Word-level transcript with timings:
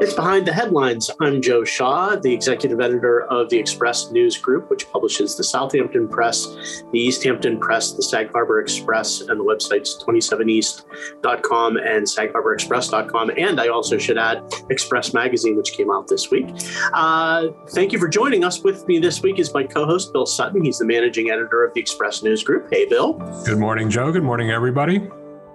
It's 0.00 0.14
Behind 0.14 0.46
the 0.46 0.52
Headlines. 0.54 1.10
I'm 1.20 1.42
Joe 1.42 1.62
Shaw, 1.62 2.16
the 2.16 2.32
executive 2.32 2.80
editor 2.80 3.24
of 3.24 3.50
the 3.50 3.58
Express 3.58 4.10
News 4.10 4.38
Group, 4.38 4.70
which 4.70 4.90
publishes 4.90 5.36
the 5.36 5.44
Southampton 5.44 6.08
Press, 6.08 6.82
the 6.90 6.98
East 6.98 7.22
Hampton 7.22 7.60
Press, 7.60 7.92
the 7.92 8.02
Sag 8.02 8.32
Harbor 8.32 8.60
Express, 8.60 9.20
and 9.20 9.38
the 9.38 9.44
websites 9.44 10.02
27east.com 10.02 11.76
and 11.76 12.06
sagharborexpress.com. 12.06 13.32
And 13.36 13.60
I 13.60 13.68
also 13.68 13.98
should 13.98 14.16
add 14.16 14.42
Express 14.70 15.12
Magazine, 15.12 15.54
which 15.54 15.74
came 15.74 15.90
out 15.90 16.08
this 16.08 16.30
week. 16.30 16.48
Uh, 16.94 17.48
thank 17.68 17.92
you 17.92 17.98
for 17.98 18.08
joining 18.08 18.42
us. 18.42 18.64
With 18.64 18.88
me 18.88 19.00
this 19.00 19.22
week 19.22 19.38
is 19.38 19.52
my 19.52 19.64
co 19.64 19.84
host, 19.84 20.14
Bill 20.14 20.24
Sutton. 20.24 20.64
He's 20.64 20.78
the 20.78 20.86
managing 20.86 21.30
editor 21.30 21.62
of 21.62 21.74
the 21.74 21.80
Express 21.80 22.22
News 22.22 22.42
Group. 22.42 22.68
Hey, 22.72 22.86
Bill. 22.86 23.12
Good 23.44 23.58
morning, 23.58 23.90
Joe. 23.90 24.10
Good 24.12 24.24
morning, 24.24 24.50
everybody. 24.50 25.10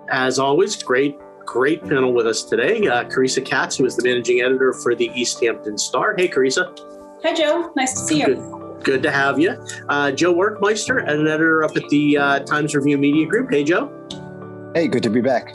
As 0.08 0.38
always, 0.38 0.84
great 0.84 1.18
great 1.46 1.82
panel 1.82 2.14
with 2.14 2.28
us 2.28 2.44
today. 2.44 2.88
Uh, 2.88 3.04
Carissa 3.06 3.44
Katz, 3.44 3.78
who 3.78 3.86
is 3.86 3.96
the 3.96 4.04
managing 4.04 4.42
editor 4.42 4.74
for 4.74 4.96
the 4.96 5.12
East 5.14 5.44
Hampton 5.44 5.78
Star. 5.78 6.16
Hey, 6.18 6.28
Carissa. 6.28 6.78
Hi, 7.24 7.34
Joe. 7.34 7.72
Nice 7.76 7.94
to 7.94 8.00
see 8.00 8.20
you. 8.20 8.26
Good, 8.26 8.84
good 8.84 9.04
to 9.04 9.12
have 9.12 9.40
you. 9.40 9.52
Uh, 9.90 10.12
Joe 10.12 10.34
Werkmeister, 10.34 11.08
an 11.10 11.28
editor 11.28 11.64
up 11.64 11.76
at 11.76 11.88
the 11.90 12.18
uh, 12.18 12.40
Times 12.40 12.76
Review 12.76 12.98
Media 12.98 13.26
Group. 13.26 13.50
Hey, 13.52 13.64
Joe. 13.64 13.92
Hey, 14.76 14.88
good 14.88 15.04
to 15.04 15.10
be 15.10 15.22
back. 15.22 15.54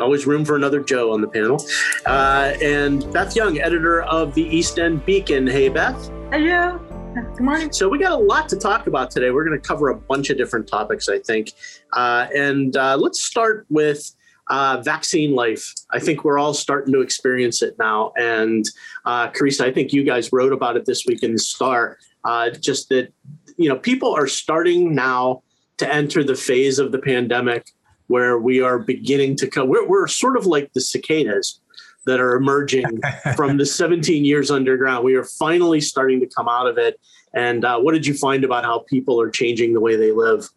Always 0.00 0.26
room 0.26 0.44
for 0.44 0.56
another 0.56 0.80
Joe 0.80 1.12
on 1.12 1.20
the 1.20 1.28
panel. 1.28 1.64
Uh, 2.06 2.54
and 2.62 3.10
Beth 3.12 3.36
Young, 3.36 3.58
editor 3.60 4.02
of 4.02 4.34
the 4.34 4.42
East 4.42 4.78
End 4.78 5.04
Beacon. 5.04 5.46
Hey, 5.46 5.68
Beth. 5.68 6.10
Hey, 6.30 6.44
Joe. 6.44 6.80
Good 7.14 7.40
morning. 7.40 7.72
So 7.72 7.88
we 7.88 7.98
got 7.98 8.12
a 8.12 8.22
lot 8.22 8.48
to 8.48 8.56
talk 8.56 8.86
about 8.86 9.10
today. 9.10 9.30
We're 9.30 9.44
going 9.44 9.60
to 9.60 9.66
cover 9.66 9.90
a 9.90 9.94
bunch 9.94 10.30
of 10.30 10.38
different 10.38 10.66
topics, 10.66 11.08
I 11.08 11.18
think. 11.18 11.52
Uh, 11.92 12.26
and 12.34 12.74
uh, 12.76 12.96
let's 12.96 13.22
start 13.22 13.66
with 13.68 14.14
uh, 14.48 14.82
vaccine 14.84 15.34
life. 15.34 15.72
I 15.90 15.98
think 15.98 16.24
we're 16.24 16.38
all 16.38 16.54
starting 16.54 16.92
to 16.94 17.00
experience 17.00 17.62
it 17.62 17.76
now. 17.78 18.12
And 18.16 18.64
uh, 19.04 19.30
Carissa, 19.30 19.62
I 19.62 19.72
think 19.72 19.92
you 19.92 20.04
guys 20.04 20.32
wrote 20.32 20.52
about 20.52 20.76
it 20.76 20.84
this 20.84 21.04
week 21.06 21.22
in 21.22 21.32
the 21.32 21.38
Star. 21.38 21.98
Uh, 22.24 22.50
just 22.50 22.88
that, 22.88 23.12
you 23.56 23.68
know, 23.68 23.76
people 23.76 24.14
are 24.14 24.26
starting 24.26 24.94
now 24.94 25.42
to 25.78 25.92
enter 25.92 26.22
the 26.22 26.34
phase 26.34 26.78
of 26.78 26.92
the 26.92 26.98
pandemic 26.98 27.70
where 28.06 28.38
we 28.38 28.60
are 28.60 28.78
beginning 28.78 29.36
to 29.36 29.48
come. 29.48 29.68
We're, 29.68 29.88
we're 29.88 30.06
sort 30.06 30.36
of 30.36 30.46
like 30.46 30.72
the 30.72 30.80
cicadas 30.80 31.60
that 32.04 32.20
are 32.20 32.34
emerging 32.34 33.00
from 33.36 33.56
the 33.56 33.66
17 33.66 34.24
years 34.24 34.50
underground. 34.50 35.04
We 35.04 35.14
are 35.14 35.24
finally 35.24 35.80
starting 35.80 36.20
to 36.20 36.26
come 36.26 36.48
out 36.48 36.66
of 36.66 36.78
it. 36.78 37.00
And 37.34 37.64
uh, 37.64 37.80
what 37.80 37.92
did 37.92 38.06
you 38.06 38.14
find 38.14 38.44
about 38.44 38.64
how 38.64 38.80
people 38.80 39.20
are 39.20 39.30
changing 39.30 39.72
the 39.72 39.80
way 39.80 39.96
they 39.96 40.12
live? 40.12 40.48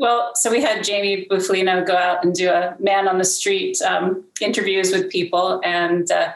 Well, 0.00 0.34
so 0.34 0.50
we 0.50 0.60
had 0.60 0.82
Jamie 0.82 1.26
Bufalino 1.30 1.86
go 1.86 1.96
out 1.96 2.24
and 2.24 2.34
do 2.34 2.50
a 2.50 2.76
man 2.80 3.06
on 3.06 3.18
the 3.18 3.24
street 3.24 3.80
um, 3.82 4.24
interviews 4.40 4.90
with 4.90 5.08
people, 5.08 5.60
and 5.64 6.10
uh, 6.10 6.32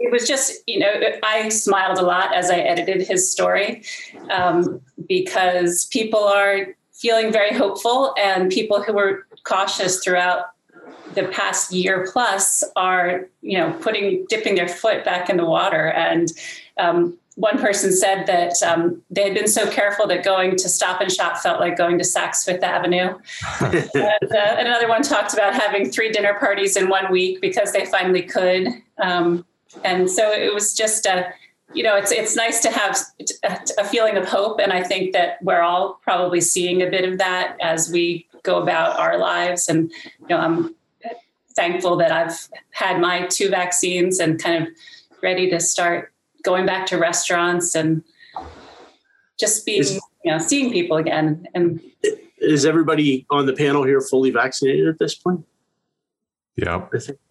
it 0.00 0.10
was 0.10 0.26
just, 0.26 0.60
you 0.66 0.80
know, 0.80 0.92
I 1.22 1.48
smiled 1.50 1.98
a 1.98 2.02
lot 2.02 2.34
as 2.34 2.50
I 2.50 2.58
edited 2.58 3.06
his 3.06 3.30
story 3.30 3.84
um, 4.30 4.80
because 5.08 5.84
people 5.86 6.24
are 6.24 6.74
feeling 6.92 7.32
very 7.32 7.54
hopeful, 7.56 8.12
and 8.18 8.50
people 8.50 8.82
who 8.82 8.92
were 8.92 9.26
cautious 9.44 10.02
throughout 10.02 10.46
the 11.14 11.24
past 11.28 11.72
year 11.72 12.08
plus 12.10 12.64
are, 12.74 13.28
you 13.42 13.58
know, 13.58 13.72
putting 13.82 14.24
dipping 14.28 14.56
their 14.56 14.68
foot 14.68 15.04
back 15.04 15.28
in 15.30 15.36
the 15.36 15.44
water 15.44 15.90
and 15.90 16.32
um, 16.78 17.16
one 17.36 17.58
person 17.58 17.92
said 17.92 18.26
that 18.26 18.62
um, 18.62 19.02
they 19.10 19.22
had 19.24 19.34
been 19.34 19.48
so 19.48 19.70
careful 19.70 20.06
that 20.06 20.24
going 20.24 20.56
to 20.56 20.68
Stop 20.68 21.00
and 21.00 21.10
Shop 21.10 21.38
felt 21.38 21.60
like 21.60 21.76
going 21.76 21.98
to 21.98 22.04
Saks 22.04 22.44
Fifth 22.44 22.62
Avenue. 22.62 23.18
and, 23.60 23.74
uh, 23.74 24.56
another 24.58 24.88
one 24.88 25.02
talked 25.02 25.32
about 25.32 25.54
having 25.54 25.90
three 25.90 26.10
dinner 26.10 26.34
parties 26.38 26.76
in 26.76 26.88
one 26.88 27.10
week 27.10 27.40
because 27.40 27.72
they 27.72 27.86
finally 27.86 28.22
could. 28.22 28.68
Um, 28.98 29.46
and 29.84 30.10
so 30.10 30.30
it 30.30 30.52
was 30.52 30.74
just 30.74 31.06
a, 31.06 31.32
you 31.72 31.82
know, 31.82 31.96
it's 31.96 32.12
it's 32.12 32.36
nice 32.36 32.60
to 32.60 32.70
have 32.70 32.98
a 33.78 33.84
feeling 33.84 34.18
of 34.18 34.28
hope, 34.28 34.60
and 34.60 34.74
I 34.74 34.82
think 34.82 35.14
that 35.14 35.42
we're 35.42 35.62
all 35.62 36.00
probably 36.02 36.42
seeing 36.42 36.82
a 36.82 36.90
bit 36.90 37.10
of 37.10 37.16
that 37.16 37.56
as 37.62 37.90
we 37.90 38.26
go 38.42 38.60
about 38.60 38.98
our 38.98 39.16
lives. 39.16 39.70
And 39.70 39.90
you 40.20 40.26
know, 40.28 40.36
I'm 40.36 40.74
thankful 41.54 41.96
that 41.96 42.12
I've 42.12 42.48
had 42.72 43.00
my 43.00 43.26
two 43.26 43.48
vaccines 43.48 44.20
and 44.20 44.38
kind 44.38 44.66
of 44.66 44.74
ready 45.22 45.48
to 45.48 45.60
start 45.60 46.11
going 46.42 46.66
back 46.66 46.86
to 46.86 46.98
restaurants 46.98 47.74
and 47.74 48.02
just 49.38 49.64
being, 49.66 49.80
is, 49.80 50.00
you 50.24 50.30
know, 50.30 50.38
seeing 50.38 50.72
people 50.72 50.96
again. 50.96 51.46
And 51.54 51.80
is 52.38 52.64
everybody 52.66 53.26
on 53.30 53.46
the 53.46 53.52
panel 53.52 53.84
here 53.84 54.00
fully 54.00 54.30
vaccinated 54.30 54.88
at 54.88 54.98
this 54.98 55.14
point? 55.14 55.44
Yeah. 56.56 56.86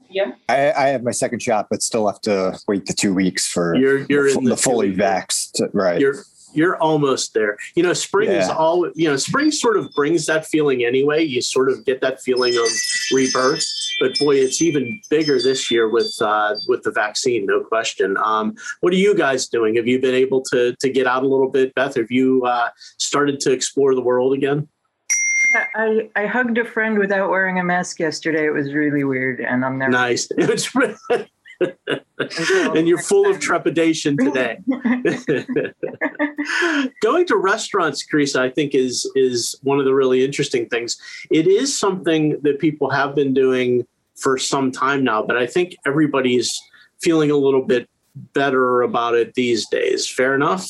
Yeah. 0.09 0.33
I, 0.49 0.71
I, 0.73 0.87
have 0.87 1.03
my 1.03 1.11
second 1.11 1.41
shot, 1.41 1.67
but 1.69 1.81
still 1.81 2.07
have 2.07 2.19
to 2.21 2.59
wait 2.67 2.85
the 2.85 2.93
two 2.93 3.13
weeks 3.13 3.47
for 3.47 3.75
you're, 3.77 3.99
you're 4.09 4.29
the, 4.29 4.37
in 4.37 4.43
the, 4.43 4.49
the 4.51 4.57
fully 4.57 4.93
vaxxed. 4.93 5.61
Right. 5.73 6.01
You're, 6.01 6.15
you're 6.53 6.77
almost 6.77 7.33
there. 7.33 7.57
You 7.75 7.83
know, 7.83 7.93
spring 7.93 8.29
yeah. 8.29 8.39
is 8.39 8.49
all, 8.49 8.89
you 8.95 9.09
know, 9.09 9.17
spring 9.17 9.51
sort 9.51 9.77
of 9.77 9.91
brings 9.93 10.25
that 10.25 10.45
feeling 10.45 10.83
anyway. 10.83 11.23
You 11.23 11.41
sort 11.41 11.69
of 11.69 11.85
get 11.85 12.01
that 12.01 12.21
feeling 12.21 12.55
of 12.57 12.67
rebirth. 13.11 13.65
But 13.99 14.17
boy, 14.19 14.35
it's 14.35 14.61
even 14.61 14.99
bigger 15.09 15.39
this 15.41 15.69
year 15.69 15.87
with 15.89 16.13
uh, 16.21 16.55
with 16.67 16.83
the 16.83 16.91
vaccine, 16.91 17.45
no 17.45 17.61
question. 17.61 18.17
Um, 18.17 18.55
what 18.79 18.93
are 18.93 18.97
you 18.97 19.15
guys 19.15 19.47
doing? 19.47 19.75
Have 19.75 19.87
you 19.87 19.99
been 19.99 20.15
able 20.15 20.41
to 20.51 20.75
to 20.79 20.89
get 20.89 21.07
out 21.07 21.23
a 21.23 21.27
little 21.27 21.49
bit, 21.49 21.73
Beth? 21.75 21.95
Have 21.95 22.11
you 22.11 22.43
uh, 22.45 22.69
started 22.97 23.39
to 23.41 23.51
explore 23.51 23.93
the 23.95 24.01
world 24.01 24.33
again? 24.33 24.67
I, 25.75 26.09
I 26.15 26.25
hugged 26.27 26.57
a 26.57 26.65
friend 26.65 26.97
without 26.97 27.29
wearing 27.29 27.59
a 27.59 27.63
mask 27.63 27.99
yesterday. 27.99 28.45
It 28.45 28.51
was 28.51 28.73
really 28.73 29.03
weird, 29.03 29.41
and 29.41 29.65
I'm 29.65 29.77
never 29.77 29.91
nice. 29.91 30.29
It's 30.37 30.73
and 32.75 32.87
you're 32.87 32.97
full 32.97 33.29
of 33.29 33.39
trepidation 33.47 34.17
today. 34.17 34.57
Going 37.01 37.25
to 37.27 37.37
restaurants, 37.37 38.05
Carissa, 38.05 38.39
I 38.39 38.49
think 38.49 38.73
is 38.75 39.09
is 39.15 39.55
one 39.63 39.79
of 39.79 39.85
the 39.85 39.93
really 39.93 40.23
interesting 40.23 40.67
things. 40.69 40.97
It 41.29 41.47
is 41.47 41.77
something 41.77 42.41
that 42.41 42.59
people 42.59 42.89
have 42.89 43.15
been 43.15 43.33
doing 43.33 43.85
for 44.15 44.37
some 44.37 44.71
time 44.71 45.03
now, 45.03 45.23
but 45.23 45.37
I 45.37 45.47
think 45.47 45.75
everybody's 45.85 46.59
feeling 47.01 47.31
a 47.31 47.37
little 47.37 47.63
bit 47.63 47.89
better 48.15 48.81
about 48.81 49.15
it 49.15 49.33
these 49.33 49.67
days. 49.69 50.07
Fair 50.07 50.35
enough? 50.35 50.67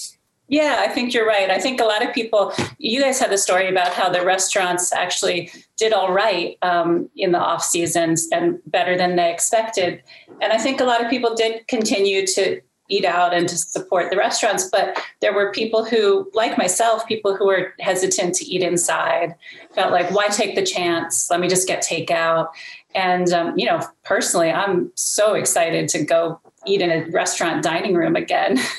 Yeah, 0.52 0.80
I 0.80 0.90
think 0.90 1.14
you're 1.14 1.26
right. 1.26 1.50
I 1.50 1.60
think 1.60 1.80
a 1.80 1.86
lot 1.86 2.06
of 2.06 2.14
people, 2.14 2.54
you 2.78 3.02
guys 3.02 3.20
had 3.20 3.32
the 3.32 3.38
story 3.38 3.70
about 3.70 3.94
how 3.94 4.10
the 4.10 4.26
restaurants 4.26 4.92
actually 4.92 5.50
did 5.78 5.94
all 5.94 6.12
right 6.12 6.58
um, 6.62 7.10
in 7.16 7.32
the 7.32 7.40
off 7.40 7.64
seasons 7.64 8.28
and 8.34 8.60
better 8.66 8.98
than 8.98 9.16
they 9.16 9.32
expected. 9.32 10.04
And 10.42 10.52
I 10.52 10.58
think 10.58 10.82
a 10.82 10.84
lot 10.84 11.02
of 11.02 11.10
people 11.10 11.36
did 11.36 11.66
continue 11.70 12.28
to 12.28 12.60
eat 12.90 13.06
out 13.06 13.34
and 13.34 13.48
to 13.48 13.58
support 13.58 14.10
the 14.10 14.18
restaurants. 14.18 14.70
But 14.70 15.02
there 15.22 15.34
were 15.34 15.54
people 15.54 15.86
who, 15.86 16.30
like 16.34 16.58
myself, 16.58 17.08
people 17.08 17.34
who 17.34 17.48
were 17.48 17.74
hesitant 17.80 18.36
to 18.36 18.46
eat 18.46 18.62
inside, 18.62 19.36
felt 19.74 19.94
like, 19.94 20.12
why 20.12 20.28
take 20.28 20.56
the 20.56 20.66
chance? 20.66 21.32
Let 21.32 21.40
me 21.40 21.48
just 21.48 21.66
get 21.66 21.82
takeout. 21.82 22.50
And, 22.94 23.32
um, 23.32 23.58
you 23.58 23.68
know, 23.68 23.80
personally, 24.04 24.52
I'm 24.52 24.92
so 24.96 25.34
excited 25.34 25.88
to 25.90 26.04
go 26.04 26.42
eat 26.68 26.82
in 26.82 26.92
a 26.92 27.10
restaurant 27.12 27.64
dining 27.64 27.96
room 27.96 28.18
again. 28.18 28.60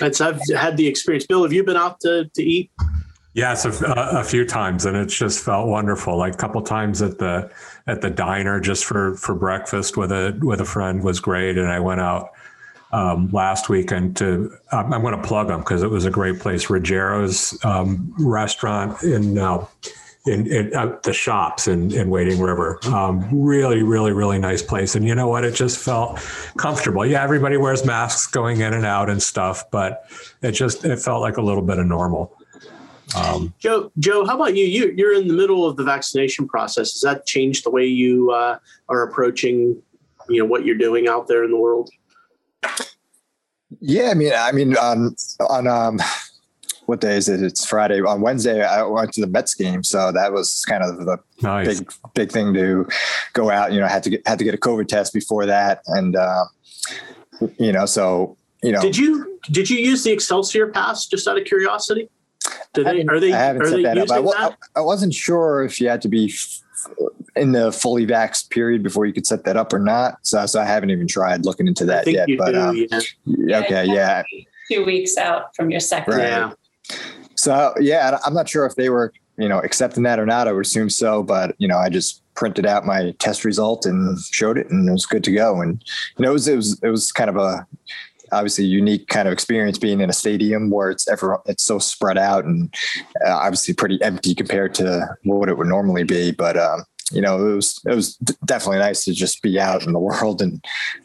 That's 0.00 0.20
I've 0.20 0.40
had 0.54 0.76
the 0.76 0.86
experience. 0.86 1.26
Bill, 1.26 1.42
have 1.42 1.52
you 1.52 1.64
been 1.64 1.76
out 1.76 2.00
to, 2.00 2.30
to 2.34 2.42
eat? 2.42 2.70
Yes, 3.34 3.64
a, 3.64 3.92
a, 3.92 4.24
few 4.24 4.44
times, 4.44 4.84
and 4.84 4.94
it's 4.94 5.16
just 5.16 5.42
felt 5.42 5.66
wonderful. 5.66 6.18
Like 6.18 6.34
a 6.34 6.36
couple 6.36 6.60
times 6.60 7.00
at 7.00 7.18
the 7.18 7.50
at 7.86 8.02
the 8.02 8.10
diner 8.10 8.60
just 8.60 8.84
for 8.84 9.14
for 9.14 9.34
breakfast 9.34 9.96
with 9.96 10.12
a 10.12 10.38
with 10.42 10.60
a 10.60 10.66
friend 10.66 11.02
was 11.02 11.18
great, 11.18 11.56
and 11.56 11.68
I 11.68 11.80
went 11.80 12.02
out 12.02 12.32
um, 12.92 13.30
last 13.32 13.70
weekend 13.70 14.18
to 14.18 14.54
um, 14.70 14.92
I'm 14.92 15.00
going 15.00 15.16
to 15.16 15.26
plug 15.26 15.48
them 15.48 15.60
because 15.60 15.82
it 15.82 15.88
was 15.88 16.04
a 16.04 16.10
great 16.10 16.40
place, 16.40 16.66
Ruggiero's 16.66 17.58
um, 17.64 18.14
restaurant 18.18 19.02
in. 19.02 19.38
Uh, 19.38 19.66
in, 20.26 20.46
in 20.46 20.74
uh, 20.74 20.96
the 21.02 21.12
shops 21.12 21.66
in, 21.66 21.92
in 21.92 22.08
Wading 22.08 22.40
River. 22.40 22.78
Um, 22.86 23.28
really, 23.32 23.82
really, 23.82 24.12
really 24.12 24.38
nice 24.38 24.62
place. 24.62 24.94
And 24.94 25.06
you 25.06 25.14
know 25.14 25.28
what? 25.28 25.44
It 25.44 25.54
just 25.54 25.78
felt 25.78 26.20
comfortable. 26.56 27.04
Yeah, 27.04 27.22
everybody 27.22 27.56
wears 27.56 27.84
masks 27.84 28.26
going 28.26 28.60
in 28.60 28.72
and 28.72 28.86
out 28.86 29.10
and 29.10 29.22
stuff, 29.22 29.68
but 29.70 30.06
it 30.42 30.52
just 30.52 30.84
it 30.84 30.98
felt 30.98 31.22
like 31.22 31.36
a 31.38 31.42
little 31.42 31.62
bit 31.62 31.78
of 31.78 31.86
normal. 31.86 32.36
Um, 33.16 33.52
Joe, 33.58 33.90
Joe, 33.98 34.24
how 34.24 34.36
about 34.36 34.56
you? 34.56 34.64
you? 34.64 34.94
You're 34.96 35.14
in 35.14 35.28
the 35.28 35.34
middle 35.34 35.66
of 35.66 35.76
the 35.76 35.84
vaccination 35.84 36.48
process. 36.48 36.92
Has 36.92 37.02
that 37.02 37.26
changed 37.26 37.64
the 37.64 37.70
way 37.70 37.84
you 37.84 38.30
uh, 38.30 38.58
are 38.88 39.02
approaching, 39.02 39.82
you 40.28 40.38
know, 40.38 40.46
what 40.46 40.64
you're 40.64 40.76
doing 40.78 41.08
out 41.08 41.26
there 41.26 41.44
in 41.44 41.50
the 41.50 41.58
world? 41.58 41.90
Yeah, 43.80 44.10
I 44.10 44.14
mean, 44.14 44.32
I 44.34 44.52
mean, 44.52 44.76
um, 44.78 45.16
on 45.50 45.66
um, 45.66 45.98
what 46.92 47.00
day 47.00 47.16
is 47.16 47.26
it? 47.26 47.42
It's 47.42 47.64
Friday. 47.64 48.02
On 48.02 48.20
Wednesday, 48.20 48.62
I 48.62 48.82
went 48.82 49.14
to 49.14 49.22
the 49.22 49.26
Mets 49.26 49.54
game, 49.54 49.82
so 49.82 50.12
that 50.12 50.30
was 50.30 50.62
kind 50.66 50.84
of 50.84 50.98
the 50.98 51.16
nice. 51.40 51.66
big 51.66 51.92
big 52.12 52.30
thing 52.30 52.52
to 52.52 52.86
go 53.32 53.50
out. 53.50 53.72
You 53.72 53.80
know, 53.80 53.86
I 53.86 53.88
had 53.88 54.02
to 54.02 54.10
get 54.10 54.28
had 54.28 54.38
to 54.40 54.44
get 54.44 54.52
a 54.52 54.58
COVID 54.58 54.88
test 54.88 55.14
before 55.14 55.46
that, 55.46 55.80
and 55.86 56.14
uh, 56.14 56.44
you 57.58 57.72
know, 57.72 57.86
so 57.86 58.36
you 58.62 58.72
know, 58.72 58.82
did 58.82 58.98
you 58.98 59.40
did 59.50 59.70
you 59.70 59.78
use 59.78 60.04
the 60.04 60.12
Excelsior 60.12 60.66
Pass 60.66 61.06
just 61.06 61.26
out 61.26 61.38
of 61.38 61.46
curiosity? 61.46 62.10
Do 62.74 62.84
they 62.84 63.06
are 63.06 63.18
they 63.18 63.32
I 63.32 63.38
haven't 63.38 63.62
are 63.62 63.70
set 63.70 63.76
they 63.76 63.82
that 63.84 63.96
up. 63.96 64.10
I, 64.10 64.20
that? 64.20 64.58
I, 64.76 64.80
wasn't 64.82 65.14
sure 65.14 65.64
if 65.64 65.80
you 65.80 65.88
had 65.88 66.02
to 66.02 66.08
be 66.08 66.30
in 67.36 67.52
the 67.52 67.72
fully 67.72 68.06
vax 68.06 68.50
period 68.50 68.82
before 68.82 69.06
you 69.06 69.14
could 69.14 69.26
set 69.26 69.44
that 69.44 69.56
up 69.56 69.72
or 69.72 69.78
not. 69.78 70.18
So, 70.26 70.44
so 70.44 70.60
I 70.60 70.66
haven't 70.66 70.90
even 70.90 71.06
tried 71.06 71.46
looking 71.46 71.66
into 71.66 71.86
that 71.86 72.06
yet. 72.06 72.28
but 72.36 72.52
do, 72.52 72.60
um, 72.60 72.86
yeah. 73.24 73.60
okay, 73.60 73.86
yeah. 73.86 74.22
Two 74.70 74.84
weeks 74.84 75.16
out 75.16 75.56
from 75.56 75.70
your 75.70 75.80
second. 75.80 76.14
Right. 76.14 76.24
Yeah. 76.24 76.52
So 77.34 77.74
yeah, 77.80 78.18
I'm 78.24 78.34
not 78.34 78.48
sure 78.48 78.66
if 78.66 78.76
they 78.76 78.88
were 78.88 79.12
you 79.36 79.48
know 79.48 79.58
accepting 79.58 80.02
that 80.04 80.20
or 80.20 80.26
not. 80.26 80.48
I 80.48 80.52
would 80.52 80.64
assume 80.64 80.90
so, 80.90 81.22
but 81.22 81.54
you 81.58 81.68
know 81.68 81.78
I 81.78 81.88
just 81.88 82.22
printed 82.34 82.66
out 82.66 82.86
my 82.86 83.12
test 83.18 83.44
result 83.44 83.86
and 83.86 84.18
showed 84.18 84.58
it, 84.58 84.70
and 84.70 84.88
it 84.88 84.92
was 84.92 85.06
good 85.06 85.24
to 85.24 85.32
go. 85.32 85.60
And 85.60 85.82
you 86.16 86.24
know 86.24 86.30
it 86.30 86.34
was 86.34 86.48
it 86.48 86.56
was, 86.56 86.80
it 86.82 86.88
was 86.88 87.12
kind 87.12 87.30
of 87.30 87.36
a 87.36 87.66
obviously 88.32 88.64
unique 88.64 89.08
kind 89.08 89.28
of 89.28 89.32
experience 89.32 89.78
being 89.78 90.00
in 90.00 90.08
a 90.08 90.12
stadium 90.12 90.70
where 90.70 90.90
it's 90.90 91.06
ever 91.08 91.40
it's 91.46 91.62
so 91.62 91.78
spread 91.78 92.16
out 92.16 92.44
and 92.44 92.74
uh, 93.26 93.30
obviously 93.30 93.74
pretty 93.74 94.00
empty 94.02 94.34
compared 94.34 94.74
to 94.74 95.06
what 95.24 95.48
it 95.48 95.58
would 95.58 95.66
normally 95.66 96.04
be. 96.04 96.32
But 96.32 96.56
um, 96.56 96.84
you 97.12 97.20
know, 97.20 97.48
it 97.48 97.54
was 97.54 97.80
it 97.86 97.94
was 97.94 98.16
definitely 98.44 98.78
nice 98.78 99.04
to 99.04 99.12
just 99.12 99.42
be 99.42 99.58
out 99.58 99.84
in 99.84 99.92
the 99.92 99.98
world 99.98 100.40
and 100.42 100.64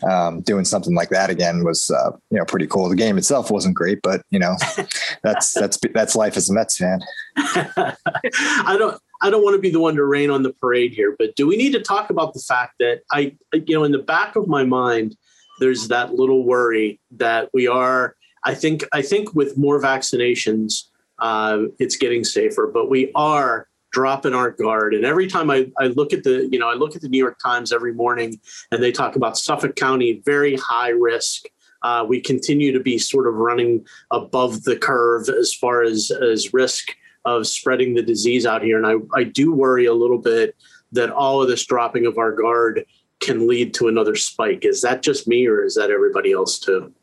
um, 0.10 0.42
doing 0.42 0.66
something 0.66 0.96
like 0.96 1.10
that 1.10 1.30
again 1.30 1.64
was 1.64 1.90
uh, 1.92 2.12
you 2.30 2.38
know 2.38 2.46
pretty 2.46 2.68
cool. 2.68 2.90
The 2.90 2.96
game 2.96 3.18
itself 3.18 3.52
wasn't 3.52 3.76
great, 3.76 4.00
but 4.02 4.22
you 4.30 4.40
know, 4.40 4.56
that's 5.24 5.54
that's 5.54 5.78
that's 5.94 6.16
life 6.16 6.38
as 6.38 6.50
a 6.50 6.54
Mets 6.54 6.78
fan. 6.78 7.02
I 7.38 8.76
don't 8.78 9.00
I 9.22 9.30
don't 9.30 9.44
want 9.44 9.56
to 9.56 9.62
be 9.62 9.72
the 9.72 9.80
one 9.80 9.96
to 9.96 10.06
rain 10.06 10.30
on 10.30 10.44
the 10.44 10.54
parade 10.54 10.94
here, 10.94 11.16
but 11.18 11.36
do 11.36 11.48
we 11.48 11.58
need 11.58 11.74
to 11.74 11.82
talk 11.82 12.10
about 12.10 12.34
the 12.34 12.40
fact 12.40 12.76
that 12.80 13.02
I 13.12 13.36
you 13.54 13.76
know 13.76 13.84
in 13.84 13.92
the 13.92 14.00
back 14.00 14.36
of 14.36 14.48
my 14.48 14.64
mind 14.64 15.16
there's 15.60 15.88
that 15.88 16.14
little 16.14 16.46
worry 16.46 17.00
that 17.12 17.50
we 17.54 17.68
are 17.68 18.16
I 18.44 18.54
think 18.54 18.86
I 18.94 19.02
think 19.02 19.34
with 19.34 19.58
more 19.58 19.82
vaccinations 19.82 20.84
uh, 21.20 21.64
it's 21.80 21.96
getting 21.96 22.24
safer, 22.24 22.70
but 22.72 22.90
we 22.90 23.12
are 23.16 23.68
dropping 23.98 24.36
our 24.36 24.52
guard. 24.52 24.94
And 24.94 25.04
every 25.04 25.26
time 25.26 25.50
I, 25.50 25.72
I 25.80 25.88
look 25.88 26.14
at 26.14 26.24
the, 26.24 26.48
you 26.52 26.60
know, 26.60 26.70
I 26.70 26.76
look 26.76 26.96
at 26.96 27.02
the 27.02 27.10
New 27.10 27.18
York 27.18 27.40
Times 27.44 27.74
every 27.74 27.96
morning 27.96 28.40
and 28.72 28.84
they 28.84 28.92
talk 28.92 29.16
about 29.16 29.40
Suffolk 29.40 29.76
County, 29.76 30.22
very 30.24 30.56
high 30.58 30.90
risk. 30.90 31.46
Uh, 31.82 32.06
we 32.08 32.22
continue 32.22 32.72
to 32.72 32.80
be 32.80 33.00
sort 33.00 33.26
of 33.26 33.34
running 33.34 33.84
above 34.12 34.66
the 34.66 34.76
curve 34.78 35.30
as 35.30 35.52
far 35.52 35.82
as, 35.82 36.12
as 36.12 36.54
risk 36.54 36.96
of 37.26 37.48
spreading 37.48 37.96
the 37.96 38.04
disease 38.04 38.46
out 38.46 38.62
here. 38.62 38.78
And 38.78 38.86
I, 38.86 39.20
I 39.20 39.24
do 39.24 39.52
worry 39.52 39.88
a 39.88 39.96
little 39.96 40.20
bit 40.20 40.56
that 40.92 41.10
all 41.10 41.42
of 41.42 41.48
this 41.48 41.66
dropping 41.66 42.06
of 42.06 42.20
our 42.20 42.34
guard 42.34 42.86
can 43.20 43.48
lead 43.48 43.74
to 43.74 43.88
another 43.88 44.16
spike. 44.16 44.64
Is 44.64 44.82
that 44.82 45.02
just 45.02 45.28
me 45.28 45.48
or 45.48 45.64
is 45.64 45.74
that 45.74 45.90
everybody 45.90 46.34
else 46.34 46.60
too? 46.60 46.94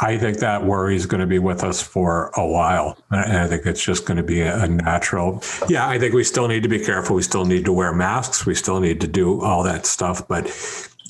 I 0.00 0.18
think 0.18 0.38
that 0.38 0.64
worry 0.64 0.96
is 0.96 1.06
going 1.06 1.20
to 1.20 1.26
be 1.26 1.38
with 1.38 1.64
us 1.64 1.80
for 1.80 2.30
a 2.36 2.46
while. 2.46 2.98
And 3.10 3.38
I 3.38 3.46
think 3.46 3.64
it's 3.66 3.82
just 3.82 4.04
going 4.04 4.18
to 4.18 4.22
be 4.22 4.42
a 4.42 4.66
natural. 4.66 5.42
Yeah, 5.68 5.88
I 5.88 5.98
think 5.98 6.14
we 6.14 6.24
still 6.24 6.48
need 6.48 6.62
to 6.64 6.68
be 6.68 6.78
careful. 6.78 7.16
We 7.16 7.22
still 7.22 7.44
need 7.44 7.64
to 7.64 7.72
wear 7.72 7.92
masks. 7.92 8.44
We 8.44 8.54
still 8.54 8.80
need 8.80 9.00
to 9.00 9.06
do 9.06 9.40
all 9.40 9.62
that 9.62 9.86
stuff. 9.86 10.26
But 10.28 10.46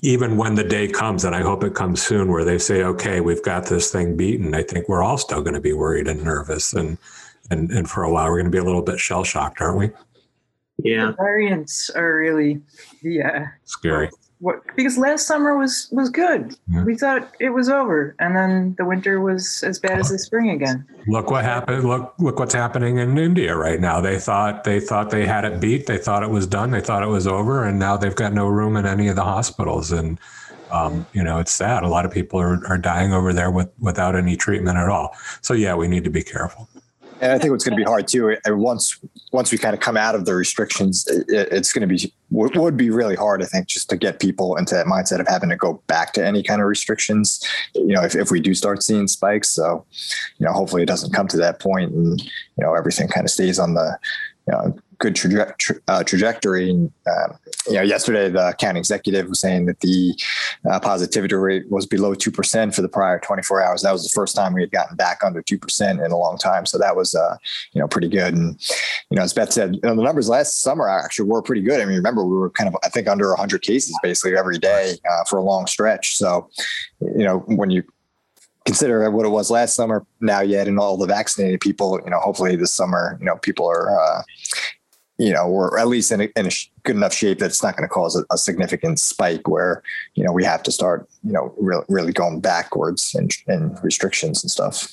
even 0.03 0.37
when 0.37 0.55
the 0.55 0.65
day 0.65 0.89
comes, 0.89 1.25
and 1.25 1.35
I 1.35 1.43
hope 1.43 1.65
it 1.65 1.75
comes 1.75 2.03
soon, 2.03 2.31
where 2.31 2.45
they 2.45 2.59
say, 2.59 2.83
okay, 2.85 3.21
we've 3.21 3.43
got 3.43 3.67
this 3.67 3.91
thing 3.91 4.17
beaten, 4.17 4.55
I 4.55 4.63
think 4.63 4.89
we're 4.89 5.03
all 5.03 5.19
still 5.19 5.43
going 5.43 5.55
to 5.55 5.61
be 5.61 5.73
worried 5.73 6.07
and 6.07 6.23
nervous. 6.23 6.73
And, 6.73 6.99
and, 7.51 7.71
and 7.71 7.89
for 7.91 8.05
a 8.05 8.11
while, 8.11 8.27
we're 8.27 8.37
going 8.37 8.45
to 8.45 8.51
be 8.51 8.59
a 8.59 8.65
little 8.65 8.83
bit 8.83 9.01
shell 9.01 9.25
shocked, 9.25 9.61
aren't 9.61 9.79
we? 9.79 9.91
Yeah. 10.79 11.07
The 11.07 11.13
variants 11.13 11.91
are 11.91 12.17
really, 12.17 12.61
yeah. 13.03 13.49
Scary 13.65 14.11
what 14.39 14.61
because 14.77 14.99
last 14.99 15.27
summer 15.27 15.57
was 15.57 15.89
was 15.91 16.11
good. 16.11 16.55
Yeah. 16.69 16.85
We 16.85 16.97
thought 16.97 17.33
it 17.41 17.51
was 17.51 17.69
over, 17.69 18.15
and 18.19 18.37
then 18.37 18.75
the 18.77 18.85
winter 18.85 19.21
was 19.21 19.63
as 19.63 19.79
bad 19.79 19.99
as 19.99 20.11
the 20.11 20.19
spring 20.19 20.51
again. 20.51 20.87
Look 21.07 21.31
what 21.31 21.45
happened. 21.45 21.85
Look 21.85 22.15
look 22.19 22.39
what's 22.39 22.55
happening 22.55 22.99
in 22.99 23.17
India 23.17 23.57
right 23.57 23.81
now. 23.81 24.01
They 24.01 24.19
thought 24.19 24.65
they 24.65 24.79
thought 24.79 25.11
they 25.11 25.27
had 25.27 25.45
it 25.45 25.61
beat. 25.61 25.87
They 25.87 25.99
thought 25.99 26.23
it 26.23 26.31
was 26.31 26.47
done. 26.47 26.71
They 26.71 26.83
thought 26.83 27.03
it 27.03 27.09
was 27.09 27.27
over, 27.27 27.65
and 27.65 27.79
now 27.79 27.97
they've 27.97 28.15
got 28.15 28.35
no 28.35 28.47
room 28.47 28.77
in 28.77 28.85
any 28.85 29.09
of 29.09 29.17
the 29.17 29.25
hospitals. 29.25 29.91
And 29.91 30.21
um, 30.71 31.07
you 31.15 31.25
know, 31.25 31.39
it's 31.39 31.53
sad. 31.53 31.83
A 31.83 31.89
lot 31.89 32.05
of 32.05 32.11
people 32.11 32.39
are, 32.39 32.61
are 32.67 32.79
dying 32.79 33.15
over 33.15 33.33
there 33.33 33.51
with 33.51 33.71
without 33.81 34.15
any 34.15 34.37
treatment 34.37 34.77
at 34.77 34.91
all. 34.91 35.17
So 35.41 35.55
yeah, 35.55 35.75
we 35.75 35.89
need 35.89 36.05
to 36.05 36.11
be 36.11 36.23
careful. 36.23 36.69
And 37.23 37.33
I 37.33 37.39
think 37.39 37.53
what's 37.53 37.65
going 37.65 37.79
to 37.79 37.83
be 37.83 37.89
hard 37.89 38.07
too. 38.07 38.37
Once 38.49 38.99
once 39.37 39.53
we 39.53 39.59
kind 39.59 39.75
of 39.75 39.81
come 39.81 39.99
out 39.99 40.15
of 40.15 40.25
the 40.25 40.35
restrictions, 40.35 41.07
it, 41.07 41.27
it's 41.29 41.73
going 41.73 41.87
to 41.87 41.95
be 41.95 42.13
would 42.31 42.77
be 42.77 42.91
really 42.91 43.15
hard. 43.15 43.43
I 43.43 43.47
think 43.47 43.69
just 43.69 43.89
to 43.91 43.97
get 43.97 44.19
people 44.19 44.57
into 44.57 44.75
that 44.75 44.87
mindset 44.87 45.21
of 45.21 45.29
having 45.29 45.51
to 45.51 45.57
go 45.57 45.75
back 45.87 46.13
to 46.15 46.27
any 46.27 46.43
kind 46.43 46.61
of 46.61 46.67
restrictions. 46.67 47.47
You 47.75 47.95
know, 47.95 48.03
if, 48.03 48.17
if 48.17 48.31
we 48.31 48.41
do 48.41 48.55
start 48.55 48.83
seeing 48.83 49.07
spikes, 49.07 49.51
so 49.51 49.85
you 50.39 50.47
know, 50.47 50.53
hopefully 50.53 50.83
it 50.83 50.87
doesn't 50.87 51.13
come 51.13 51.29
to 51.29 51.37
that 51.37 51.61
point, 51.61 51.93
and 51.93 52.21
you 52.21 52.65
know, 52.65 52.75
everything 52.75 53.09
kind 53.09 53.25
of 53.27 53.31
stays 53.31 53.59
on 53.59 53.75
the 53.75 53.99
you 54.49 54.53
know, 54.53 54.79
good 54.99 55.15
traje- 55.15 55.57
tra- 55.59 55.81
uh, 55.89 56.03
trajectory. 56.03 56.71
And, 56.71 56.93
uh, 57.07 57.35
you 57.67 57.75
know, 57.75 57.83
yesterday 57.83 58.29
the 58.29 58.55
county 58.59 58.79
executive 58.79 59.29
was 59.29 59.41
saying 59.41 59.67
that 59.67 59.81
the 59.81 60.19
uh, 60.71 60.81
positivity 60.81 61.35
rate 61.35 61.71
was 61.71 61.87
below 61.87 62.15
two 62.15 62.31
percent 62.31 62.75
for 62.75 62.83
the 62.83 62.89
prior 62.89 63.19
24 63.19 63.63
hours. 63.63 63.83
That 63.83 63.93
was 63.93 64.03
the 64.03 64.13
first 64.15 64.37
time 64.37 64.55
we 64.55 64.63
had 64.63 64.71
gotten 64.71 64.97
back 64.97 65.21
under 65.25 65.43
two 65.43 65.59
percent 65.59 66.01
in 66.01 66.11
a 66.11 66.17
long 66.17 66.39
time. 66.39 66.67
So 66.67 66.79
that 66.79 66.97
was, 66.97 67.15
uh, 67.15 67.37
you 67.73 67.81
know, 67.81 67.89
pretty 67.89 68.09
good. 68.09 68.35
And 68.35 68.61
you 69.11 69.17
know, 69.17 69.23
as 69.23 69.33
Beth 69.33 69.53
said, 69.53 69.75
you 69.75 69.81
know, 69.83 69.95
the 69.95 70.03
numbers 70.03 70.29
last 70.29 70.63
summer 70.63 70.89
actually 70.89 71.29
were 71.29 71.43
pretty 71.43 71.63
good. 71.63 71.81
I 71.81 71.85
mean, 71.85 71.97
remember 71.97 72.25
we 72.25 72.37
were 72.37 72.51
kind 72.51 72.69
of, 72.69 72.77
I 72.85 72.89
think, 72.89 73.09
under 73.09 73.29
100 73.31 73.63
cases 73.63 73.97
basically 74.03 74.37
every 74.37 74.59
day 74.59 74.97
uh, 75.11 75.25
for 75.25 75.39
a 75.39 75.43
long 75.43 75.67
stretch. 75.67 76.17
So, 76.17 76.49
you 77.01 77.25
know, 77.25 77.39
when 77.47 77.71
you 77.71 77.83
consider 78.67 79.09
what 79.11 79.25
it 79.25 79.31
was 79.31 79.51
last 79.51 79.75
summer 79.75 80.05
now 80.21 80.41
yet 80.41 80.67
and 80.67 80.79
all 80.79 80.97
the 80.97 81.07
vaccinated 81.07 81.61
people 81.61 82.01
you 82.05 82.11
know 82.11 82.19
hopefully 82.19 82.57
this 82.57 82.75
summer 82.75 83.17
you 83.21 83.25
know 83.25 83.37
people 83.37 83.67
are 83.67 83.99
uh, 83.99 84.23
you 85.19 85.33
know 85.33 85.49
we're 85.49 85.79
at 85.79 85.89
least 85.89 86.13
in 86.13 86.23
a, 86.23 86.29
in 86.37 86.47
a 86.47 86.51
good 86.85 86.97
enough 86.97 87.15
shape 87.15 87.39
that 87.39 87.47
it's 87.47 87.63
not 87.63 87.77
going 87.77 87.89
to 87.89 87.93
cause 87.93 88.17
a, 88.17 88.25
a, 88.33 88.39
significant 88.39 88.99
spike 88.99 89.49
where 89.49 89.83
you 90.15 90.25
know 90.25 90.33
we 90.33 90.45
have 90.45 90.63
to 90.63 90.73
start 90.73 91.09
you 91.25 91.33
know 91.33 91.55
really, 91.59 91.85
really 91.89 92.13
going 92.13 92.41
backwards 92.41 93.15
and, 93.15 93.33
and 93.47 93.83
restrictions 93.83 94.43
and 94.43 94.51
stuff 94.51 94.89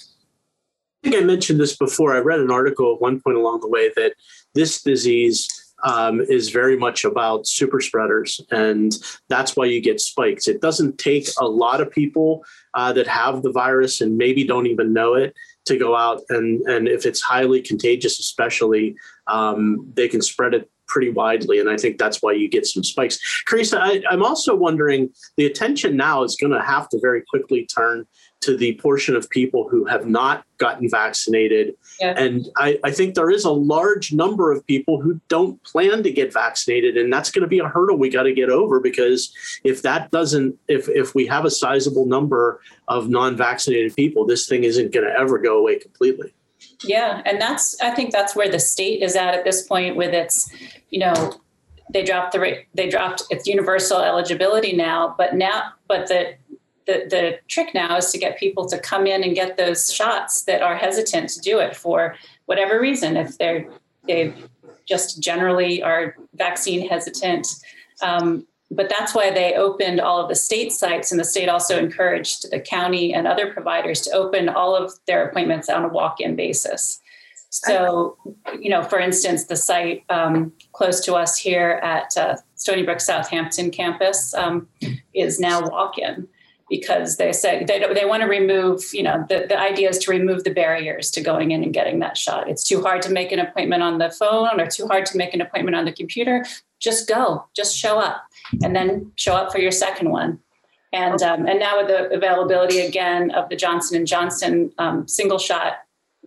i 1.04 1.10
think 1.10 1.22
i 1.22 1.26
mentioned 1.26 1.60
this 1.60 1.76
before 1.76 2.16
i 2.16 2.20
read 2.20 2.40
an 2.40 2.52
article 2.52 2.94
at 2.94 3.02
one 3.02 3.20
point 3.20 3.38
along 3.38 3.60
the 3.60 3.68
way 3.68 3.90
that 3.96 4.14
this 4.54 4.82
disease 4.82 5.48
um, 5.84 6.22
is 6.22 6.50
very 6.50 6.78
much 6.78 7.04
about 7.04 7.46
super 7.46 7.82
spreaders, 7.82 8.40
and 8.52 8.98
that's 9.28 9.56
why 9.56 9.66
you 9.66 9.82
get 9.82 10.00
spikes. 10.00 10.48
It 10.48 10.62
doesn't 10.62 10.98
take 10.98 11.28
a 11.40 11.46
lot 11.46 11.82
of 11.82 11.92
people 11.92 12.46
uh, 12.74 12.94
that 12.94 13.08
have 13.08 13.44
the 13.44 13.52
virus 13.52 14.00
and 14.00 14.18
maybe 14.18 14.46
don't 14.46 14.68
even 14.68 14.94
know 14.94 15.14
it 15.14 15.36
to 15.66 15.78
go 15.78 15.96
out 15.96 16.22
and 16.30 16.62
and 16.64 16.88
if 16.88 17.06
it's 17.06 17.22
highly 17.22 17.62
contagious, 17.62 18.20
especially, 18.20 18.96
um, 19.28 19.92
they 19.96 20.08
can 20.08 20.22
spread 20.22 20.54
it 20.54 20.70
pretty 20.88 21.10
widely, 21.10 21.60
and 21.60 21.70
I 21.70 21.78
think 21.78 21.98
that's 21.98 22.22
why 22.22 22.34
you 22.34 22.48
get 22.48 22.66
some 22.66 22.84
spikes. 22.84 23.18
Carissa, 23.48 23.80
I, 23.80 24.04
I'm 24.10 24.24
also 24.24 24.56
wondering 24.56 25.10
the 25.38 25.46
attention 25.46 25.98
now 25.98 26.24
is 26.24 26.36
going 26.36 26.52
to 26.52 26.62
have 26.62 26.90
to 26.90 27.00
very 27.00 27.24
quickly 27.30 27.66
turn 27.66 28.06
to 28.44 28.58
the 28.58 28.76
portion 28.76 29.16
of 29.16 29.30
people 29.30 29.70
who 29.70 29.86
have 29.86 30.06
not 30.06 30.44
gotten 30.58 30.90
vaccinated. 30.90 31.76
Yeah. 32.02 32.14
And 32.18 32.46
I, 32.58 32.78
I, 32.84 32.92
think 32.92 33.16
there 33.16 33.30
is 33.30 33.46
a 33.46 33.52
large 33.52 34.12
number 34.12 34.52
of 34.52 34.68
people 34.68 35.02
who 35.02 35.22
don't 35.30 35.64
plan 35.64 36.04
to 36.04 36.12
get 36.12 36.34
vaccinated. 36.34 36.98
And 36.98 37.12
that's 37.12 37.32
going 37.32 37.44
to 37.44 37.48
be 37.48 37.60
a 37.60 37.68
hurdle 37.68 37.98
we 37.98 38.10
got 38.10 38.24
to 38.24 38.34
get 38.34 38.50
over 38.50 38.82
because 38.82 39.34
if 39.64 39.82
that 39.84 40.12
doesn't, 40.12 40.58
if, 40.68 40.90
if 40.90 41.16
we 41.16 41.26
have 41.28 41.46
a 41.46 41.50
sizable 41.50 42.06
number 42.06 42.60
of 42.90 43.10
non 43.10 43.38
vaccinated 43.38 43.96
people, 43.96 44.26
this 44.26 44.46
thing 44.46 44.66
isn't 44.66 44.92
going 44.92 45.08
to 45.08 45.18
ever 45.18 45.38
go 45.40 45.58
away 45.58 45.80
completely. 45.80 46.34
Yeah. 46.84 47.22
And 47.26 47.40
that's, 47.42 47.80
I 47.82 47.92
think 47.92 48.12
that's 48.12 48.36
where 48.36 48.50
the 48.50 48.60
state 48.60 49.02
is 49.02 49.16
at 49.16 49.34
at 49.34 49.44
this 49.44 49.68
point 49.68 49.96
with 49.96 50.14
its, 50.14 50.52
you 50.90 51.00
know, 51.00 51.40
they 51.92 52.04
dropped 52.04 52.32
the 52.32 52.40
rate, 52.40 52.68
they 52.74 52.90
dropped 52.90 53.24
its 53.30 53.46
universal 53.46 54.00
eligibility 54.00 54.74
now, 54.74 55.14
but 55.18 55.36
now, 55.36 55.74
but 55.88 56.08
the, 56.08 56.36
the, 56.86 57.06
the 57.10 57.40
trick 57.48 57.74
now 57.74 57.98
is 57.98 58.12
to 58.12 58.18
get 58.18 58.38
people 58.38 58.66
to 58.68 58.80
come 58.80 59.08
in 59.08 59.24
and 59.24 59.36
get 59.36 59.58
those 59.58 59.94
shots 59.94 60.44
that 60.44 60.62
are 60.62 60.76
hesitant 60.76 61.30
to 61.30 61.40
do 61.40 61.60
it 61.60 61.76
for 61.76 62.16
whatever 62.46 62.80
reason. 62.80 63.16
If 63.16 63.38
they're 63.38 63.70
they 64.06 64.34
just 64.86 65.22
generally 65.22 65.82
are 65.82 66.16
vaccine 66.34 66.88
hesitant. 66.88 67.48
Um, 68.02 68.46
but 68.76 68.90
that's 68.90 69.14
why 69.14 69.32
they 69.32 69.54
opened 69.54 70.00
all 70.00 70.20
of 70.22 70.30
the 70.30 70.36
state 70.36 70.72
sites, 70.72 71.12
and 71.12 71.20
the 71.20 71.26
state 71.26 71.50
also 71.50 71.78
encouraged 71.78 72.50
the 72.52 72.60
county 72.60 73.14
and 73.14 73.28
other 73.28 73.54
providers 73.54 74.02
to 74.02 74.12
open 74.12 74.50
all 74.50 74.76
of 74.76 74.92
their 75.08 75.28
appointments 75.28 75.70
on 75.70 75.86
a 75.86 75.88
walk-in 75.88 76.36
basis. 76.36 77.00
So, 77.50 78.18
you 78.60 78.72
know, 78.72 78.82
for 78.82 79.00
instance, 79.00 79.46
the 79.46 79.56
site 79.56 80.04
um, 80.10 80.52
close 80.72 81.00
to 81.02 81.14
us 81.14 81.38
here 81.38 81.80
at 81.84 82.18
uh, 82.18 82.38
Stony 82.56 82.82
Brook 82.82 83.00
Southampton 83.00 83.70
campus 83.70 84.34
um, 84.34 84.68
is 85.14 85.40
now 85.40 85.62
walk-in 85.70 86.28
because 86.68 87.18
they 87.18 87.32
say 87.32 87.64
they, 87.64 87.86
they 87.94 88.06
want 88.06 88.24
to 88.24 88.28
remove, 88.28 88.82
you 88.92 89.04
know, 89.04 89.24
the, 89.30 89.46
the 89.48 89.60
idea 89.60 89.90
is 89.90 90.00
to 90.00 90.10
remove 90.10 90.44
the 90.44 90.50
barriers 90.50 91.12
to 91.12 91.22
going 91.22 91.52
in 91.52 91.62
and 91.62 91.76
getting 91.76 92.00
that 92.00 92.18
shot. 92.18 92.50
It's 92.50 92.64
too 92.64 92.82
hard 92.82 93.04
to 93.04 93.12
make 93.12 93.32
an 93.32 93.40
appointment 93.40 93.84
on 93.84 94.00
the 94.00 94.10
phone 94.10 94.60
or 94.60 94.66
too 94.66 94.88
hard 94.88 95.06
to 95.08 95.18
make 95.18 95.36
an 95.36 95.42
appointment 95.42 95.76
on 95.76 95.86
the 95.86 95.92
computer. 95.92 96.44
Just 96.84 97.08
go, 97.08 97.46
just 97.56 97.78
show 97.78 97.98
up, 97.98 98.24
and 98.62 98.76
then 98.76 99.12
show 99.16 99.34
up 99.34 99.52
for 99.52 99.60
your 99.60 99.72
second 99.72 100.10
one. 100.12 100.40
And 100.92 101.22
um, 101.24 101.48
and 101.48 101.60
now 101.60 101.78
with 101.78 101.88
the 101.88 102.12
availability 102.12 102.82
again 102.82 103.32
of 103.32 103.50
the 103.50 103.56
Johnson 103.56 103.98
and 103.98 104.06
Johnson 104.06 104.72
um, 104.78 105.08
single 105.08 105.40
shot 105.40 105.78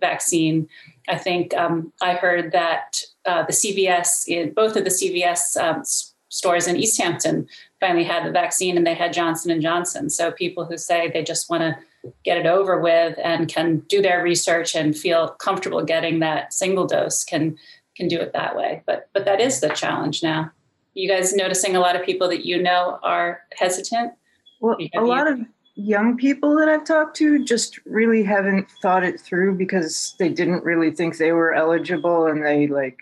vaccine, 0.00 0.68
I 1.08 1.18
think 1.18 1.54
um, 1.54 1.92
I 2.02 2.14
heard 2.14 2.52
that 2.52 3.00
uh, 3.24 3.44
the 3.44 3.52
CVS, 3.52 4.26
in 4.26 4.52
both 4.52 4.76
of 4.76 4.84
the 4.84 4.90
CVS 4.90 5.56
um, 5.56 5.82
stores 6.28 6.66
in 6.66 6.76
East 6.76 7.00
Hampton, 7.00 7.48
finally 7.80 8.04
had 8.04 8.26
the 8.26 8.32
vaccine, 8.32 8.76
and 8.76 8.86
they 8.86 8.94
had 8.94 9.12
Johnson 9.12 9.50
and 9.50 9.62
Johnson. 9.62 10.10
So 10.10 10.32
people 10.32 10.64
who 10.64 10.76
say 10.76 11.10
they 11.10 11.22
just 11.22 11.48
want 11.48 11.62
to 11.62 11.76
get 12.24 12.38
it 12.38 12.46
over 12.46 12.80
with 12.80 13.18
and 13.22 13.48
can 13.48 13.78
do 13.88 14.02
their 14.02 14.22
research 14.22 14.74
and 14.74 14.96
feel 14.96 15.28
comfortable 15.28 15.82
getting 15.82 16.20
that 16.20 16.52
single 16.52 16.86
dose 16.86 17.24
can 17.24 17.56
can 17.96 18.08
do 18.08 18.18
it 18.20 18.32
that 18.32 18.56
way. 18.56 18.82
But 18.86 19.08
but 19.12 19.24
that 19.24 19.40
is 19.40 19.60
the 19.60 19.68
challenge 19.70 20.22
now. 20.22 20.50
You 20.94 21.08
guys 21.08 21.34
noticing 21.34 21.76
a 21.76 21.80
lot 21.80 21.96
of 21.96 22.04
people 22.04 22.28
that 22.28 22.46
you 22.46 22.62
know 22.62 22.98
are 23.02 23.42
hesitant? 23.58 24.12
Well, 24.60 24.78
a 24.94 25.00
lot 25.02 25.30
of 25.30 25.40
young 25.74 26.16
people 26.16 26.56
that 26.56 26.68
I've 26.68 26.84
talked 26.84 27.16
to 27.16 27.44
just 27.44 27.78
really 27.84 28.22
haven't 28.22 28.70
thought 28.82 29.04
it 29.04 29.20
through 29.20 29.56
because 29.56 30.14
they 30.18 30.30
didn't 30.30 30.64
really 30.64 30.90
think 30.90 31.18
they 31.18 31.32
were 31.32 31.52
eligible 31.52 32.26
and 32.26 32.44
they 32.44 32.66
like 32.66 32.98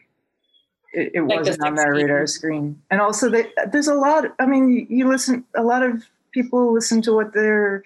it, 0.93 1.13
it 1.15 1.23
like 1.23 1.39
wasn't 1.39 1.63
on 1.65 1.77
their 1.77 1.93
radar 1.93 2.27
screen. 2.27 2.83
And 2.91 3.01
also 3.01 3.31
they, 3.31 3.47
there's 3.71 3.87
a 3.87 3.95
lot, 3.95 4.25
I 4.41 4.47
mean, 4.47 4.87
you 4.91 5.09
listen, 5.09 5.45
a 5.55 5.63
lot 5.63 5.85
of 5.85 6.05
people 6.33 6.73
listen 6.73 7.01
to 7.03 7.13
what 7.13 7.33
they're, 7.33 7.85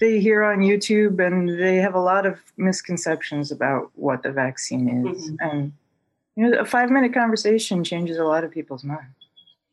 they 0.00 0.18
hear 0.18 0.42
on 0.42 0.58
YouTube 0.58 1.24
and 1.24 1.48
they 1.48 1.76
have 1.76 1.94
a 1.94 2.00
lot 2.00 2.26
of 2.26 2.40
misconceptions 2.56 3.52
about 3.52 3.92
what 3.94 4.24
the 4.24 4.32
vaccine 4.32 5.06
is. 5.06 5.30
Mm-hmm. 5.30 5.48
And, 5.48 5.72
you 6.36 6.48
know, 6.48 6.58
a 6.58 6.64
five 6.64 6.90
minute 6.90 7.14
conversation 7.14 7.84
changes 7.84 8.18
a 8.18 8.24
lot 8.24 8.44
of 8.44 8.50
people's 8.50 8.84
minds. 8.84 9.14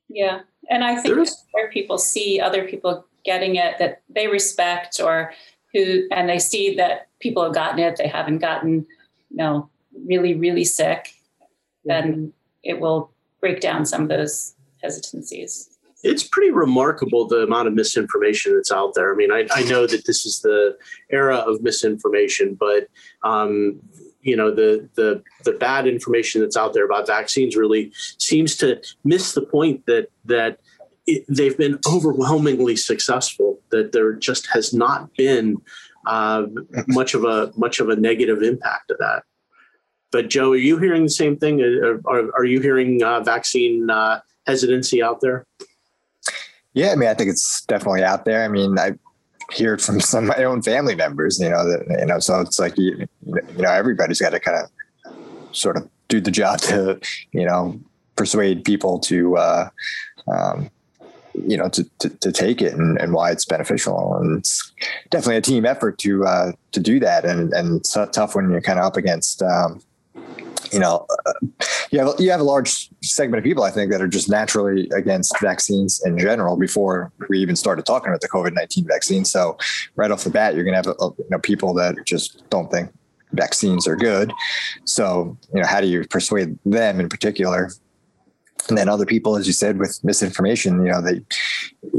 Yeah. 0.10 0.41
And 0.70 0.84
I 0.84 1.01
think 1.01 1.27
where 1.51 1.70
people 1.70 1.98
see 1.98 2.39
other 2.39 2.68
people 2.68 3.06
getting 3.24 3.56
it 3.56 3.77
that 3.80 4.01
they 4.10 4.27
respect 4.27 5.00
or 5.00 5.34
who 5.74 6.08
and 6.12 6.30
they 6.30 6.39
see 6.39 6.75
that 6.75 7.08
people 7.20 7.44
have 7.44 7.53
gotten 7.53 7.80
it 7.80 7.96
they 7.98 8.08
haven't 8.08 8.39
gotten 8.39 8.86
you 9.30 9.38
know 9.38 9.70
really 10.08 10.34
really 10.34 10.63
sick 10.63 11.13
then 11.86 12.34
it 12.63 12.80
will 12.80 13.12
break 13.39 13.60
down 13.60 13.86
some 13.86 14.03
of 14.03 14.10
those 14.10 14.56
hesitancies 14.82 15.72
it's 16.03 16.24
pretty 16.24 16.51
remarkable 16.51 17.27
the 17.27 17.44
amount 17.44 17.68
of 17.68 17.74
misinformation 17.74 18.56
that's 18.56 18.72
out 18.72 18.96
there. 18.96 19.13
I 19.13 19.15
mean, 19.15 19.32
I, 19.32 19.48
I 19.53 19.63
know 19.63 19.86
that 19.86 20.06
this 20.06 20.25
is 20.25 20.39
the 20.39 20.75
era 21.12 21.38
of 21.38 21.62
misinformation, 21.62 22.56
but 22.60 22.88
um, 23.24 23.80
you 24.22 24.36
know 24.36 24.51
the 24.51 24.88
the 24.96 25.24
the 25.44 25.54
bad 25.54 25.88
information 25.88 26.42
that's 26.42 26.58
out 26.58 26.74
there 26.74 26.86
about 26.86 27.08
vaccines 27.08 27.56
really 27.56 27.92
seems 28.18 28.56
to 28.58 28.82
miss 29.04 29.34
the 29.34 29.42
point 29.42 29.86
that 29.86 30.10
that 30.25 30.60
it, 31.08 31.25
they've 31.28 31.58
been 31.58 31.80
overwhelmingly 31.88 32.75
successful. 32.75 33.60
That 33.70 33.92
there 33.92 34.13
just 34.13 34.48
has 34.48 34.74
not 34.74 35.13
been 35.16 35.58
uh, 36.06 36.46
much 36.88 37.13
of 37.13 37.24
a 37.24 37.51
much 37.56 37.80
of 37.80 37.90
a 37.90 37.96
negative 37.96 38.42
impact 38.42 38.92
of 38.92 38.98
that. 39.00 39.24
But 40.12 40.30
Joe, 40.30 40.51
are 40.51 40.58
you 40.58 40.78
hearing 40.78 41.04
the 41.04 41.10
same 41.10 41.38
thing? 41.38 41.62
Are, 41.62 42.01
are, 42.06 42.30
are 42.36 42.44
you 42.44 42.60
hearing 42.60 43.01
uh, 43.01 43.22
vaccine 43.22 43.90
uh, 43.90 44.20
hesitancy 44.46 45.01
out 45.01 45.22
there? 45.22 45.46
Yeah, 46.74 46.92
I 46.92 46.96
mean, 46.96 47.10
I 47.10 47.13
think 47.13 47.30
it's 47.30 47.66
definitely 47.66 48.04
out 48.04 48.25
there. 48.25 48.44
I 48.44 48.48
mean, 48.48 48.78
I 48.78 48.94
hear 49.51 49.74
it 49.74 49.81
from 49.81 50.00
some 50.00 50.29
of 50.29 50.38
my 50.38 50.43
own 50.43 50.62
family 50.62 50.96
members. 50.96 51.39
You 51.39 51.50
know, 51.50 51.67
that 51.67 52.00
you 52.00 52.05
know, 52.05 52.20
so 52.20 52.39
it's 52.41 52.60
like 52.60 52.77
you, 52.77 53.08
you 53.25 53.62
know, 53.62 53.72
everybody's 53.72 54.20
got 54.20 54.31
to 54.31 54.39
kind 54.39 54.58
of 54.58 55.15
sort 55.55 55.77
of 55.77 55.89
do 56.08 56.20
the 56.22 56.31
job 56.31 56.60
to 56.60 57.00
you 57.31 57.46
know 57.46 57.79
persuade 58.15 58.63
people 58.63 59.00
to 59.00 59.38
uh, 59.38 59.70
um, 60.31 60.70
you 61.34 61.58
know 61.58 61.70
to, 61.70 61.84
to, 62.00 62.10
to 62.10 62.31
take 62.31 62.62
it 62.62 62.74
and, 62.74 63.00
and, 63.00 63.13
why 63.13 63.31
it's 63.31 63.46
beneficial 63.46 64.15
and 64.17 64.39
it's 64.39 64.74
definitely 65.10 65.38
a 65.38 65.41
team 65.41 65.65
effort 65.65 65.98
to 65.98 66.25
uh, 66.25 66.51
to 66.72 66.79
do 66.79 67.00
that 67.00 67.25
and 67.25 67.53
and 67.53 67.77
it's 67.77 67.98
tough 68.12 68.36
when 68.36 68.50
you're 68.51 68.62
kind 68.62 68.79
of 68.79 68.86
up 68.86 68.98
against 68.98 69.41
um, 69.41 69.81
you 70.72 70.79
know 70.79 71.05
uh, 71.25 71.34
you 71.91 72.00
have 72.00 72.19
you 72.19 72.31
have 72.31 72.39
a 72.39 72.43
large 72.43 72.89
segment 73.03 73.39
of 73.39 73.43
people 73.43 73.63
I 73.63 73.71
think 73.71 73.91
that 73.91 74.01
are 74.01 74.07
just 74.07 74.29
naturally 74.29 74.89
against 74.95 75.39
vaccines 75.41 76.01
in 76.05 76.17
general 76.17 76.55
before 76.55 77.12
we 77.29 77.39
even 77.39 77.55
started 77.55 77.86
talking 77.86 78.10
about 78.10 78.21
the 78.21 78.29
COVID 78.29 78.53
nineteen 78.53 78.88
vaccine. 78.88 79.25
So 79.25 79.57
right 79.95 80.10
off 80.10 80.24
the 80.24 80.29
bat, 80.29 80.55
you're 80.55 80.63
going 80.63 80.81
to 80.81 80.89
have 80.89 80.95
a, 81.00 81.10
you 81.17 81.29
know 81.29 81.39
people 81.39 81.74
that 81.75 81.95
just 82.05 82.50
don't 82.50 82.71
think 82.71 82.91
vaccines 83.33 83.88
are 83.88 83.95
good. 83.95 84.31
So 84.86 85.38
you 85.53 85.62
know 85.62 85.67
how 85.67 85.81
do 85.81 85.88
you 85.88 86.07
persuade 86.07 86.57
them 86.65 87.00
in 87.00 87.10
particular 87.10 87.69
and 88.70 88.77
then 88.77 88.89
other 88.89 89.06
people, 89.06 89.36
as 89.38 89.48
you 89.48 89.53
said, 89.53 89.80
with 89.80 90.00
misinformation, 90.03 90.86
you 90.86 90.91
know, 90.91 91.01
they, 91.01 91.22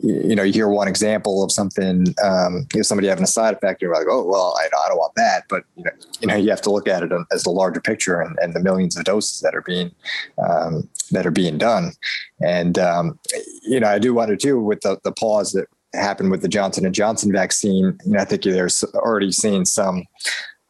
you 0.02 0.35
know, 0.35 0.42
you 0.42 0.52
hear 0.52 0.69
one 0.69 0.88
example 0.88 1.42
of 1.42 1.52
something, 1.52 2.14
um, 2.23 2.66
you 2.73 2.78
know, 2.78 2.83
somebody 2.83 3.09
having 3.09 3.25
a 3.25 3.28
side 3.28 3.54
effect, 3.54 3.83
you're 3.83 3.95
like, 3.95 4.07
oh, 4.09 4.25
well, 4.25 4.57
I, 4.59 4.66
I 4.66 4.88
don't 4.88 4.99
want 4.99 5.14
that. 5.16 5.45
But, 5.49 5.64
you 5.76 5.85
know, 5.85 5.90
you 6.21 6.26
know, 6.28 6.37
you 6.37 6.50
have 6.50 6.62
to 6.62 6.71
look 6.71 6.88
at 6.88 7.02
it 7.02 7.12
as 7.31 7.42
the 7.42 7.50
larger 7.50 7.81
picture 7.81 8.21
and, 8.21 8.38
and 8.40 8.54
the 8.54 8.61
millions 8.61 8.97
of 8.97 9.04
doses 9.04 9.40
that 9.40 9.54
are 9.54 9.62
being, 9.62 9.92
um, 10.38 10.88
that 11.11 11.26
are 11.26 11.33
being 11.33 11.59
done. 11.59 11.92
And, 12.40 12.78
um, 12.78 13.19
you 13.62 13.81
know, 13.81 13.88
I 13.88 13.99
do 13.99 14.14
wonder 14.14 14.37
too, 14.37 14.61
with 14.61 14.81
the, 14.81 14.99
the 15.04 15.12
pause 15.12 15.52
that 15.52 15.66
happened 15.95 16.31
with 16.31 16.42
the 16.42 16.49
Johnson 16.49 16.87
and 16.87 16.95
Johnson 16.95 17.33
vaccine, 17.33 17.99
you 18.04 18.12
know, 18.12 18.21
I 18.21 18.25
think 18.25 18.42
there's 18.42 18.83
already 18.95 19.33
seeing 19.33 19.64
some, 19.64 20.04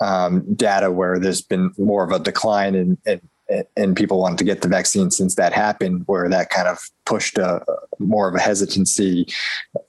um, 0.00 0.42
data 0.54 0.90
where 0.90 1.20
there's 1.20 1.42
been 1.42 1.72
more 1.78 2.02
of 2.02 2.11
a 2.11 2.18
decline 2.18 2.75
in, 2.75 2.99
in 3.06 3.20
and 3.76 3.97
people 3.97 4.21
wanted 4.21 4.38
to 4.38 4.44
get 4.44 4.62
the 4.62 4.68
vaccine 4.68 5.11
since 5.11 5.35
that 5.35 5.52
happened, 5.52 6.04
where 6.06 6.28
that 6.28 6.50
kind 6.50 6.68
of 6.68 6.78
pushed 7.04 7.38
a, 7.38 7.64
more 7.99 8.28
of 8.28 8.35
a 8.35 8.40
hesitancy 8.40 9.26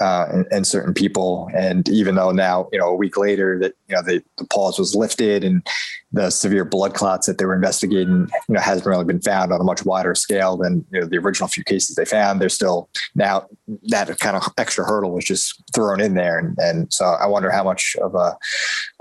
uh, 0.01 0.25
in, 0.33 0.45
in, 0.51 0.65
certain 0.65 0.93
people. 0.93 1.49
And 1.55 1.87
even 1.89 2.15
though 2.15 2.31
now, 2.31 2.67
you 2.71 2.79
know, 2.79 2.87
a 2.87 2.95
week 2.95 3.17
later 3.17 3.59
that, 3.59 3.73
you 3.87 3.95
know, 3.95 4.01
the, 4.01 4.23
the 4.37 4.45
pause 4.45 4.79
was 4.79 4.95
lifted 4.95 5.43
and 5.43 5.65
the 6.11 6.29
severe 6.29 6.65
blood 6.65 6.95
clots 6.95 7.27
that 7.27 7.37
they 7.37 7.45
were 7.45 7.55
investigating, 7.55 8.27
you 8.47 8.55
know, 8.55 8.59
hasn't 8.59 8.87
really 8.87 9.05
been 9.05 9.21
found 9.21 9.53
on 9.53 9.61
a 9.61 9.63
much 9.63 9.85
wider 9.85 10.15
scale 10.15 10.57
than, 10.57 10.85
you 10.91 10.99
know, 10.99 11.05
the 11.05 11.17
original 11.17 11.47
few 11.47 11.63
cases 11.63 11.95
they 11.95 12.05
found. 12.05 12.41
They're 12.41 12.49
still 12.49 12.89
now 13.15 13.47
that 13.87 14.19
kind 14.19 14.35
of 14.35 14.43
extra 14.57 14.85
hurdle 14.85 15.11
was 15.11 15.25
just 15.25 15.61
thrown 15.73 16.01
in 16.01 16.15
there. 16.15 16.39
And, 16.39 16.57
and 16.59 16.91
so 16.93 17.05
I 17.05 17.27
wonder 17.27 17.51
how 17.51 17.63
much 17.63 17.95
of 18.01 18.15
a 18.15 18.35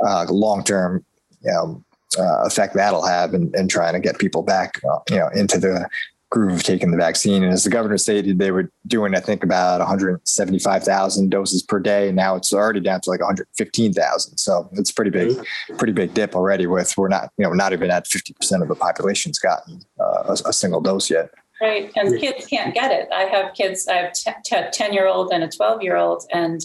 uh, 0.05 0.27
long-term, 0.29 1.05
you 1.43 1.51
know, 1.51 1.85
uh, 2.19 2.43
effect 2.45 2.75
that'll 2.75 3.07
have 3.07 3.35
and 3.35 3.55
in, 3.55 3.63
in, 3.63 3.69
trying 3.69 3.95
to 3.95 4.01
get 4.01 4.19
people 4.19 4.43
back, 4.43 4.81
uh, 4.89 4.99
you 5.11 5.17
know, 5.17 5.29
into 5.35 5.59
the 5.59 5.89
groove 6.33 6.53
of 6.53 6.63
taking 6.63 6.91
the 6.91 6.97
vaccine. 6.97 7.45
And 7.45 7.53
as 7.53 7.63
the 7.63 7.71
governor 7.71 7.99
stated, 7.99 8.39
they 8.39 8.51
were 8.51 8.73
doing, 8.87 9.15
I 9.15 9.21
think, 9.21 9.45
about 9.45 9.81
175,000 9.81 11.31
doses 11.31 11.63
per 11.63 11.79
day. 11.79 12.11
Now 12.11 12.35
it's 12.35 12.53
already 12.53 12.81
down 12.81 13.03
to 13.03 13.11
like 13.11 13.21
115,000. 13.21 14.39
So 14.39 14.69
it's 14.73 14.91
pretty 14.91 15.11
big, 15.11 15.29
mm-hmm. 15.29 15.77
pretty 15.77 15.93
big 15.93 16.15
dip 16.15 16.35
already. 16.35 16.67
With 16.67 16.97
we're 16.97 17.09
not, 17.09 17.31
you 17.37 17.45
know, 17.45 17.53
not 17.53 17.73
even 17.73 17.91
at 17.91 18.07
50% 18.07 18.63
of 18.63 18.69
the 18.69 18.75
population's 18.75 19.39
gotten 19.39 19.83
uh, 20.01 20.25
a, 20.29 20.49
a, 20.49 20.53
single 20.53 20.81
dose 20.81 21.11
yet. 21.11 21.31
Right, 21.61 21.93
and 21.95 22.19
kids 22.19 22.47
can't 22.47 22.75
get 22.75 22.91
it. 22.91 23.09
I 23.13 23.25
have 23.25 23.55
kids. 23.55 23.87
I 23.87 23.95
have 23.95 24.13
a 24.53 24.71
10 24.71 24.93
year 24.93 25.07
old 25.07 25.33
and 25.33 25.45
a 25.45 25.49
12 25.49 25.83
year 25.83 25.97
old, 25.97 26.25
and 26.33 26.61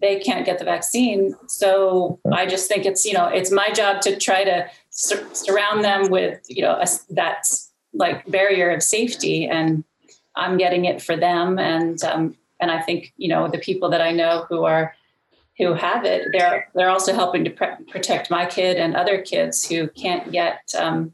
they 0.00 0.18
can't 0.18 0.46
get 0.46 0.58
the 0.58 0.64
vaccine. 0.64 1.34
So 1.46 2.18
I 2.32 2.46
just 2.46 2.68
think 2.68 2.86
it's, 2.86 3.04
you 3.04 3.12
know, 3.12 3.26
it's 3.26 3.50
my 3.50 3.70
job 3.70 4.00
to 4.02 4.16
try 4.16 4.44
to 4.44 4.66
sur- 4.90 5.28
surround 5.32 5.84
them 5.84 6.10
with, 6.10 6.40
you 6.48 6.62
know, 6.62 6.72
a, 6.72 6.86
that 7.10 7.44
like 7.92 8.26
barrier 8.26 8.70
of 8.70 8.82
safety. 8.82 9.46
And 9.46 9.84
I'm 10.36 10.56
getting 10.56 10.84
it 10.86 11.02
for 11.02 11.16
them. 11.16 11.58
And, 11.58 12.02
um, 12.04 12.36
and 12.60 12.70
I 12.70 12.80
think, 12.80 13.12
you 13.16 13.28
know, 13.28 13.48
the 13.48 13.58
people 13.58 13.90
that 13.90 14.00
I 14.00 14.12
know 14.12 14.46
who 14.48 14.64
are, 14.64 14.94
who 15.58 15.74
have 15.74 16.04
it, 16.04 16.28
they're, 16.32 16.68
they're 16.74 16.88
also 16.88 17.12
helping 17.12 17.44
to 17.44 17.50
pre- 17.50 17.84
protect 17.90 18.30
my 18.30 18.46
kid 18.46 18.78
and 18.78 18.96
other 18.96 19.20
kids 19.20 19.66
who 19.66 19.88
can't 19.88 20.32
yet 20.32 20.72
um, 20.78 21.12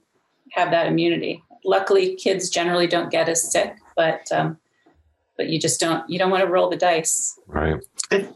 have 0.53 0.71
that 0.71 0.87
immunity. 0.87 1.43
Luckily, 1.65 2.15
kids 2.15 2.51
generally 2.51 2.87
don't 2.87 3.11
get 3.11 3.29
as 3.29 3.51
sick, 3.51 3.75
but, 3.97 4.31
um, 4.31 4.59
but 5.37 5.49
you 5.49 5.59
just 5.59 5.81
don't, 5.81 6.09
you 6.09 6.19
don't 6.19 6.31
want 6.31 6.43
to 6.43 6.51
roll 6.51 6.69
the 6.71 6.77
dice. 6.77 7.39
Right. 7.47 7.83
I, 8.11 8.27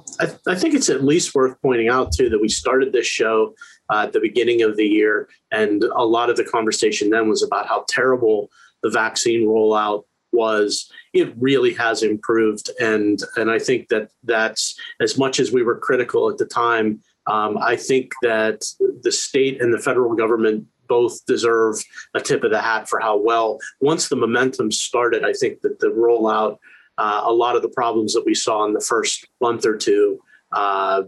I, 0.46 0.54
think 0.54 0.74
it's 0.74 0.88
at 0.88 1.04
least 1.04 1.34
worth 1.34 1.60
pointing 1.62 1.88
out 1.88 2.12
too 2.12 2.28
that 2.28 2.40
we 2.40 2.48
started 2.48 2.92
this 2.92 3.06
show 3.06 3.54
uh, 3.90 4.02
at 4.04 4.12
the 4.12 4.20
beginning 4.20 4.62
of 4.62 4.76
the 4.76 4.86
year, 4.86 5.28
and 5.50 5.82
a 5.82 6.04
lot 6.04 6.30
of 6.30 6.36
the 6.36 6.44
conversation 6.44 7.10
then 7.10 7.28
was 7.28 7.42
about 7.42 7.68
how 7.68 7.84
terrible 7.88 8.50
the 8.82 8.90
vaccine 8.90 9.46
rollout 9.46 10.04
was. 10.32 10.90
It 11.12 11.34
really 11.38 11.72
has 11.74 12.02
improved, 12.02 12.70
and 12.80 13.20
and 13.36 13.50
I 13.50 13.58
think 13.58 13.88
that 13.88 14.10
that's 14.24 14.78
as 15.00 15.16
much 15.16 15.40
as 15.40 15.52
we 15.52 15.62
were 15.62 15.78
critical 15.78 16.28
at 16.28 16.38
the 16.38 16.46
time. 16.46 17.00
Um, 17.26 17.58
I 17.58 17.76
think 17.76 18.12
that 18.22 18.62
the 19.02 19.12
state 19.12 19.60
and 19.60 19.72
the 19.72 19.78
federal 19.78 20.14
government 20.14 20.66
both 20.88 21.24
deserve 21.26 21.76
a 22.14 22.20
tip 22.20 22.42
of 22.42 22.50
the 22.50 22.60
hat 22.60 22.88
for 22.88 22.98
how 22.98 23.16
well 23.16 23.58
once 23.80 24.08
the 24.08 24.16
momentum 24.16 24.72
started. 24.72 25.24
I 25.24 25.32
think 25.32 25.60
that 25.60 25.78
the 25.78 25.86
rollout 25.86 26.58
uh, 26.98 27.22
a 27.24 27.32
lot 27.32 27.56
of 27.56 27.62
the 27.62 27.68
problems 27.68 28.12
that 28.14 28.24
we 28.26 28.34
saw 28.34 28.64
in 28.64 28.72
the 28.72 28.80
first 28.80 29.26
month 29.40 29.64
or 29.64 29.76
two 29.76 30.20
uh, 30.52 31.02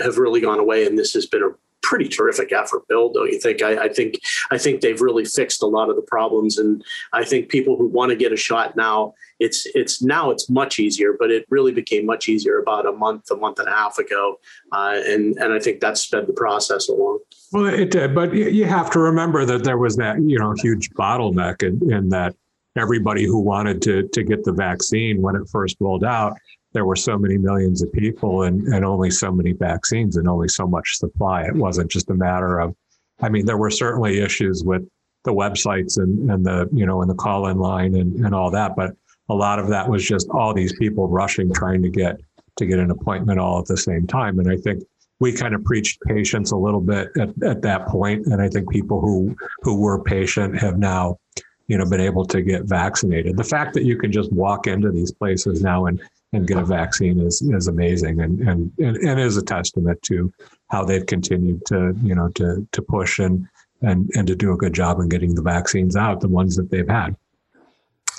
have 0.00 0.18
really 0.18 0.40
gone 0.40 0.58
away, 0.58 0.86
and 0.86 0.98
this 0.98 1.12
has 1.14 1.26
been 1.26 1.42
a 1.42 1.50
pretty 1.84 2.08
terrific 2.08 2.50
effort, 2.50 2.86
Bill. 2.88 3.12
Don't 3.12 3.30
you 3.30 3.38
think? 3.38 3.62
I, 3.62 3.84
I, 3.84 3.88
think 3.88 4.18
I 4.50 4.58
think 4.58 4.80
they've 4.80 5.00
really 5.00 5.24
fixed 5.24 5.62
a 5.62 5.66
lot 5.66 5.90
of 5.90 5.96
the 5.96 6.02
problems, 6.02 6.58
and 6.58 6.82
I 7.12 7.24
think 7.24 7.50
people 7.50 7.76
who 7.76 7.86
want 7.86 8.10
to 8.10 8.16
get 8.16 8.32
a 8.32 8.36
shot 8.36 8.74
now, 8.74 9.14
it's 9.38 9.66
it's 9.74 10.02
now 10.02 10.30
it's 10.30 10.48
much 10.48 10.78
easier, 10.78 11.14
but 11.18 11.30
it 11.30 11.44
really 11.50 11.72
became 11.72 12.06
much 12.06 12.28
easier 12.28 12.58
about 12.58 12.86
a 12.86 12.92
month, 12.92 13.30
a 13.30 13.36
month 13.36 13.58
and 13.58 13.68
a 13.68 13.72
half 13.72 13.98
ago, 13.98 14.40
uh, 14.72 15.00
and 15.06 15.36
and 15.36 15.52
I 15.52 15.60
think 15.60 15.80
that 15.80 15.98
sped 15.98 16.26
the 16.26 16.32
process 16.32 16.88
along. 16.88 17.20
Well, 17.52 17.66
it 17.66 17.90
did, 17.90 18.14
but 18.14 18.34
you 18.34 18.64
have 18.64 18.90
to 18.92 18.98
remember 18.98 19.44
that 19.44 19.62
there 19.64 19.78
was 19.78 19.96
that 19.96 20.16
you 20.22 20.38
know 20.38 20.54
huge 20.56 20.90
bottleneck 20.90 21.62
in, 21.62 21.92
in 21.92 22.08
that 22.08 22.34
everybody 22.76 23.24
who 23.24 23.38
wanted 23.40 23.80
to 23.82 24.08
to 24.08 24.22
get 24.22 24.44
the 24.44 24.52
vaccine 24.52 25.22
when 25.22 25.36
it 25.36 25.48
first 25.48 25.76
rolled 25.80 26.04
out 26.04 26.36
there 26.74 26.84
were 26.84 26.96
so 26.96 27.16
many 27.16 27.38
millions 27.38 27.82
of 27.82 27.92
people 27.92 28.42
and, 28.42 28.66
and 28.66 28.84
only 28.84 29.08
so 29.08 29.30
many 29.30 29.52
vaccines 29.52 30.16
and 30.16 30.28
only 30.28 30.48
so 30.48 30.66
much 30.66 30.96
supply. 30.96 31.44
It 31.44 31.54
wasn't 31.54 31.90
just 31.90 32.10
a 32.10 32.14
matter 32.14 32.58
of, 32.58 32.74
I 33.22 33.28
mean, 33.28 33.46
there 33.46 33.56
were 33.56 33.70
certainly 33.70 34.18
issues 34.18 34.64
with 34.64 34.82
the 35.22 35.32
websites 35.32 35.98
and, 35.98 36.30
and 36.30 36.44
the, 36.44 36.68
you 36.72 36.84
know, 36.84 37.00
and 37.00 37.08
the 37.08 37.14
call 37.14 37.46
in 37.46 37.58
line 37.58 37.94
and, 37.94 38.26
and 38.26 38.34
all 38.34 38.50
that. 38.50 38.74
But 38.76 38.90
a 39.28 39.34
lot 39.34 39.60
of 39.60 39.68
that 39.68 39.88
was 39.88 40.04
just 40.04 40.28
all 40.30 40.52
these 40.52 40.76
people 40.76 41.08
rushing, 41.08 41.52
trying 41.52 41.80
to 41.82 41.88
get, 41.88 42.16
to 42.56 42.66
get 42.66 42.80
an 42.80 42.90
appointment 42.90 43.38
all 43.38 43.60
at 43.60 43.66
the 43.66 43.76
same 43.76 44.06
time. 44.08 44.40
And 44.40 44.50
I 44.50 44.56
think 44.56 44.82
we 45.20 45.32
kind 45.32 45.54
of 45.54 45.64
preached 45.64 46.00
patience 46.02 46.50
a 46.50 46.56
little 46.56 46.80
bit 46.80 47.08
at, 47.20 47.30
at 47.44 47.62
that 47.62 47.86
point. 47.86 48.26
And 48.26 48.42
I 48.42 48.48
think 48.48 48.68
people 48.68 49.00
who, 49.00 49.34
who 49.62 49.80
were 49.80 50.02
patient 50.02 50.58
have 50.58 50.76
now, 50.76 51.18
you 51.66 51.78
know, 51.78 51.88
been 51.88 52.00
able 52.00 52.24
to 52.26 52.42
get 52.42 52.64
vaccinated. 52.64 53.36
The 53.36 53.44
fact 53.44 53.74
that 53.74 53.84
you 53.84 53.96
can 53.96 54.12
just 54.12 54.32
walk 54.32 54.66
into 54.66 54.90
these 54.90 55.12
places 55.12 55.62
now 55.62 55.86
and 55.86 56.02
and 56.32 56.48
get 56.48 56.58
a 56.58 56.64
vaccine 56.64 57.20
is 57.20 57.40
is 57.42 57.68
amazing 57.68 58.20
and 58.20 58.40
and 58.40 58.72
and, 58.78 58.96
and 58.96 59.20
is 59.20 59.36
a 59.36 59.42
testament 59.42 60.02
to 60.02 60.32
how 60.68 60.84
they've 60.84 61.06
continued 61.06 61.64
to 61.66 61.94
you 62.02 62.14
know 62.14 62.28
to 62.30 62.66
to 62.72 62.82
push 62.82 63.18
and 63.18 63.46
and 63.82 64.10
and 64.16 64.26
to 64.26 64.34
do 64.34 64.52
a 64.52 64.56
good 64.56 64.72
job 64.72 64.98
in 64.98 65.08
getting 65.08 65.34
the 65.34 65.42
vaccines 65.42 65.96
out 65.96 66.20
the 66.20 66.28
ones 66.28 66.56
that 66.56 66.70
they've 66.70 66.88
had 66.88 67.16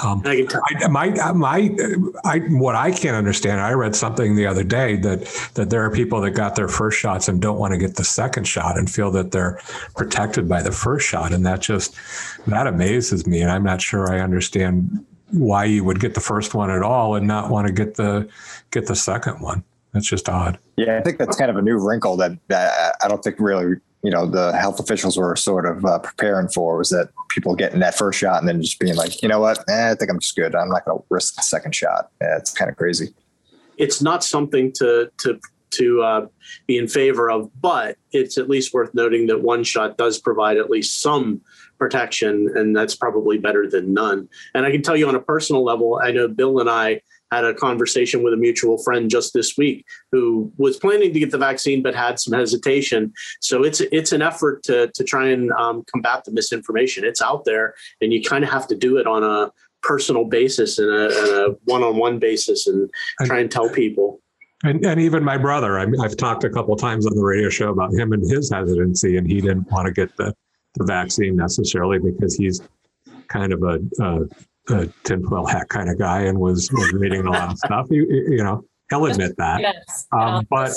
um, 0.04 0.22
I, 0.26 0.46
my, 0.90 1.10
my, 1.34 1.76
I, 2.26 2.40
what 2.50 2.76
I 2.76 2.92
can't 2.92 3.16
understand. 3.16 3.62
I 3.62 3.72
read 3.72 3.96
something 3.96 4.36
the 4.36 4.46
other 4.46 4.64
day 4.64 4.98
that 4.98 5.26
that 5.54 5.70
there 5.70 5.84
are 5.84 5.90
people 5.90 6.20
that 6.22 6.32
got 6.32 6.56
their 6.56 6.68
first 6.68 7.00
shots 7.00 7.28
and 7.28 7.42
don't 7.42 7.58
want 7.58 7.72
to 7.72 7.78
get 7.78 7.96
the 7.96 8.04
second 8.04 8.46
shot 8.46 8.78
and 8.78 8.90
feel 8.90 9.10
that 9.12 9.32
they're 9.32 9.60
protected 9.96 10.50
by 10.50 10.62
the 10.62 10.72
first 10.72 11.08
shot, 11.08 11.32
and 11.32 11.46
that 11.46 11.62
just 11.62 11.96
that 12.48 12.68
amazes 12.68 13.26
me. 13.26 13.42
And 13.42 13.50
I'm 13.50 13.64
not 13.64 13.82
sure 13.82 14.12
I 14.12 14.20
understand 14.20 15.06
why 15.32 15.66
you 15.66 15.84
would 15.84 16.00
get 16.00 16.14
the 16.14 16.22
first 16.22 16.54
one 16.54 16.70
at 16.70 16.84
all 16.84 17.16
and 17.16 17.26
not 17.26 17.50
want 17.50 17.68
to 17.68 17.74
get 17.74 17.96
the 17.96 18.28
get 18.72 18.88
the 18.88 18.96
second 18.96 19.40
one. 19.40 19.64
That's 19.94 20.08
just 20.08 20.28
odd. 20.28 20.60
Yeah, 20.76 20.98
I 20.98 21.02
think 21.02 21.18
that's 21.18 21.38
kind 21.38 21.50
of 21.50 21.56
a 21.56 21.62
new 21.62 21.78
wrinkle 21.78 22.18
that, 22.18 22.38
that 22.50 22.98
I 23.02 23.08
don't 23.08 23.24
think 23.24 23.38
really 23.40 23.76
you 24.06 24.12
know 24.12 24.28
the 24.28 24.56
health 24.56 24.80
officials 24.80 25.18
were 25.18 25.36
sort 25.36 25.66
of 25.66 25.84
uh, 25.84 25.98
preparing 25.98 26.48
for 26.48 26.78
was 26.78 26.90
that 26.92 27.10
people 27.30 27.56
getting 27.56 27.80
that 27.80 27.98
first 27.98 28.20
shot 28.20 28.40
and 28.40 28.48
then 28.48 28.62
just 28.62 28.80
being 28.80 28.96
like, 28.96 29.22
you 29.24 29.28
know 29.28 29.40
what, 29.40 29.58
eh, 29.68 29.92
I 29.92 29.96
think 29.96 30.12
I'm 30.12 30.20
just 30.20 30.36
good. 30.36 30.54
I'm 30.54 30.70
not 30.70 30.86
going 30.86 31.00
to 31.00 31.06
risk 31.10 31.36
the 31.36 31.42
second 31.42 31.74
shot. 31.74 32.10
Yeah, 32.22 32.38
it's 32.38 32.54
kind 32.54 32.70
of 32.70 32.78
crazy. 32.78 33.16
It's 33.78 34.04
not 34.04 34.24
something 34.24 34.72
to 34.74 35.12
to 35.18 35.40
to 35.72 36.04
uh, 36.04 36.28
be 36.68 36.78
in 36.78 36.88
favor 36.88 37.32
of, 37.32 37.50
but 37.60 37.98
it's 38.12 38.38
at 38.38 38.48
least 38.48 38.76
worth 38.76 38.94
noting 38.94 39.26
that 39.28 39.42
one 39.42 39.64
shot 39.64 39.98
does 39.98 40.20
provide 40.20 40.58
at 40.58 40.70
least 40.70 41.02
some 41.02 41.42
protection, 41.80 42.52
and 42.56 42.76
that's 42.76 42.96
probably 42.96 43.40
better 43.40 43.68
than 43.68 43.92
none. 43.92 44.30
And 44.54 44.68
I 44.68 44.72
can 44.72 44.84
tell 44.84 44.96
you 44.96 45.08
on 45.08 45.16
a 45.16 45.20
personal 45.20 45.64
level, 45.64 46.00
I 46.02 46.12
know 46.12 46.28
Bill 46.28 46.60
and 46.60 46.70
I 46.70 47.02
had 47.32 47.44
a 47.44 47.54
conversation 47.54 48.24
with 48.24 48.34
a 48.34 48.38
mutual 48.38 48.78
friend 48.78 49.10
just 49.10 49.34
this 49.34 49.58
week 49.58 49.86
who 50.12 50.52
was 50.58 50.78
planning 50.78 51.14
to 51.14 51.20
get 51.20 51.32
the 51.32 51.38
vaccine 51.38 51.82
but 51.82 51.96
had 51.96 52.20
some 52.20 52.38
hesitation. 52.38 53.14
So 53.42 53.64
it's 53.64 53.82
it's 53.82 54.12
an 54.12 54.22
effort 54.22 54.64
to 54.64 54.92
to 54.94 55.04
try 55.04 55.30
and 55.30 55.52
um, 55.54 55.84
combat 55.92 56.24
the 56.26 56.32
misinformation. 56.32 57.04
It's 57.04 57.22
out 57.22 57.46
there, 57.46 57.76
and 58.02 58.14
you 58.14 58.22
kind 58.22 58.44
of 58.44 58.50
have 58.50 58.68
to 58.68 58.76
do 58.76 58.98
it 58.98 59.08
on 59.08 59.24
a 59.24 59.52
personal 59.82 60.26
basis 60.26 60.80
and 60.80 60.90
a, 60.90 61.06
and 61.06 61.30
a 61.30 61.56
one-on-one 61.66 62.18
basis 62.18 62.66
and 62.66 62.90
try 63.26 63.40
and 63.40 63.52
tell 63.52 63.70
people. 63.70 64.20
And, 64.64 64.84
and 64.84 65.00
even 65.00 65.24
my 65.24 65.38
brother, 65.38 65.78
I 65.78 65.86
have 66.02 66.18
talked 66.18 66.44
a 66.44 66.50
couple 66.50 66.76
times 66.76 67.06
on 67.06 67.14
the 67.14 67.22
radio 67.22 67.50
show 67.50 67.70
about 67.70 67.94
him 67.94 68.14
and 68.14 68.24
his 68.24 68.52
hesitancy, 68.52 69.18
and 69.18 69.28
he 69.28 69.42
didn't 69.42 69.72
want 69.72 69.86
to 69.86 69.94
get 69.94 70.16
the 70.18 70.34
the 70.78 70.86
vaccine 70.86 71.36
necessarily 71.36 72.00
because 72.00 72.36
he's 72.36 72.62
kind 73.28 73.54
of 73.54 73.64
a, 73.64 73.80
a, 74.02 74.20
a 74.70 74.88
tinfoil 75.04 75.46
hat 75.46 75.70
kind 75.70 75.90
of 75.90 75.98
guy 75.98 76.22
and 76.22 76.40
was, 76.40 76.70
was 76.72 76.94
reading 76.94 77.26
a 77.26 77.32
lot 77.32 77.52
of 77.52 77.58
stuff. 77.58 77.88
You, 77.90 78.06
you 78.10 78.44
know, 78.44 78.64
he'll 78.90 79.06
admit 79.06 79.36
that. 79.38 79.62
Yes. 79.62 80.08
Um, 80.12 80.46
but 80.50 80.74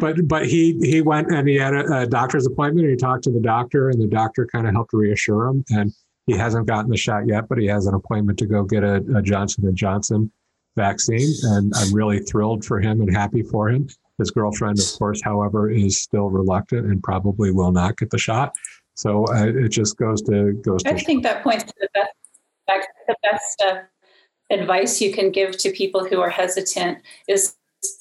but 0.00 0.16
but 0.26 0.46
he 0.46 0.78
he 0.80 1.02
went 1.02 1.30
and 1.30 1.46
he 1.48 1.56
had 1.56 1.74
a, 1.74 2.00
a, 2.00 2.06
doctor's 2.06 2.46
appointment 2.46 2.86
and 2.86 2.90
he 2.90 2.96
talked 2.96 3.24
to 3.24 3.30
the 3.30 3.40
doctor 3.40 3.90
and 3.90 4.00
the 4.00 4.06
doctor 4.06 4.46
kind 4.46 4.66
of 4.66 4.72
helped 4.72 4.92
reassure 4.92 5.48
him 5.48 5.64
and 5.70 5.92
he 6.26 6.32
hasn't 6.32 6.66
gotten 6.66 6.90
the 6.90 6.96
shot 6.96 7.26
yet 7.26 7.46
but 7.48 7.58
he 7.58 7.66
has 7.66 7.86
an 7.86 7.94
appointment 7.94 8.38
to 8.38 8.46
go 8.46 8.62
get 8.62 8.82
a, 8.82 9.04
a 9.14 9.20
Johnson 9.22 9.66
and 9.66 9.76
Johnson 9.76 10.32
vaccine 10.76 11.30
and 11.42 11.72
I'm 11.76 11.92
really 11.92 12.20
thrilled 12.20 12.64
for 12.64 12.80
him 12.80 13.00
and 13.00 13.14
happy 13.14 13.42
for 13.42 13.68
him. 13.68 13.88
His 14.18 14.30
girlfriend, 14.30 14.78
of 14.78 14.86
course, 14.98 15.20
however, 15.22 15.70
is 15.70 16.00
still 16.00 16.30
reluctant 16.30 16.86
and 16.86 17.02
probably 17.02 17.50
will 17.50 17.72
not 17.72 17.96
get 17.96 18.10
the 18.10 18.18
shot. 18.18 18.52
So 18.94 19.26
uh, 19.28 19.46
it 19.46 19.70
just 19.70 19.96
goes 19.96 20.22
to 20.22 20.52
goes. 20.52 20.82
I 20.86 20.92
to 20.92 21.04
think 21.04 21.22
that 21.24 21.42
points 21.42 21.64
to 21.64 21.72
the 21.80 21.88
best 21.94 22.12
the 22.68 23.16
best 23.22 23.62
uh, 23.66 23.80
advice 24.50 25.00
you 25.00 25.12
can 25.12 25.30
give 25.30 25.56
to 25.58 25.70
people 25.70 26.06
who 26.06 26.20
are 26.20 26.30
hesitant 26.30 26.98
is 27.28 27.54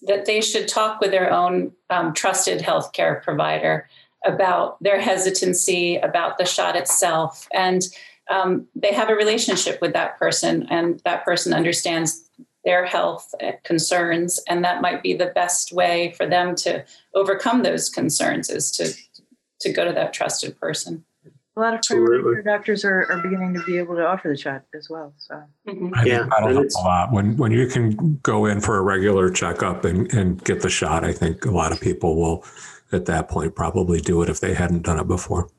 that 0.04 0.26
they 0.26 0.41
should 0.41 0.67
talk 0.67 1.02
with 1.02 1.12
their 1.12 1.32
own 1.32 1.71
um, 1.89 2.13
trusted 2.13 2.62
healthcare 2.62 3.21
provider 3.24 3.89
about 4.26 4.82
their 4.84 5.02
hesitancy 5.02 5.97
about 5.97 6.38
the 6.38 6.45
shot 6.45 6.76
itself 6.76 7.47
and 7.54 7.88
um, 8.30 8.67
they 8.76 8.93
have 8.93 9.10
a 9.10 9.15
relationship 9.15 9.82
with 9.82 9.93
that 9.93 10.17
person 10.19 10.67
and 10.69 11.02
that 11.04 11.26
person 11.26 11.54
understands 11.54 12.30
their 12.63 12.86
health 12.86 13.34
concerns 13.63 14.39
and 14.47 14.63
that 14.63 14.82
might 14.82 15.02
be 15.02 15.15
the 15.15 15.32
best 15.34 15.71
way 15.71 16.13
for 16.15 16.28
them 16.28 16.56
to 16.56 16.86
overcome 17.15 17.63
those 17.63 17.89
concerns 17.89 18.50
is 18.50 18.69
to 18.71 18.93
to 19.60 19.71
go 19.71 19.86
to 19.86 19.93
that 19.93 20.13
trusted 20.13 20.60
person. 20.60 21.06
A 21.62 21.63
lot 21.63 21.74
of 21.76 21.82
primary 21.84 22.24
care 22.24 22.41
doctors 22.41 22.84
are, 22.84 23.06
are 23.12 23.21
beginning 23.21 23.54
to 23.54 23.63
be 23.63 23.78
able 23.78 23.95
to 23.95 24.04
offer 24.04 24.30
the 24.30 24.38
shot 24.38 24.63
as 24.74 24.89
well. 24.89 25.13
So 25.17 25.43
mm-hmm. 25.67 25.93
I 25.93 26.04
yeah, 26.04 26.28
that'll 26.28 26.54
help 26.54 26.65
a 26.76 26.80
lot. 26.80 27.12
When 27.12 27.38
when 27.38 27.52
you 27.52 27.67
can 27.67 28.19
go 28.24 28.47
in 28.47 28.62
for 28.62 28.78
a 28.78 28.82
regular 28.82 29.30
checkup 29.30 29.86
and, 29.86 30.12
and 30.12 30.43
get 30.43 30.62
the 30.62 30.69
shot, 30.69 31.04
I 31.04 31.13
think 31.13 31.45
a 31.45 31.52
lot 31.52 31.71
of 31.71 31.80
people 31.80 32.15
will 32.15 32.43
at 32.91 33.06
that 33.06 33.30
point 33.30 33.56
probably 33.56 34.02
do 34.02 34.24
it 34.24 34.30
if 34.30 34.39
they 34.39 34.56
hadn't 34.56 34.82
done 34.82 34.97
it 34.97 35.08
before. 35.08 35.50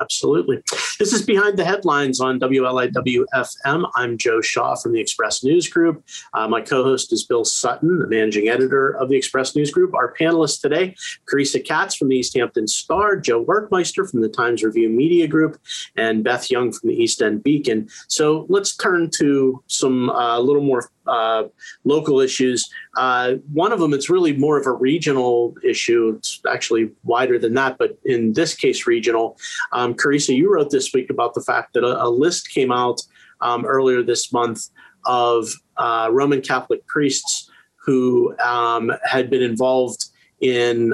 Absolutely. 0.00 0.62
This 0.98 1.12
is 1.12 1.22
Behind 1.22 1.56
the 1.56 1.64
Headlines 1.64 2.20
on 2.20 2.38
WLIWFM. 2.38 3.90
I'm 3.94 4.18
Joe 4.18 4.40
Shaw 4.40 4.74
from 4.76 4.92
the 4.92 5.00
Express 5.00 5.42
News 5.42 5.68
Group. 5.68 6.04
Uh, 6.34 6.46
my 6.46 6.60
co 6.60 6.82
host 6.84 7.12
is 7.12 7.24
Bill 7.24 7.44
Sutton, 7.44 7.98
the 7.98 8.06
managing 8.06 8.48
editor 8.48 8.90
of 8.90 9.08
the 9.08 9.16
Express 9.16 9.56
News 9.56 9.70
Group. 9.70 9.94
Our 9.94 10.14
panelists 10.14 10.60
today, 10.60 10.94
Carissa 11.32 11.64
Katz 11.64 11.94
from 11.94 12.08
the 12.08 12.16
East 12.16 12.36
Hampton 12.36 12.66
Star, 12.66 13.16
Joe 13.16 13.44
Werkmeister 13.44 14.08
from 14.08 14.20
the 14.20 14.28
Times 14.28 14.62
Review 14.62 14.88
Media 14.88 15.26
Group, 15.26 15.58
and 15.96 16.22
Beth 16.22 16.50
Young 16.50 16.72
from 16.72 16.90
the 16.90 16.96
East 16.96 17.22
End 17.22 17.42
Beacon. 17.42 17.88
So 18.08 18.46
let's 18.48 18.76
turn 18.76 19.10
to 19.18 19.62
some 19.66 20.10
a 20.10 20.12
uh, 20.12 20.38
little 20.38 20.62
more 20.62 20.90
uh, 21.08 21.44
local 21.84 22.20
issues. 22.20 22.68
Uh, 22.96 23.34
one 23.52 23.72
of 23.72 23.80
them, 23.80 23.92
it's 23.92 24.10
really 24.10 24.36
more 24.36 24.58
of 24.58 24.66
a 24.66 24.72
regional 24.72 25.54
issue. 25.64 26.14
It's 26.16 26.40
actually 26.50 26.90
wider 27.04 27.38
than 27.38 27.54
that, 27.54 27.78
but 27.78 27.98
in 28.04 28.32
this 28.34 28.54
case, 28.54 28.86
regional. 28.86 29.36
Um, 29.72 29.94
Carissa, 29.94 30.36
you 30.36 30.52
wrote 30.52 30.70
this 30.70 30.92
week 30.92 31.10
about 31.10 31.34
the 31.34 31.42
fact 31.42 31.74
that 31.74 31.84
a, 31.84 32.04
a 32.04 32.08
list 32.08 32.50
came 32.50 32.70
out 32.70 33.00
um, 33.40 33.64
earlier 33.64 34.02
this 34.02 34.32
month 34.32 34.68
of 35.04 35.48
uh, 35.76 36.08
Roman 36.12 36.40
Catholic 36.40 36.86
priests 36.86 37.50
who 37.76 38.36
um, 38.38 38.92
had 39.04 39.30
been 39.30 39.42
involved 39.42 40.06
in 40.40 40.92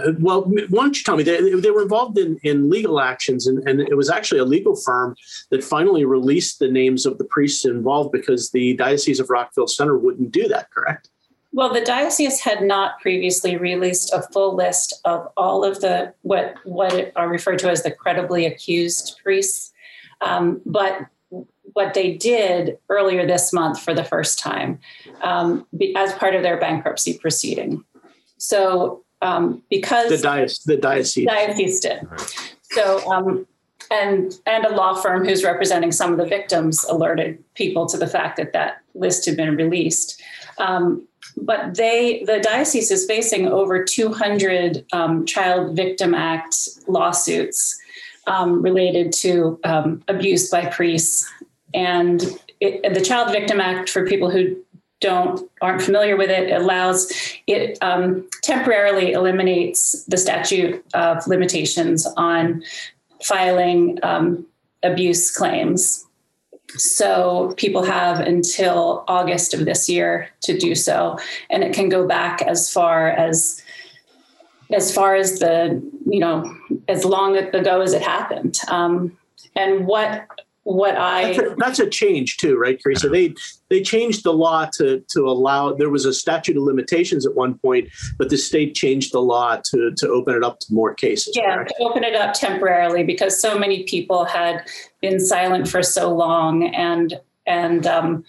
uh, 0.00 0.12
well, 0.18 0.42
why 0.42 0.82
don't 0.82 0.96
you 0.96 1.04
tell 1.04 1.16
me? 1.16 1.22
They, 1.22 1.54
they 1.54 1.70
were 1.70 1.82
involved 1.82 2.18
in, 2.18 2.38
in 2.42 2.70
legal 2.70 3.00
actions, 3.00 3.46
and, 3.46 3.66
and 3.68 3.80
it 3.80 3.96
was 3.96 4.10
actually 4.10 4.40
a 4.40 4.44
legal 4.44 4.76
firm 4.76 5.16
that 5.50 5.62
finally 5.64 6.04
released 6.04 6.58
the 6.58 6.70
names 6.70 7.06
of 7.06 7.18
the 7.18 7.24
priests 7.24 7.64
involved 7.64 8.12
because 8.12 8.50
the 8.50 8.74
Diocese 8.74 9.20
of 9.20 9.30
Rockville 9.30 9.66
Centre 9.66 9.98
wouldn't 9.98 10.32
do 10.32 10.48
that, 10.48 10.70
correct? 10.70 11.08
Well, 11.52 11.72
the 11.72 11.84
diocese 11.84 12.40
had 12.40 12.62
not 12.62 12.98
previously 12.98 13.56
released 13.56 14.12
a 14.12 14.22
full 14.22 14.56
list 14.56 14.92
of 15.04 15.28
all 15.36 15.64
of 15.64 15.80
the 15.80 16.12
what 16.22 16.56
what 16.64 17.12
are 17.14 17.28
referred 17.28 17.60
to 17.60 17.70
as 17.70 17.84
the 17.84 17.92
credibly 17.92 18.44
accused 18.44 19.20
priests, 19.22 19.72
um, 20.20 20.60
but 20.66 21.06
what 21.74 21.94
they 21.94 22.16
did 22.16 22.78
earlier 22.88 23.24
this 23.24 23.52
month 23.52 23.80
for 23.80 23.94
the 23.94 24.02
first 24.02 24.40
time 24.40 24.80
um, 25.22 25.64
as 25.94 26.12
part 26.14 26.34
of 26.34 26.42
their 26.42 26.58
bankruptcy 26.58 27.18
proceeding. 27.18 27.84
So 28.36 29.03
um, 29.24 29.62
because 29.70 30.10
the 30.10 30.18
diocese, 30.18 30.64
the 30.64 30.76
diocese, 30.76 31.26
diocese 31.26 31.80
did. 31.80 32.06
So 32.70 33.10
um, 33.10 33.46
and 33.90 34.34
and 34.46 34.64
a 34.64 34.74
law 34.74 34.94
firm 34.94 35.26
who's 35.26 35.44
representing 35.44 35.92
some 35.92 36.12
of 36.12 36.18
the 36.18 36.26
victims 36.26 36.84
alerted 36.84 37.42
people 37.54 37.86
to 37.86 37.96
the 37.96 38.06
fact 38.06 38.36
that 38.36 38.52
that 38.52 38.82
list 38.94 39.26
had 39.26 39.36
been 39.36 39.56
released. 39.56 40.22
Um, 40.58 41.06
but 41.36 41.74
they, 41.74 42.22
the 42.24 42.38
diocese 42.40 42.90
is 42.90 43.06
facing 43.06 43.48
over 43.48 43.82
200 43.82 44.84
um, 44.92 45.26
Child 45.26 45.74
Victim 45.74 46.14
Act 46.14 46.54
lawsuits 46.86 47.76
um, 48.26 48.62
related 48.62 49.12
to 49.14 49.58
um, 49.64 50.02
abuse 50.06 50.48
by 50.48 50.66
priests, 50.66 51.28
and 51.72 52.22
it, 52.60 52.94
the 52.94 53.00
Child 53.00 53.32
Victim 53.32 53.60
Act, 53.60 53.90
for 53.90 54.06
people 54.06 54.30
who 54.30 54.63
don't 55.04 55.50
aren't 55.60 55.82
familiar 55.82 56.16
with 56.16 56.30
it, 56.30 56.50
allows 56.50 57.12
it 57.46 57.76
um, 57.82 58.26
temporarily 58.42 59.12
eliminates 59.12 60.02
the 60.04 60.16
statute 60.16 60.82
of 60.94 61.26
limitations 61.26 62.06
on 62.16 62.64
filing 63.22 63.98
um, 64.02 64.46
abuse 64.82 65.30
claims. 65.30 66.06
So 66.76 67.52
people 67.58 67.84
have 67.84 68.18
until 68.20 69.04
August 69.06 69.52
of 69.52 69.66
this 69.66 69.90
year 69.90 70.30
to 70.40 70.56
do 70.58 70.74
so, 70.74 71.18
and 71.50 71.62
it 71.62 71.74
can 71.74 71.90
go 71.90 72.08
back 72.08 72.40
as 72.42 72.72
far 72.72 73.10
as 73.10 73.62
as 74.72 74.92
far 74.92 75.14
as 75.14 75.38
the 75.38 75.82
you 76.06 76.18
know 76.18 76.56
as 76.88 77.04
long 77.04 77.36
ago 77.36 77.82
as 77.82 77.92
it 77.92 78.02
happened. 78.02 78.58
Um, 78.68 79.16
and 79.54 79.86
what 79.86 80.26
what 80.64 80.96
I 80.96 81.34
that's 81.34 81.38
a, 81.38 81.54
that's 81.58 81.78
a, 81.78 81.88
change 81.88 82.38
too, 82.38 82.56
right, 82.56 82.80
Carissa? 82.82 83.10
They 83.10 83.34
they 83.68 83.82
changed 83.82 84.24
the 84.24 84.32
law 84.32 84.68
to 84.78 85.04
to 85.10 85.20
allow. 85.28 85.74
There 85.74 85.90
was 85.90 86.06
a 86.06 86.12
statute 86.12 86.56
of 86.56 86.62
limitations 86.62 87.26
at 87.26 87.34
one 87.34 87.58
point, 87.58 87.90
but 88.18 88.30
the 88.30 88.38
state 88.38 88.74
changed 88.74 89.12
the 89.12 89.20
law 89.20 89.56
to 89.56 89.92
to 89.94 90.08
open 90.08 90.34
it 90.34 90.42
up 90.42 90.60
to 90.60 90.72
more 90.72 90.94
cases. 90.94 91.36
Yeah, 91.36 91.64
open 91.80 92.02
it 92.02 92.14
up 92.14 92.32
temporarily 92.32 93.04
because 93.04 93.40
so 93.40 93.58
many 93.58 93.84
people 93.84 94.24
had 94.24 94.66
been 95.02 95.20
silent 95.20 95.68
for 95.68 95.82
so 95.82 96.14
long 96.14 96.74
and 96.74 97.20
and 97.46 97.86
um, 97.86 98.24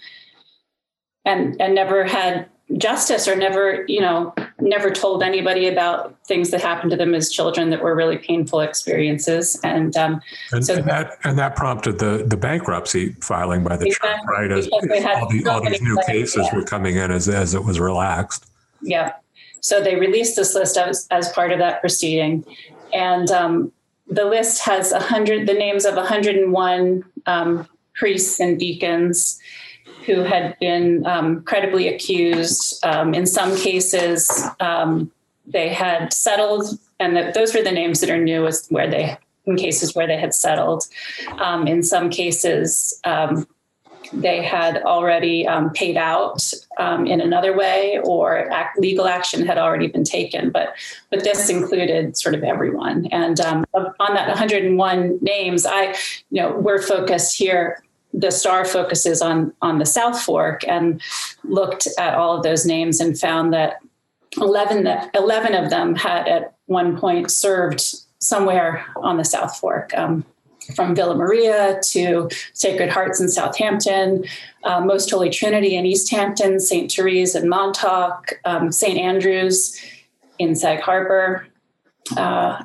and 1.24 1.60
and 1.60 1.74
never 1.74 2.04
had 2.04 2.48
justice 2.76 3.26
or 3.26 3.34
never 3.34 3.84
you 3.88 4.00
know 4.00 4.34
never 4.60 4.90
told 4.90 5.22
anybody 5.22 5.68
about 5.68 6.16
things 6.26 6.50
that 6.50 6.62
happened 6.62 6.90
to 6.90 6.96
them 6.96 7.14
as 7.14 7.30
children 7.30 7.70
that 7.70 7.82
were 7.82 7.94
really 7.94 8.16
painful 8.16 8.60
experiences. 8.60 9.60
And 9.62 9.96
um, 9.96 10.20
and, 10.52 10.64
so 10.64 10.76
and 10.76 10.84
that 10.88 11.18
and 11.24 11.38
that 11.38 11.56
prompted 11.56 11.98
the 11.98 12.24
the 12.26 12.36
bankruptcy 12.36 13.10
filing 13.20 13.62
by 13.62 13.76
the 13.76 13.86
exactly, 13.86 14.08
church 14.08 14.26
right 14.28 14.52
as 14.52 14.68
all, 14.68 14.80
the, 14.80 15.48
all 15.50 15.60
these 15.62 15.82
new 15.82 15.98
cases 16.06 16.46
yeah. 16.46 16.56
were 16.56 16.64
coming 16.64 16.96
in 16.96 17.10
as 17.10 17.28
as 17.28 17.54
it 17.54 17.64
was 17.64 17.78
relaxed. 17.78 18.46
Yeah. 18.82 19.12
So 19.60 19.82
they 19.82 19.96
released 19.96 20.36
this 20.36 20.54
list 20.54 20.76
as, 20.76 21.08
as 21.10 21.28
part 21.32 21.50
of 21.50 21.58
that 21.58 21.80
proceeding. 21.80 22.44
And 22.92 23.28
um, 23.30 23.72
the 24.06 24.24
list 24.24 24.64
has 24.64 24.92
100 24.92 25.48
the 25.48 25.54
names 25.54 25.84
of 25.84 25.96
101 25.96 27.04
um, 27.26 27.68
priests 27.94 28.38
and 28.38 28.58
deacons 28.58 29.40
who 30.06 30.22
had 30.22 30.56
been 30.60 31.04
um, 31.04 31.42
credibly 31.42 31.88
accused. 31.88 32.84
Um, 32.84 33.12
in 33.12 33.26
some 33.26 33.56
cases, 33.56 34.30
um, 34.60 35.10
they 35.46 35.68
had 35.68 36.12
settled, 36.12 36.78
and 37.00 37.16
the, 37.16 37.32
those 37.34 37.54
were 37.54 37.62
the 37.62 37.72
names 37.72 38.00
that 38.00 38.10
are 38.10 38.22
new 38.22 38.48
where 38.68 38.88
they, 38.88 39.18
in 39.44 39.56
cases 39.56 39.94
where 39.94 40.06
they 40.06 40.16
had 40.16 40.32
settled. 40.32 40.84
Um, 41.38 41.66
in 41.66 41.82
some 41.82 42.08
cases, 42.08 42.98
um, 43.04 43.46
they 44.12 44.40
had 44.40 44.82
already 44.82 45.46
um, 45.48 45.70
paid 45.70 45.96
out 45.96 46.52
in 46.78 47.20
another 47.20 47.56
way, 47.56 47.98
or 48.04 48.48
act, 48.52 48.78
legal 48.78 49.08
action 49.08 49.44
had 49.44 49.58
already 49.58 49.88
been 49.88 50.04
taken. 50.04 50.50
But 50.50 50.74
but 51.10 51.24
this 51.24 51.48
included 51.50 52.16
sort 52.16 52.36
of 52.36 52.44
everyone. 52.44 53.06
And 53.06 53.40
on 53.40 53.64
that 53.74 54.28
101 54.28 55.18
names, 55.20 55.66
I 55.66 55.96
you 56.30 56.40
know 56.40 56.56
we're 56.56 56.80
focused 56.80 57.36
here 57.36 57.82
the 58.16 58.30
star 58.30 58.64
focuses 58.64 59.20
on 59.20 59.52
on 59.60 59.78
the 59.78 59.86
South 59.86 60.20
Fork 60.20 60.66
and 60.66 61.00
looked 61.44 61.86
at 61.98 62.14
all 62.14 62.36
of 62.36 62.42
those 62.42 62.64
names 62.64 62.98
and 62.98 63.18
found 63.18 63.52
that 63.52 63.80
11, 64.38 64.84
that 64.84 65.10
11 65.14 65.54
of 65.54 65.70
them 65.70 65.94
had 65.94 66.26
at 66.26 66.54
one 66.66 66.98
point 66.98 67.30
served 67.30 67.82
somewhere 68.18 68.84
on 68.96 69.18
the 69.18 69.24
South 69.24 69.56
Fork. 69.56 69.96
Um, 69.96 70.24
from 70.74 70.96
Villa 70.96 71.14
Maria 71.14 71.78
to 71.90 72.28
Sacred 72.52 72.88
Hearts 72.88 73.20
in 73.20 73.28
Southampton, 73.28 74.24
uh, 74.64 74.80
Most 74.80 75.08
Holy 75.08 75.30
Trinity 75.30 75.76
in 75.76 75.86
East 75.86 76.10
Hampton, 76.10 76.58
St. 76.58 76.90
Therese 76.90 77.36
in 77.36 77.48
Montauk, 77.48 78.40
um, 78.44 78.72
St. 78.72 78.98
Andrews 78.98 79.80
in 80.40 80.56
Sag 80.56 80.80
Harbor, 80.80 81.46
uh, 82.16 82.64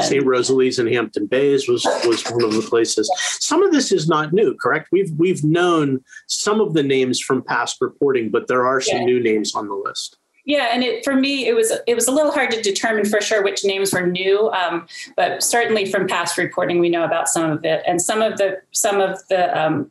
St. 0.00 0.24
Rosalie's 0.24 0.78
in 0.78 0.86
Hampton 0.86 1.26
Bays 1.26 1.68
was 1.68 1.84
was 2.06 2.24
one 2.30 2.44
of 2.44 2.52
the 2.52 2.62
places. 2.62 3.10
Some 3.40 3.62
of 3.62 3.72
this 3.72 3.92
is 3.92 4.08
not 4.08 4.32
new, 4.32 4.56
correct? 4.60 4.88
We've 4.92 5.12
we've 5.16 5.44
known 5.44 6.02
some 6.26 6.60
of 6.60 6.74
the 6.74 6.82
names 6.82 7.20
from 7.20 7.42
past 7.42 7.80
reporting, 7.80 8.30
but 8.30 8.48
there 8.48 8.66
are 8.66 8.80
some 8.80 8.98
yeah. 8.98 9.04
new 9.04 9.20
names 9.20 9.54
on 9.54 9.68
the 9.68 9.74
list. 9.74 10.16
Yeah, 10.46 10.68
and 10.72 10.82
it 10.82 11.04
for 11.04 11.16
me 11.16 11.48
it 11.48 11.54
was 11.54 11.72
it 11.86 11.94
was 11.94 12.06
a 12.06 12.12
little 12.12 12.32
hard 12.32 12.50
to 12.50 12.60
determine 12.60 13.06
for 13.06 13.20
sure 13.20 13.42
which 13.42 13.64
names 13.64 13.92
were 13.92 14.06
new, 14.06 14.50
um, 14.50 14.86
but 15.16 15.42
certainly 15.42 15.90
from 15.90 16.06
past 16.06 16.36
reporting 16.36 16.78
we 16.78 16.90
know 16.90 17.04
about 17.04 17.28
some 17.28 17.50
of 17.50 17.64
it, 17.64 17.82
and 17.86 18.00
some 18.00 18.20
of 18.20 18.36
the 18.36 18.60
some 18.72 19.00
of 19.00 19.18
the 19.28 19.58
um, 19.58 19.90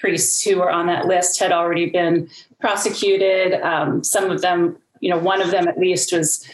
priests 0.00 0.42
who 0.42 0.58
were 0.58 0.70
on 0.70 0.86
that 0.86 1.06
list 1.06 1.40
had 1.40 1.52
already 1.52 1.90
been 1.90 2.28
prosecuted. 2.60 3.60
Um, 3.62 4.04
some 4.04 4.30
of 4.30 4.42
them, 4.42 4.78
you 5.00 5.10
know, 5.10 5.18
one 5.18 5.42
of 5.42 5.50
them 5.50 5.66
at 5.66 5.78
least 5.78 6.12
was 6.12 6.46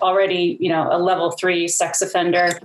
already, 0.00 0.56
you 0.60 0.68
know, 0.68 0.88
a 0.90 0.98
level 0.98 1.30
three 1.32 1.68
sex 1.68 2.02
offender. 2.02 2.58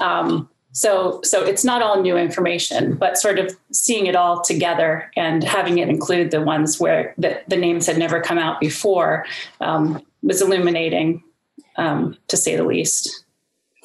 Um, 0.00 0.48
so, 0.72 1.20
so 1.24 1.42
it's 1.42 1.64
not 1.64 1.80
all 1.80 2.02
new 2.02 2.18
information, 2.18 2.96
but 2.96 3.16
sort 3.16 3.38
of 3.38 3.56
seeing 3.72 4.06
it 4.06 4.14
all 4.14 4.42
together 4.42 5.10
and 5.16 5.42
having 5.42 5.78
it 5.78 5.88
include 5.88 6.30
the 6.30 6.42
ones 6.42 6.78
where 6.78 7.14
the, 7.16 7.40
the 7.48 7.56
names 7.56 7.86
had 7.86 7.96
never 7.96 8.20
come 8.20 8.36
out 8.36 8.60
before 8.60 9.24
um, 9.62 10.02
was 10.22 10.42
illuminating, 10.42 11.22
um, 11.76 12.16
to 12.28 12.36
say 12.36 12.56
the 12.56 12.64
least. 12.64 13.24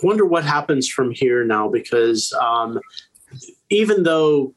Wonder 0.04 0.26
what 0.26 0.44
happens 0.44 0.90
from 0.90 1.12
here 1.12 1.46
now, 1.46 1.70
because 1.70 2.34
um, 2.34 2.78
even 3.70 4.04
though 4.04 4.54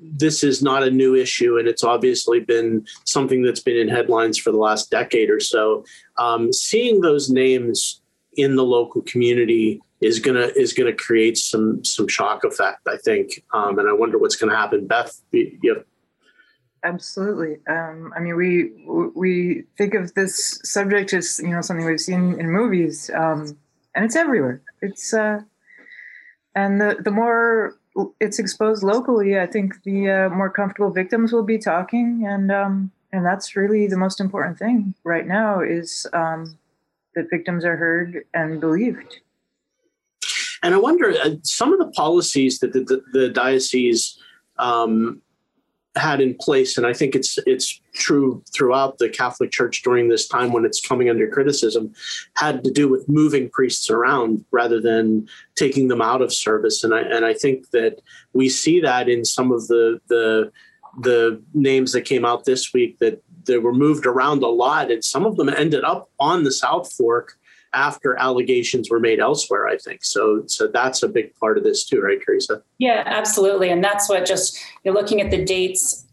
this 0.00 0.42
is 0.42 0.62
not 0.62 0.82
a 0.82 0.90
new 0.90 1.14
issue, 1.14 1.58
and 1.58 1.68
it's 1.68 1.84
obviously 1.84 2.40
been 2.40 2.86
something 3.04 3.42
that's 3.42 3.60
been 3.60 3.76
in 3.76 3.88
headlines 3.88 4.38
for 4.38 4.50
the 4.50 4.58
last 4.58 4.90
decade 4.90 5.30
or 5.30 5.40
so. 5.40 5.84
Um, 6.18 6.52
seeing 6.52 7.00
those 7.00 7.30
names 7.30 8.00
in 8.36 8.56
the 8.56 8.64
local 8.64 9.02
community 9.02 9.80
is 10.00 10.18
gonna 10.18 10.50
is 10.56 10.72
gonna 10.72 10.94
create 10.94 11.36
some 11.36 11.84
some 11.84 12.08
shock 12.08 12.44
effect, 12.44 12.86
I 12.86 12.96
think, 12.96 13.44
um, 13.52 13.78
and 13.78 13.88
I 13.88 13.92
wonder 13.92 14.18
what's 14.18 14.36
to 14.38 14.48
happen. 14.48 14.86
Beth, 14.86 15.20
you 15.32 15.84
Absolutely. 16.82 17.58
Um, 17.68 18.12
I 18.16 18.20
mean, 18.20 18.36
we 18.36 18.70
we 19.14 19.64
think 19.76 19.94
of 19.94 20.14
this 20.14 20.60
subject 20.64 21.12
as 21.12 21.38
you 21.38 21.50
know 21.50 21.60
something 21.60 21.84
we've 21.84 22.00
seen 22.00 22.40
in 22.40 22.50
movies, 22.50 23.10
um, 23.14 23.56
and 23.94 24.04
it's 24.04 24.16
everywhere. 24.16 24.62
It's 24.80 25.12
uh, 25.12 25.40
and 26.54 26.80
the 26.80 26.96
the 27.04 27.10
more 27.10 27.78
it's 28.20 28.38
exposed 28.38 28.82
locally, 28.82 29.38
I 29.38 29.46
think 29.46 29.82
the 29.82 30.10
uh, 30.10 30.28
more 30.30 30.50
comfortable 30.50 30.90
victims 30.90 31.32
will 31.32 31.42
be 31.42 31.58
talking, 31.58 32.24
and 32.26 32.50
um, 32.50 32.92
and 33.12 33.24
that's 33.24 33.56
really 33.56 33.86
the 33.86 33.96
most 33.96 34.20
important 34.20 34.58
thing 34.58 34.94
right 35.04 35.26
now 35.26 35.60
is 35.60 36.06
um, 36.12 36.58
that 37.14 37.28
victims 37.30 37.64
are 37.64 37.76
heard 37.76 38.24
and 38.34 38.60
believed. 38.60 39.20
And 40.62 40.74
I 40.74 40.78
wonder 40.78 41.10
uh, 41.10 41.36
some 41.42 41.72
of 41.72 41.78
the 41.78 41.90
policies 41.92 42.58
that 42.58 42.72
the, 42.72 42.80
the, 42.80 43.02
the 43.18 43.28
diocese 43.30 44.18
um, 44.58 45.22
had 45.96 46.20
in 46.20 46.34
place, 46.38 46.76
and 46.76 46.86
I 46.86 46.92
think 46.92 47.14
it's 47.14 47.38
it's 47.46 47.80
true 47.94 48.42
throughout 48.54 48.98
the 48.98 49.08
Catholic 49.08 49.50
Church 49.50 49.82
during 49.82 50.08
this 50.08 50.28
time 50.28 50.52
when 50.52 50.64
it's 50.64 50.80
coming 50.80 51.10
under 51.10 51.28
criticism, 51.28 51.92
had 52.36 52.62
to 52.64 52.70
do 52.70 52.88
with 52.88 53.08
moving 53.08 53.50
priests 53.50 53.90
around 53.90 54.44
rather 54.52 54.80
than 54.80 55.28
taking 55.56 55.88
them 55.88 56.00
out 56.00 56.22
of 56.22 56.32
service. 56.32 56.84
And 56.84 56.94
I 56.94 57.00
and 57.00 57.24
I 57.24 57.34
think 57.34 57.70
that 57.70 58.00
we 58.32 58.48
see 58.48 58.80
that 58.80 59.08
in 59.08 59.24
some 59.24 59.50
of 59.50 59.66
the 59.66 60.00
the 60.08 60.52
the 61.00 61.42
names 61.54 61.92
that 61.92 62.02
came 62.02 62.24
out 62.24 62.44
this 62.44 62.72
week 62.72 62.98
that 62.98 63.22
they 63.44 63.58
were 63.58 63.74
moved 63.74 64.06
around 64.06 64.42
a 64.42 64.48
lot, 64.48 64.90
and 64.90 65.04
some 65.04 65.26
of 65.26 65.36
them 65.36 65.48
ended 65.48 65.82
up 65.82 66.10
on 66.20 66.44
the 66.44 66.52
South 66.52 66.92
Fork 66.92 67.38
after 67.72 68.16
allegations 68.16 68.90
were 68.90 69.00
made 69.00 69.20
elsewhere 69.20 69.68
i 69.68 69.76
think. 69.76 70.04
So 70.04 70.44
so 70.46 70.66
that's 70.66 71.02
a 71.02 71.08
big 71.08 71.34
part 71.36 71.58
of 71.58 71.64
this 71.64 71.84
too 71.84 72.00
right 72.00 72.18
Carissa 72.24 72.62
yeah 72.78 73.02
absolutely. 73.06 73.70
And 73.70 73.82
that's 73.82 74.08
what 74.08 74.26
just 74.26 74.58
you're 74.84 74.94
looking 74.94 75.20
at 75.20 75.30
the 75.30 75.44
dates 75.44 76.06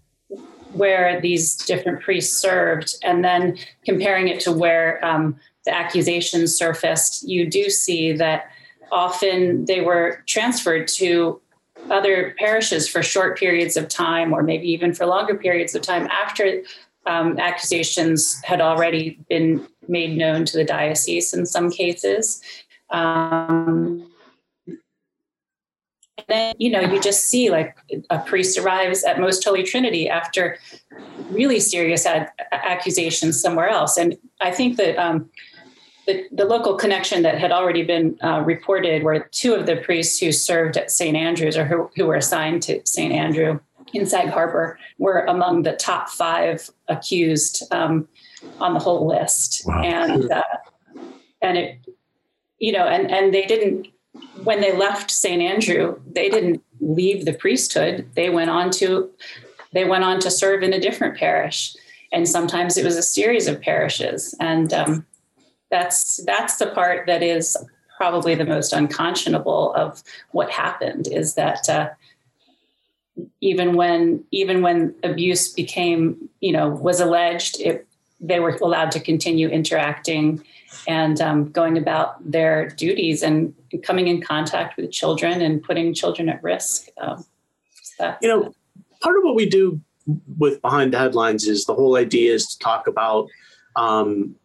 where 0.73 1.19
these 1.21 1.55
different 1.55 2.01
priests 2.01 2.35
served 2.37 2.95
and 3.03 3.23
then 3.23 3.57
comparing 3.85 4.27
it 4.27 4.39
to 4.41 4.51
where 4.51 5.03
um, 5.03 5.35
the 5.65 5.75
accusations 5.75 6.55
surfaced. 6.55 7.27
You 7.27 7.49
do 7.49 7.69
see 7.69 8.13
that 8.13 8.51
often 8.91 9.65
they 9.65 9.81
were 9.81 10.23
transferred 10.27 10.87
to 10.89 11.41
other 11.89 12.35
parishes 12.37 12.87
for 12.87 13.01
short 13.01 13.37
periods 13.37 13.77
of 13.77 13.87
time 13.87 14.33
or 14.33 14.43
maybe 14.43 14.67
even 14.69 14.93
for 14.93 15.05
longer 15.05 15.35
periods 15.35 15.75
of 15.75 15.81
time 15.81 16.07
after 16.07 16.61
um, 17.07 17.39
accusations 17.39 18.39
had 18.43 18.61
already 18.61 19.19
been 19.29 19.65
made 19.87 20.17
known 20.17 20.45
to 20.45 20.57
the 20.57 20.63
diocese 20.63 21.33
in 21.33 21.45
some 21.45 21.71
cases. 21.71 22.41
Um, 22.89 24.11
then, 26.27 26.55
you 26.57 26.69
know, 26.69 26.81
you 26.81 26.99
just 26.99 27.25
see 27.25 27.49
like 27.49 27.77
a 28.09 28.19
priest 28.19 28.57
arrives 28.57 29.03
at 29.03 29.19
Most 29.19 29.43
Holy 29.43 29.63
Trinity 29.63 30.09
after 30.09 30.57
really 31.29 31.59
serious 31.59 32.05
ad- 32.05 32.31
accusations 32.51 33.41
somewhere 33.41 33.69
else. 33.69 33.97
And 33.97 34.17
I 34.41 34.51
think 34.51 34.75
that 34.77 34.97
um, 34.97 35.29
the, 36.05 36.25
the 36.31 36.43
local 36.43 36.75
connection 36.75 37.21
that 37.23 37.37
had 37.37 37.51
already 37.51 37.83
been 37.83 38.17
uh, 38.21 38.41
reported 38.41 39.03
were 39.03 39.29
two 39.31 39.53
of 39.53 39.67
the 39.67 39.77
priests 39.77 40.19
who 40.19 40.33
served 40.33 40.75
at 40.75 40.91
St. 40.91 41.15
Andrews 41.15 41.55
or 41.55 41.63
who, 41.63 41.89
who 41.95 42.07
were 42.07 42.15
assigned 42.15 42.61
to 42.63 42.81
St. 42.85 43.13
Andrew 43.13 43.59
in 43.93 44.05
Sag 44.05 44.29
Harbor 44.29 44.79
were 44.97 45.21
among 45.25 45.63
the 45.63 45.73
top 45.73 46.09
five 46.09 46.69
accused 46.87 47.63
um, 47.71 48.07
on 48.59 48.73
the 48.73 48.79
whole 48.79 49.07
list. 49.07 49.63
Wow. 49.65 49.81
And, 49.83 50.31
uh, 50.31 50.43
and 51.41 51.57
it, 51.57 51.79
you 52.59 52.71
know, 52.71 52.85
and, 52.85 53.11
and 53.11 53.33
they 53.33 53.45
didn't, 53.45 53.87
when 54.43 54.61
they 54.61 54.75
left 54.75 55.11
St. 55.11 55.41
Andrew, 55.41 55.99
they 56.11 56.29
didn't 56.29 56.63
leave 56.79 57.25
the 57.25 57.33
priesthood. 57.33 58.09
They 58.15 58.29
went 58.29 58.49
on 58.49 58.71
to, 58.71 59.09
they 59.73 59.85
went 59.85 60.03
on 60.03 60.19
to 60.21 60.31
serve 60.31 60.63
in 60.63 60.73
a 60.73 60.79
different 60.79 61.17
parish. 61.17 61.75
And 62.11 62.27
sometimes 62.27 62.77
it 62.77 62.85
was 62.85 62.95
a 62.95 63.03
series 63.03 63.47
of 63.47 63.61
parishes. 63.61 64.33
And 64.39 64.73
um, 64.73 65.05
that's, 65.69 66.23
that's 66.25 66.57
the 66.57 66.67
part 66.67 67.05
that 67.07 67.21
is 67.21 67.57
probably 67.97 68.35
the 68.35 68.45
most 68.45 68.73
unconscionable 68.73 69.73
of 69.73 70.03
what 70.31 70.49
happened 70.49 71.07
is 71.07 71.35
that, 71.35 71.67
uh, 71.69 71.89
even 73.41 73.75
when 73.75 74.23
even 74.31 74.61
when 74.61 74.93
abuse 75.03 75.53
became 75.53 76.29
you 76.39 76.51
know 76.51 76.69
was 76.69 76.99
alleged 76.99 77.59
it, 77.61 77.87
they 78.19 78.39
were 78.39 78.55
allowed 78.61 78.91
to 78.91 78.99
continue 78.99 79.47
interacting 79.47 80.43
and 80.87 81.21
um, 81.21 81.49
going 81.51 81.77
about 81.77 82.31
their 82.31 82.69
duties 82.69 83.23
and 83.23 83.53
coming 83.83 84.07
in 84.07 84.21
contact 84.21 84.77
with 84.77 84.91
children 84.91 85.41
and 85.41 85.63
putting 85.63 85.93
children 85.93 86.29
at 86.29 86.41
risk 86.43 86.87
um, 87.01 87.25
you 88.21 88.27
know 88.27 88.53
part 89.01 89.17
of 89.17 89.23
what 89.23 89.35
we 89.35 89.47
do 89.47 89.79
with 90.37 90.61
behind 90.61 90.93
the 90.93 90.97
headlines 90.97 91.47
is 91.47 91.65
the 91.65 91.73
whole 91.73 91.97
idea 91.97 92.33
is 92.33 92.47
to 92.47 92.59
talk 92.59 92.87
about 92.87 93.27
um, 93.75 94.35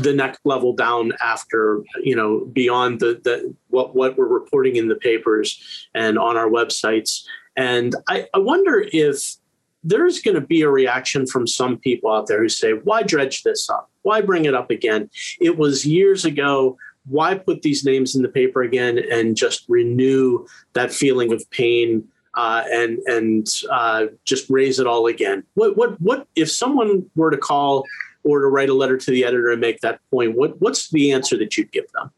the 0.00 0.12
next 0.12 0.40
level 0.44 0.72
down 0.72 1.12
after 1.20 1.82
you 2.02 2.14
know 2.14 2.44
beyond 2.52 3.00
the, 3.00 3.20
the 3.24 3.54
what 3.68 3.94
what 3.94 4.16
we're 4.16 4.26
reporting 4.26 4.76
in 4.76 4.88
the 4.88 4.94
papers 4.94 5.88
and 5.94 6.18
on 6.18 6.36
our 6.36 6.48
websites 6.48 7.24
and 7.58 7.96
I, 8.06 8.26
I 8.32 8.38
wonder 8.38 8.86
if 8.92 9.34
there's 9.82 10.20
going 10.20 10.36
to 10.36 10.40
be 10.40 10.62
a 10.62 10.70
reaction 10.70 11.26
from 11.26 11.46
some 11.46 11.76
people 11.76 12.12
out 12.12 12.28
there 12.28 12.40
who 12.40 12.48
say, 12.48 12.72
why 12.72 13.02
dredge 13.02 13.42
this 13.42 13.68
up? 13.68 13.90
Why 14.02 14.20
bring 14.20 14.44
it 14.44 14.54
up 14.54 14.70
again? 14.70 15.10
It 15.40 15.58
was 15.58 15.84
years 15.84 16.24
ago. 16.24 16.78
Why 17.06 17.36
put 17.36 17.62
these 17.62 17.84
names 17.84 18.14
in 18.14 18.22
the 18.22 18.28
paper 18.28 18.62
again 18.62 19.00
and 19.10 19.36
just 19.36 19.64
renew 19.68 20.46
that 20.74 20.92
feeling 20.92 21.32
of 21.32 21.48
pain 21.50 22.06
uh, 22.34 22.62
and 22.70 22.98
and 23.06 23.48
uh, 23.70 24.06
just 24.24 24.48
raise 24.48 24.78
it 24.78 24.86
all 24.86 25.06
again? 25.06 25.42
What 25.54 25.76
what 25.76 26.00
what 26.00 26.28
if 26.36 26.50
someone 26.50 27.10
were 27.16 27.30
to 27.30 27.38
call 27.38 27.84
or 28.22 28.40
to 28.40 28.46
write 28.46 28.68
a 28.68 28.74
letter 28.74 28.98
to 28.98 29.10
the 29.10 29.24
editor 29.24 29.50
and 29.50 29.60
make 29.60 29.80
that 29.80 30.00
point? 30.10 30.36
What 30.36 30.60
what's 30.60 30.90
the 30.90 31.10
answer 31.12 31.36
that 31.38 31.56
you'd 31.56 31.72
give 31.72 31.90
them? 31.92 32.10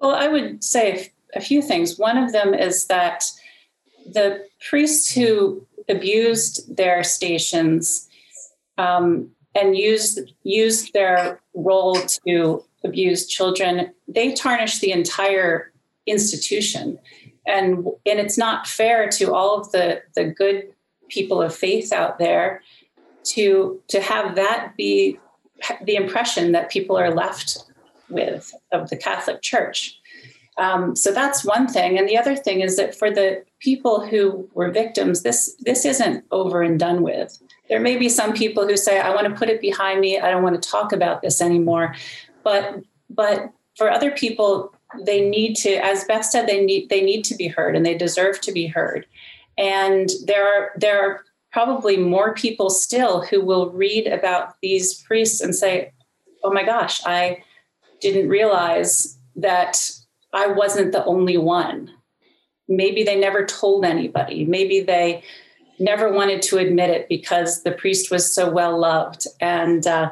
Well, 0.00 0.14
I 0.14 0.28
would 0.28 0.64
say 0.64 1.12
a 1.34 1.40
few 1.40 1.62
things. 1.62 1.98
One 1.98 2.18
of 2.18 2.32
them 2.32 2.54
is 2.54 2.86
that 2.86 3.24
the 4.06 4.46
priests 4.68 5.12
who 5.12 5.66
abused 5.88 6.76
their 6.76 7.02
stations 7.02 8.08
um, 8.78 9.30
and 9.54 9.76
used 9.76 10.20
used 10.42 10.92
their 10.92 11.40
role 11.54 11.96
to 12.26 12.64
abuse 12.84 13.26
children, 13.26 13.92
they 14.08 14.32
tarnished 14.32 14.80
the 14.80 14.92
entire 14.92 15.72
institution, 16.06 16.98
and 17.46 17.86
and 18.06 18.18
it's 18.18 18.38
not 18.38 18.66
fair 18.66 19.08
to 19.08 19.32
all 19.32 19.58
of 19.58 19.70
the 19.72 20.02
the 20.14 20.24
good 20.24 20.72
people 21.08 21.40
of 21.40 21.54
faith 21.54 21.92
out 21.92 22.18
there 22.18 22.62
to 23.24 23.80
to 23.88 24.00
have 24.00 24.34
that 24.34 24.76
be 24.76 25.18
the 25.82 25.96
impression 25.96 26.52
that 26.52 26.70
people 26.70 26.96
are 26.96 27.14
left 27.14 27.64
with 28.08 28.52
of 28.72 28.90
the 28.90 28.96
Catholic 28.96 29.40
Church. 29.40 29.98
Um, 30.56 30.94
so 30.94 31.10
that's 31.12 31.44
one 31.44 31.66
thing, 31.66 31.98
and 31.98 32.08
the 32.08 32.18
other 32.18 32.36
thing 32.36 32.60
is 32.60 32.76
that 32.76 32.94
for 32.94 33.10
the 33.10 33.44
people 33.64 34.06
who 34.06 34.48
were 34.52 34.70
victims, 34.70 35.22
this 35.22 35.56
this 35.60 35.86
isn't 35.86 36.24
over 36.30 36.62
and 36.62 36.78
done 36.78 37.02
with. 37.02 37.38
There 37.70 37.80
may 37.80 37.96
be 37.96 38.10
some 38.10 38.34
people 38.34 38.68
who 38.68 38.76
say, 38.76 39.00
"I 39.00 39.14
want 39.14 39.26
to 39.26 39.34
put 39.34 39.48
it 39.48 39.60
behind 39.60 40.00
me. 40.00 40.18
I 40.18 40.30
don't 40.30 40.42
want 40.42 40.60
to 40.60 40.70
talk 40.70 40.92
about 40.92 41.22
this 41.22 41.40
anymore," 41.40 41.94
but 42.42 42.80
but 43.08 43.50
for 43.78 43.90
other 43.90 44.10
people, 44.10 44.74
they 45.02 45.28
need 45.28 45.56
to, 45.56 45.70
as 45.84 46.04
Beth 46.04 46.26
said, 46.26 46.46
they 46.46 46.62
need 46.64 46.90
they 46.90 47.00
need 47.00 47.24
to 47.24 47.34
be 47.34 47.48
heard, 47.48 47.74
and 47.74 47.86
they 47.86 47.96
deserve 47.96 48.40
to 48.42 48.52
be 48.52 48.66
heard. 48.66 49.06
And 49.56 50.10
there 50.26 50.46
are 50.46 50.72
there 50.76 51.00
are 51.02 51.24
probably 51.50 51.96
more 51.96 52.34
people 52.34 52.68
still 52.68 53.22
who 53.22 53.40
will 53.40 53.70
read 53.70 54.06
about 54.06 54.56
these 54.60 55.02
priests 55.02 55.40
and 55.40 55.54
say, 55.54 55.92
"Oh 56.42 56.52
my 56.52 56.64
gosh, 56.64 57.00
I 57.06 57.42
didn't 58.00 58.28
realize 58.28 59.18
that." 59.36 59.90
I 60.34 60.48
wasn't 60.48 60.90
the 60.90 61.04
only 61.04 61.36
one. 61.36 61.93
Maybe 62.68 63.02
they 63.02 63.18
never 63.18 63.44
told 63.44 63.84
anybody. 63.84 64.44
Maybe 64.44 64.80
they 64.80 65.22
never 65.78 66.12
wanted 66.12 66.42
to 66.42 66.58
admit 66.58 66.90
it 66.90 67.08
because 67.08 67.62
the 67.62 67.72
priest 67.72 68.10
was 68.10 68.30
so 68.30 68.50
well 68.50 68.78
loved. 68.78 69.26
And 69.40 69.86
uh, 69.86 70.10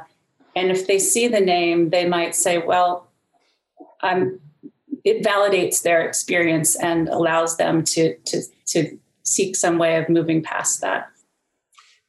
and 0.54 0.70
if 0.70 0.86
they 0.86 0.98
see 0.98 1.28
the 1.28 1.40
name, 1.40 1.90
they 1.90 2.06
might 2.06 2.34
say, 2.34 2.58
"Well, 2.58 3.08
I'm." 4.00 4.40
It 5.04 5.24
validates 5.24 5.82
their 5.82 6.06
experience 6.06 6.76
and 6.76 7.08
allows 7.08 7.56
them 7.56 7.82
to 7.84 8.16
to 8.16 8.42
to 8.66 8.98
seek 9.24 9.56
some 9.56 9.78
way 9.78 9.96
of 9.96 10.08
moving 10.08 10.42
past 10.42 10.80
that. 10.80 11.08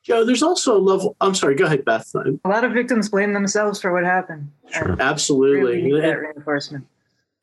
Joe, 0.03 0.25
there's 0.25 0.43
also 0.43 0.77
a 0.77 0.81
level. 0.81 1.15
I'm 1.21 1.33
sorry. 1.33 1.55
Go 1.55 1.65
ahead, 1.65 1.85
Beth. 1.85 2.13
A 2.13 2.47
lot 2.47 2.65
of 2.65 2.73
victims 2.73 3.09
blame 3.09 3.33
themselves 3.33 3.81
for 3.81 3.93
what 3.93 4.03
happened. 4.03 4.51
Sure. 4.71 4.97
Absolutely. 4.99 5.81
Really 5.81 6.01
that 6.01 6.19
reinforcement 6.19 6.85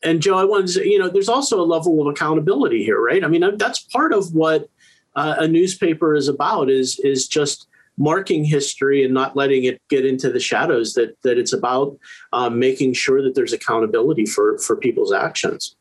and 0.03 0.23
Joe, 0.23 0.37
I 0.37 0.45
wanted 0.45 0.67
to 0.69 0.73
say, 0.73 0.85
you 0.85 0.99
know, 0.99 1.09
there's 1.09 1.29
also 1.29 1.61
a 1.61 1.65
level 1.65 2.01
of 2.01 2.07
accountability 2.07 2.85
here, 2.85 3.01
right? 3.01 3.23
I 3.25 3.29
mean, 3.29 3.57
that's 3.59 3.81
part 3.81 4.13
of 4.13 4.35
what 4.35 4.69
uh, 5.15 5.37
a 5.39 5.49
newspaper 5.49 6.15
is 6.15 6.29
about 6.29 6.71
is 6.71 6.99
is 7.01 7.27
just 7.29 7.67
marking 7.99 8.45
history 8.45 9.05
and 9.05 9.13
not 9.13 9.37
letting 9.37 9.65
it 9.65 9.83
get 9.89 10.07
into 10.07 10.31
the 10.31 10.41
shadows. 10.41 10.95
That 10.95 11.17
that 11.23 11.39
it's 11.39 11.53
about 11.53 11.99
um, 12.33 12.59
making 12.59 12.95
sure 12.95 13.23
that 13.23 13.35
there's 13.35 13.53
accountability 13.53 14.27
for 14.27 14.59
for 14.59 14.77
people's 14.77 15.13
actions. 15.13 15.77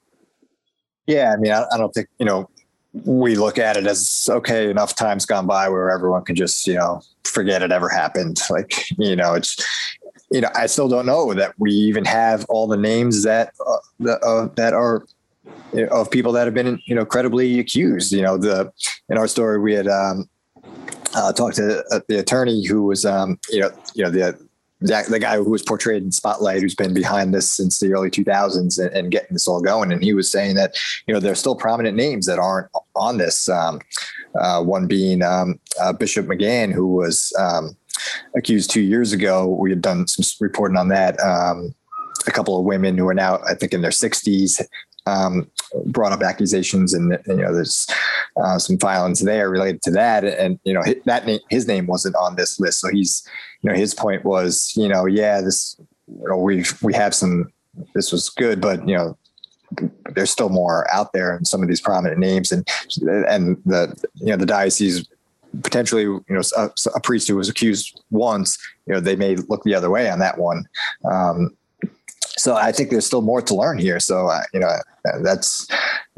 Yeah, 1.08 1.34
I 1.34 1.38
mean, 1.38 1.52
I, 1.52 1.66
I 1.72 1.78
don't 1.78 1.94
think 1.94 2.10
you 2.20 2.26
know 2.26 2.50
we 3.06 3.36
look 3.36 3.58
at 3.58 3.78
it 3.78 3.86
as 3.86 4.28
okay 4.30 4.70
enough 4.70 4.96
times 4.96 5.26
gone 5.26 5.46
by 5.46 5.70
where 5.70 5.92
everyone 5.92 6.24
can 6.24 6.36
just 6.36 6.66
you 6.66 6.74
know 6.74 7.02
forget 7.24 7.62
it 7.62 7.72
ever 7.72 7.88
happened 7.88 8.42
like 8.50 8.74
you 8.98 9.16
know 9.16 9.36
it's 9.36 9.64
you 10.32 10.42
know, 10.42 10.50
I 10.56 10.68
still 10.68 10.88
don't 10.88 11.06
know 11.06 11.34
that 11.34 11.54
we 11.58 11.72
even 11.72 12.06
have 12.06 12.46
all 12.50 12.68
the 12.68 12.78
names 12.78 13.24
that 13.24 13.54
uh, 13.66 14.12
uh, 14.12 14.50
that 14.56 14.74
are 14.74 15.06
you 15.74 15.86
know, 15.86 15.92
of 15.92 16.12
people 16.12 16.32
that 16.34 16.46
have 16.46 16.54
been 16.54 16.80
you 16.86 16.96
know 16.96 17.06
credibly 17.06 17.60
accused. 17.60 18.12
You 18.12 18.22
know, 18.22 18.38
the 18.38 18.72
in 19.10 19.18
our 19.18 19.28
story 19.28 19.60
we 19.60 19.74
had 19.74 19.88
um, 19.88 20.30
uh, 21.16 21.34
talked 21.34 21.56
to 21.56 21.84
uh, 21.92 22.00
the 22.08 22.20
attorney 22.20 22.66
who 22.66 22.84
was 22.84 23.06
um, 23.06 23.40
you 23.50 23.60
know 23.60 23.72
you 23.96 24.04
know 24.04 24.12
the 24.12 24.38
the, 24.82 25.06
the 25.10 25.20
guy 25.20 25.36
who 25.36 25.50
was 25.50 25.62
portrayed 25.62 26.04
in 26.04 26.12
Spotlight, 26.12 26.62
who's 26.62 26.76
been 26.76 26.94
behind 26.94 27.34
this 27.34 27.52
since 27.52 27.80
the 27.80 27.92
early 27.92 28.10
2000s 28.10 28.80
and, 28.80 28.96
and, 28.96 29.12
getting 29.12 29.34
this 29.34 29.46
all 29.46 29.60
going. 29.60 29.92
And 29.92 30.02
he 30.02 30.14
was 30.14 30.32
saying 30.32 30.56
that, 30.56 30.74
you 31.06 31.14
know, 31.14 31.20
there's 31.20 31.38
still 31.38 31.56
prominent 31.56 31.98
names 31.98 32.26
that 32.28 32.40
aren't 32.40 32.70
on 32.96 33.18
this. 33.18 33.50
Um, 33.50 33.82
uh, 34.40 34.64
one 34.64 34.88
being 34.88 35.22
um, 35.22 35.60
uh, 35.82 35.92
Bishop 35.92 36.28
McGann, 36.28 36.72
who 36.72 36.88
was 36.88 37.34
um, 37.38 37.76
accused 38.36 38.72
two 38.72 38.82
years 38.82 39.14
ago. 39.14 39.48
We 39.48 39.70
had 39.70 39.82
done 39.82 40.08
some 40.08 40.26
reporting 40.40 40.78
on 40.78 40.90
that. 40.90 41.20
Um, 41.20 41.74
a 42.28 42.32
couple 42.32 42.58
of 42.58 42.66
women 42.66 42.98
who 42.98 43.08
are 43.08 43.14
now, 43.14 43.40
I 43.48 43.54
think, 43.54 43.74
in 43.74 43.82
their 43.82 43.92
60s, 43.92 44.62
um, 45.06 45.50
brought 45.86 46.12
up 46.12 46.22
accusations, 46.22 46.94
and, 46.94 47.14
and 47.14 47.40
you 47.40 47.46
know, 47.46 47.54
there's 47.54 47.88
uh, 48.42 48.60
some 48.60 48.78
filings 48.78 49.22
there 49.22 49.50
related 49.50 49.82
to 49.84 49.92
that. 49.92 50.24
And 50.24 50.60
you 50.64 50.74
know, 50.74 50.84
that 51.06 51.26
name, 51.26 51.40
his 51.50 51.68
name 51.68 51.88
wasn't 51.88 52.16
on 52.16 52.36
this 52.36 52.60
list. 52.60 52.80
So 52.80 52.90
he's, 52.90 53.28
you 53.62 53.70
know, 53.70 53.76
his 53.76 53.94
point 53.94 54.24
was, 54.26 54.74
you 54.76 54.88
know, 54.88 55.06
yeah, 55.06 55.42
this, 55.42 55.80
you 56.08 56.28
know, 56.28 56.38
we 56.38 56.66
we 56.82 56.94
have 56.94 57.16
some. 57.16 57.52
This 57.96 58.12
was 58.12 58.30
good, 58.30 58.60
but 58.60 58.86
you 58.88 58.96
know, 58.96 59.18
there's 60.16 60.32
still 60.32 60.50
more 60.50 60.92
out 60.94 61.14
there 61.14 61.36
and 61.36 61.48
some 61.48 61.62
of 61.62 61.68
these 61.68 61.82
prominent 61.82 62.20
names 62.20 62.52
and 62.52 62.68
and 63.28 63.58
the 63.66 63.96
you 64.16 64.28
know 64.28 64.38
the 64.38 64.46
diocese 64.46 65.08
potentially, 65.64 66.04
you 66.04 66.26
know, 66.30 66.42
a, 66.58 66.70
a, 66.96 67.02
priest 67.02 67.28
who 67.28 67.36
was 67.36 67.50
accused 67.50 68.02
once, 68.12 68.58
you 68.86 68.94
know, 68.94 69.00
they 69.00 69.16
may 69.16 69.36
look 69.36 69.64
the 69.64 69.76
other 69.76 69.90
way 69.90 70.10
on 70.10 70.20
that 70.20 70.38
one. 70.38 70.66
Um, 71.10 71.56
so 72.40 72.56
I 72.56 72.72
think 72.72 72.90
there's 72.90 73.06
still 73.06 73.22
more 73.22 73.42
to 73.42 73.56
learn 73.56 73.78
here. 73.78 74.00
So 74.00 74.28
uh, 74.28 74.42
you 74.54 74.60
know, 74.60 74.70
that's 75.22 75.68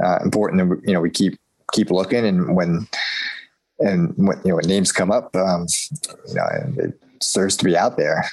uh, 0.03 0.19
important. 0.23 0.61
And 0.61 0.81
you 0.87 0.93
know, 0.93 1.01
we 1.01 1.09
keep 1.09 1.39
keep 1.71 1.89
looking, 1.89 2.25
and 2.25 2.55
when 2.55 2.87
and 3.79 4.13
when 4.17 4.37
you 4.43 4.49
know 4.49 4.55
when 4.57 4.67
names 4.67 4.91
come 4.91 5.11
up, 5.11 5.35
um, 5.35 5.65
you 6.27 6.35
know, 6.35 6.47
it 6.77 6.99
serves 7.21 7.57
to 7.57 7.65
be 7.65 7.75
out 7.75 7.97
there. 7.97 8.23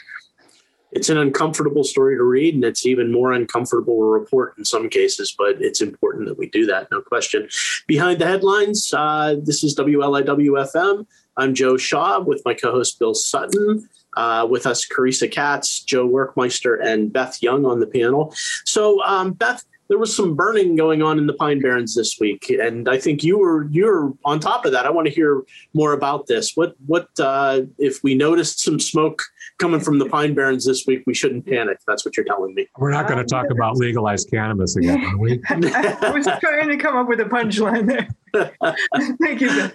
It's 0.99 1.09
an 1.09 1.17
uncomfortable 1.17 1.85
story 1.85 2.17
to 2.17 2.25
read, 2.25 2.57
and 2.57 2.65
it's 2.65 2.85
even 2.85 3.13
more 3.13 3.33
uncomfortable 3.33 3.99
to 3.99 4.05
report 4.05 4.59
in 4.59 4.65
some 4.65 4.89
cases. 4.89 5.33
But 5.39 5.63
it's 5.63 5.81
important 5.81 6.27
that 6.27 6.37
we 6.37 6.49
do 6.49 6.67
that, 6.67 6.89
no 6.91 7.01
question. 7.01 7.49
Behind 7.87 8.21
the 8.21 8.27
headlines, 8.27 8.93
uh, 8.93 9.37
this 9.41 9.63
is 9.63 9.77
WLIWFM. 9.77 11.07
I'm 11.37 11.55
Joe 11.55 11.77
Shaw 11.77 12.19
with 12.19 12.43
my 12.45 12.53
co-host 12.53 12.99
Bill 12.99 13.15
Sutton. 13.15 13.89
Uh, 14.17 14.45
with 14.51 14.67
us, 14.67 14.85
Carissa 14.85 15.31
Katz, 15.31 15.85
Joe 15.85 16.09
Werkmeister, 16.09 16.85
and 16.85 17.13
Beth 17.13 17.41
Young 17.41 17.65
on 17.65 17.79
the 17.79 17.87
panel. 17.87 18.35
So, 18.65 19.01
um, 19.05 19.35
Beth, 19.35 19.63
there 19.89 19.99
was 19.99 20.15
some 20.15 20.35
burning 20.35 20.77
going 20.77 21.03
on 21.03 21.19
in 21.19 21.27
the 21.27 21.33
Pine 21.33 21.61
Barrens 21.61 21.95
this 21.95 22.19
week, 22.21 22.51
and 22.51 22.89
I 22.89 22.99
think 22.99 23.25
you 23.25 23.39
were 23.39 23.69
you're 23.71 24.13
on 24.25 24.39
top 24.39 24.65
of 24.65 24.73
that. 24.73 24.87
I 24.87 24.91
want 24.91 25.07
to 25.07 25.13
hear 25.13 25.43
more 25.75 25.93
about 25.93 26.27
this. 26.27 26.53
What 26.55 26.75
what 26.87 27.09
uh, 27.19 27.63
if 27.79 28.03
we 28.03 28.15
noticed 28.15 28.61
some 28.61 28.79
smoke 28.79 29.23
coming 29.59 29.81
from 29.81 29.99
the 29.99 30.07
Pine 30.07 30.35
Barrens 30.35 30.67
this 30.67 30.87
week? 30.87 31.05
We 31.07 31.15
shouldn't 31.15 31.47
panic. 31.47 31.79
That's 31.87 32.05
what 32.05 32.17
you're 32.17 32.27
telling 32.27 32.55
me. 32.55 32.69
We're 32.77 32.93
not 32.93 33.09
going 33.09 33.19
to 33.19 33.25
talk 33.25 33.51
about 33.51 33.77
legalized 33.77 34.31
cannabis 34.31 34.77
again, 34.77 35.03
are 35.05 35.19
we? 35.19 35.41
I 35.49 36.11
was 36.11 36.27
trying 36.41 36.69
to 36.69 36.77
come 36.77 36.97
up 36.97 37.09
with 37.09 37.21
a 37.21 37.25
punchline 37.25 37.87
there. 37.87 38.55
Thank 39.23 39.41
you. 39.41 39.71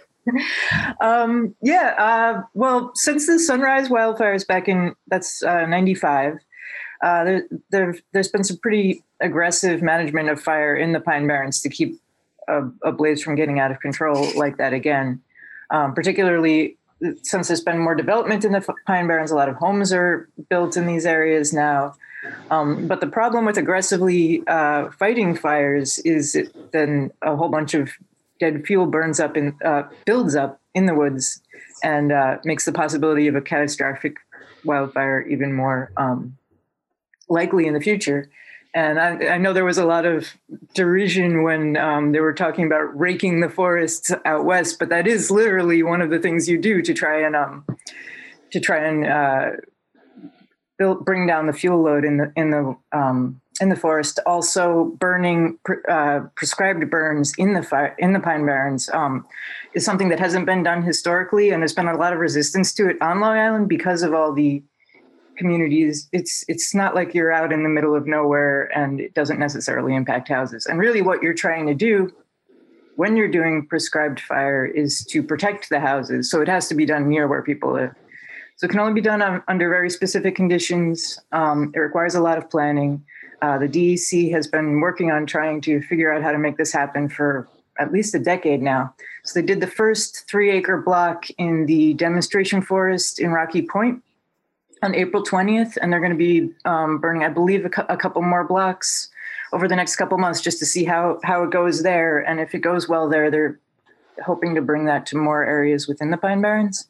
Um, 1.01 1.55
yeah. 1.61 1.95
Uh, 1.97 2.43
well, 2.53 2.91
since 2.95 3.25
the 3.25 3.39
Sunrise 3.39 3.89
wildfires 3.89 4.45
back 4.47 4.67
in 4.67 4.93
that's 5.07 5.41
uh, 5.41 5.65
'95. 5.65 6.37
Uh, 7.03 7.23
there, 7.23 7.47
there, 7.69 7.95
has 8.13 8.29
been 8.29 8.45
some 8.45 8.57
pretty 8.57 9.03
aggressive 9.19 9.81
management 9.81 10.29
of 10.29 10.41
fire 10.41 10.73
in 10.73 10.93
the 10.93 11.01
Pine 11.01 11.27
Barrens 11.27 11.61
to 11.61 11.69
keep 11.69 11.99
a, 12.47 12.63
a 12.81 12.91
blaze 12.93 13.21
from 13.21 13.35
getting 13.35 13.59
out 13.59 13.71
of 13.71 13.79
control 13.81 14.25
like 14.35 14.57
that 14.57 14.71
again. 14.71 15.21
Um, 15.69 15.93
particularly 15.93 16.77
since 17.21 17.47
there's 17.47 17.61
been 17.61 17.79
more 17.79 17.95
development 17.95 18.45
in 18.45 18.53
the 18.53 18.65
Pine 18.87 19.07
Barrens, 19.07 19.31
a 19.31 19.35
lot 19.35 19.49
of 19.49 19.55
homes 19.55 19.91
are 19.91 20.29
built 20.49 20.77
in 20.77 20.87
these 20.87 21.05
areas 21.05 21.53
now. 21.53 21.95
Um, 22.49 22.87
but 22.87 23.01
the 23.01 23.07
problem 23.07 23.45
with 23.45 23.57
aggressively 23.57 24.43
uh, 24.47 24.89
fighting 24.91 25.35
fires 25.35 25.99
is 25.99 26.37
then 26.71 27.11
a 27.21 27.35
whole 27.35 27.49
bunch 27.49 27.73
of 27.73 27.91
dead 28.39 28.65
fuel 28.65 28.85
burns 28.85 29.19
up 29.19 29.35
and 29.35 29.61
uh, 29.63 29.83
builds 30.05 30.35
up 30.35 30.61
in 30.73 30.85
the 30.85 30.95
woods 30.95 31.41
and 31.83 32.11
uh, 32.11 32.37
makes 32.45 32.65
the 32.65 32.71
possibility 32.71 33.27
of 33.27 33.35
a 33.35 33.41
catastrophic 33.41 34.15
wildfire 34.63 35.21
even 35.27 35.51
more 35.51 35.91
um, 35.97 36.37
likely 37.29 37.67
in 37.67 37.73
the 37.73 37.81
future. 37.81 38.29
And 38.75 38.99
I, 38.99 39.35
I, 39.35 39.37
know 39.37 39.53
there 39.53 39.65
was 39.65 39.77
a 39.77 39.85
lot 39.85 40.05
of 40.05 40.33
derision 40.73 41.43
when 41.43 41.77
um, 41.77 42.11
they 42.11 42.19
were 42.19 42.33
talking 42.33 42.65
about 42.65 42.99
raking 42.99 43.39
the 43.39 43.49
forests 43.49 44.11
out 44.25 44.45
west, 44.45 44.79
but 44.79 44.89
that 44.89 45.05
is 45.05 45.29
literally 45.29 45.83
one 45.83 46.01
of 46.01 46.09
the 46.09 46.17
things 46.17 46.49
you 46.49 46.57
do 46.57 46.81
to 46.81 46.93
try 46.93 47.21
and 47.21 47.35
um, 47.35 47.65
to 48.51 48.59
try 48.59 48.77
and 48.77 49.05
uh, 49.05 49.51
build, 50.79 51.05
bring 51.05 51.27
down 51.27 51.45
the 51.45 51.53
fuel 51.53 51.83
load 51.83 52.03
in 52.03 52.17
the 52.17 52.33
in 52.35 52.49
the 52.49 52.75
um, 52.91 53.39
in 53.61 53.69
the 53.69 53.75
forest. 53.75 54.19
Also, 54.25 54.85
burning 54.99 55.59
uh, 55.87 56.21
prescribed 56.35 56.89
burns 56.89 57.33
in 57.37 57.53
the 57.53 57.61
fire 57.61 57.95
in 57.99 58.13
the 58.13 58.19
pine 58.19 58.45
barrens 58.45 58.89
um, 58.89 59.25
is 59.73 59.85
something 59.85 60.09
that 60.09 60.19
hasn't 60.19 60.45
been 60.45 60.63
done 60.63 60.81
historically, 60.81 61.51
and 61.51 61.61
there's 61.61 61.73
been 61.73 61.87
a 61.87 61.95
lot 61.95 62.13
of 62.13 62.19
resistance 62.19 62.73
to 62.73 62.89
it 62.89 62.97
on 63.01 63.19
Long 63.19 63.37
Island 63.37 63.69
because 63.69 64.01
of 64.01 64.13
all 64.13 64.33
the 64.33 64.63
communities 65.37 66.07
it's 66.11 66.45
it's 66.47 66.73
not 66.75 66.95
like 66.95 67.13
you're 67.13 67.31
out 67.31 67.51
in 67.51 67.63
the 67.63 67.69
middle 67.69 67.95
of 67.95 68.05
nowhere 68.05 68.65
and 68.77 68.99
it 68.99 69.13
doesn't 69.13 69.39
necessarily 69.39 69.95
impact 69.95 70.27
houses. 70.27 70.65
And 70.65 70.79
really 70.79 71.01
what 71.01 71.21
you're 71.21 71.33
trying 71.33 71.67
to 71.67 71.73
do 71.73 72.13
when 72.95 73.17
you're 73.17 73.27
doing 73.27 73.65
prescribed 73.65 74.19
fire 74.19 74.65
is 74.65 75.03
to 75.05 75.23
protect 75.23 75.69
the 75.69 75.79
houses. 75.79 76.29
So 76.29 76.41
it 76.41 76.47
has 76.47 76.67
to 76.67 76.75
be 76.75 76.85
done 76.85 77.09
near 77.09 77.27
where 77.27 77.41
people 77.41 77.73
live. 77.73 77.93
So 78.57 78.65
it 78.65 78.69
can 78.69 78.79
only 78.79 78.93
be 78.93 79.01
done 79.01 79.21
on, 79.21 79.41
under 79.47 79.67
very 79.69 79.89
specific 79.89 80.35
conditions. 80.35 81.19
Um, 81.31 81.71
it 81.73 81.79
requires 81.79 82.13
a 82.13 82.21
lot 82.21 82.37
of 82.37 82.49
planning. 82.49 83.03
Uh, 83.41 83.57
the 83.57 83.67
dec 83.67 84.31
has 84.31 84.47
been 84.47 84.79
working 84.79 85.11
on 85.11 85.25
trying 85.25 85.59
to 85.61 85.81
figure 85.81 86.13
out 86.13 86.21
how 86.21 86.31
to 86.31 86.37
make 86.37 86.57
this 86.57 86.71
happen 86.71 87.09
for 87.09 87.47
at 87.79 87.91
least 87.91 88.13
a 88.13 88.19
decade 88.19 88.61
now. 88.61 88.93
So 89.23 89.39
they 89.39 89.45
did 89.45 89.59
the 89.59 89.67
first 89.67 90.29
three 90.29 90.51
acre 90.51 90.79
block 90.79 91.25
in 91.31 91.65
the 91.65 91.95
demonstration 91.95 92.61
forest 92.61 93.19
in 93.19 93.31
rocky 93.31 93.63
point 93.63 94.03
on 94.83 94.93
April 94.95 95.23
20th, 95.23 95.77
and 95.81 95.91
they're 95.91 95.99
going 95.99 96.11
to 96.11 96.17
be 96.17 96.51
um, 96.65 96.99
burning, 96.99 97.23
I 97.23 97.29
believe, 97.29 97.65
a, 97.65 97.69
cu- 97.69 97.85
a, 97.89 97.97
couple 97.97 98.21
more 98.21 98.43
blocks 98.43 99.09
over 99.51 99.67
the 99.67 99.75
next 99.75 99.95
couple 99.95 100.17
months 100.17 100.41
just 100.41 100.59
to 100.59 100.65
see 100.65 100.83
how 100.83 101.19
how 101.23 101.43
it 101.43 101.51
goes 101.51 101.83
there. 101.83 102.19
And 102.19 102.39
if 102.39 102.53
it 102.53 102.59
goes 102.59 102.89
well 102.89 103.09
there, 103.09 103.31
they're 103.31 103.59
hoping 104.23 104.55
to 104.55 104.61
bring 104.61 104.85
that 104.85 105.05
to 105.07 105.17
more 105.17 105.43
areas 105.43 105.87
within 105.87 106.11
the 106.11 106.17
Pine 106.17 106.41
Barrens. 106.41 106.87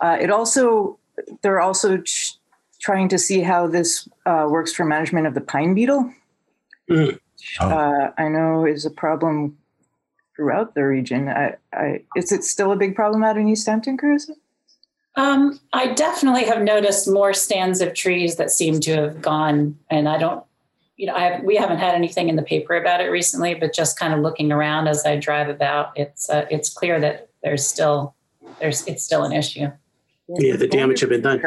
Uh, 0.00 0.16
it 0.20 0.30
also 0.30 0.98
they're 1.42 1.60
also 1.60 1.98
ch- 1.98 2.38
trying 2.80 3.08
to 3.08 3.18
see 3.18 3.40
how 3.40 3.66
this 3.66 4.08
uh, 4.26 4.46
works 4.48 4.72
for 4.72 4.84
management 4.84 5.26
of 5.26 5.34
the 5.34 5.40
pine 5.40 5.74
beetle. 5.74 6.12
Mm. 6.90 7.18
Oh. 7.60 7.68
Uh, 7.68 8.12
I 8.18 8.28
know 8.28 8.66
is 8.66 8.84
a 8.84 8.90
problem 8.90 9.56
throughout 10.36 10.74
the 10.74 10.84
region. 10.84 11.28
I, 11.28 11.56
I, 11.72 12.02
is 12.16 12.32
it 12.32 12.44
still 12.44 12.72
a 12.72 12.76
big 12.76 12.94
problem 12.94 13.22
out 13.22 13.36
in 13.36 13.48
East 13.48 13.66
Hampton, 13.66 13.96
Carissa? 13.96 14.30
Um, 15.16 15.60
I 15.72 15.92
definitely 15.94 16.44
have 16.44 16.62
noticed 16.62 17.08
more 17.08 17.32
stands 17.32 17.80
of 17.80 17.94
trees 17.94 18.36
that 18.36 18.50
seem 18.50 18.80
to 18.80 18.94
have 18.94 19.22
gone, 19.22 19.78
and 19.88 20.08
I 20.08 20.18
don't, 20.18 20.44
you 20.96 21.06
know, 21.06 21.14
I 21.14 21.40
we 21.40 21.56
haven't 21.56 21.78
had 21.78 21.94
anything 21.94 22.28
in 22.28 22.36
the 22.36 22.42
paper 22.42 22.74
about 22.74 23.00
it 23.00 23.06
recently, 23.06 23.54
but 23.54 23.72
just 23.72 23.98
kind 23.98 24.12
of 24.12 24.20
looking 24.20 24.50
around 24.50 24.88
as 24.88 25.04
I 25.06 25.16
drive 25.16 25.48
about, 25.48 25.92
it's 25.96 26.28
uh, 26.28 26.46
it's 26.50 26.68
clear 26.68 26.98
that 27.00 27.28
there's 27.42 27.66
still 27.66 28.14
there's 28.60 28.86
it's 28.86 29.04
still 29.04 29.22
an 29.24 29.32
issue. 29.32 29.70
Yeah, 30.28 30.56
the 30.56 30.66
damage 30.66 31.00
have 31.00 31.10
been 31.10 31.20
done. 31.20 31.40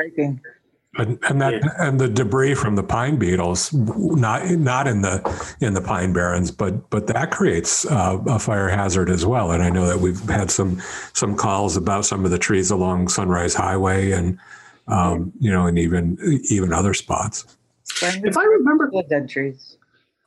And, 0.97 1.19
and 1.29 1.41
that 1.41 1.53
yeah. 1.53 1.69
and 1.79 1.99
the 1.99 2.07
debris 2.07 2.55
from 2.55 2.75
the 2.75 2.83
pine 2.83 3.17
beetles, 3.17 3.71
not 3.73 4.49
not 4.49 4.87
in 4.87 5.01
the 5.01 5.55
in 5.61 5.73
the 5.73 5.81
pine 5.81 6.13
barrens, 6.13 6.51
but 6.51 6.89
but 6.89 7.07
that 7.07 7.31
creates 7.31 7.85
uh, 7.85 8.19
a 8.27 8.39
fire 8.39 8.67
hazard 8.67 9.09
as 9.09 9.25
well. 9.25 9.51
And 9.51 9.61
I 9.61 9.69
know 9.69 9.85
that 9.85 9.99
we've 9.99 10.21
had 10.29 10.49
some 10.49 10.81
some 11.13 11.35
calls 11.35 11.77
about 11.77 12.05
some 12.05 12.25
of 12.25 12.31
the 12.31 12.39
trees 12.39 12.71
along 12.71 13.09
Sunrise 13.09 13.53
Highway, 13.53 14.11
and 14.11 14.39
um, 14.87 15.31
you 15.39 15.51
know, 15.51 15.67
and 15.67 15.77
even 15.77 16.17
even 16.49 16.73
other 16.73 16.93
spots. 16.93 17.57
If 18.01 18.37
I 18.37 18.43
remember, 18.43 18.91
dead 19.09 19.29
trees. 19.29 19.77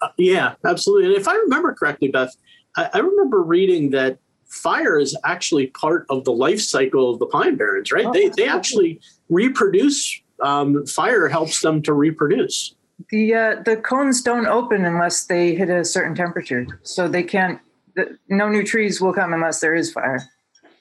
Uh, 0.01 0.09
yeah, 0.17 0.55
absolutely. 0.65 1.07
And 1.07 1.15
if 1.15 1.29
I 1.29 1.35
remember 1.35 1.75
correctly, 1.75 2.09
Beth, 2.09 2.35
I, 2.77 2.89
I 2.95 2.99
remember 2.99 3.43
reading 3.43 3.91
that 3.91 4.19
fire 4.47 4.99
is 4.99 5.17
actually 5.25 5.69
part 5.69 6.07
of 6.11 6.25
the 6.25 6.33
life 6.33 6.61
cycle 6.61 7.11
of 7.11 7.19
the 7.19 7.27
pine 7.27 7.57
barrens, 7.57 7.93
right? 7.93 8.07
Oh, 8.07 8.13
they 8.13 8.29
they 8.29 8.49
actually 8.49 9.01
reproduce 9.29 10.21
um, 10.43 10.87
fire 10.87 11.29
helps 11.29 11.61
them 11.61 11.83
to 11.83 11.93
reproduce. 11.93 12.75
The 13.11 13.35
uh, 13.35 13.63
the 13.65 13.77
cones 13.77 14.23
don't 14.23 14.47
open 14.47 14.85
unless 14.85 15.25
they 15.25 15.55
hit 15.55 15.71
a 15.71 15.85
certain 15.85 16.15
temperature, 16.15 16.67
so 16.83 17.09
they 17.09 17.23
can't. 17.23 17.59
The, 17.97 18.19
no 18.29 18.49
new 18.49 18.63
trees 18.63 19.01
will 19.01 19.13
come 19.13 19.33
unless 19.33 19.61
there 19.61 19.75
is 19.75 19.93
fire. 19.93 20.29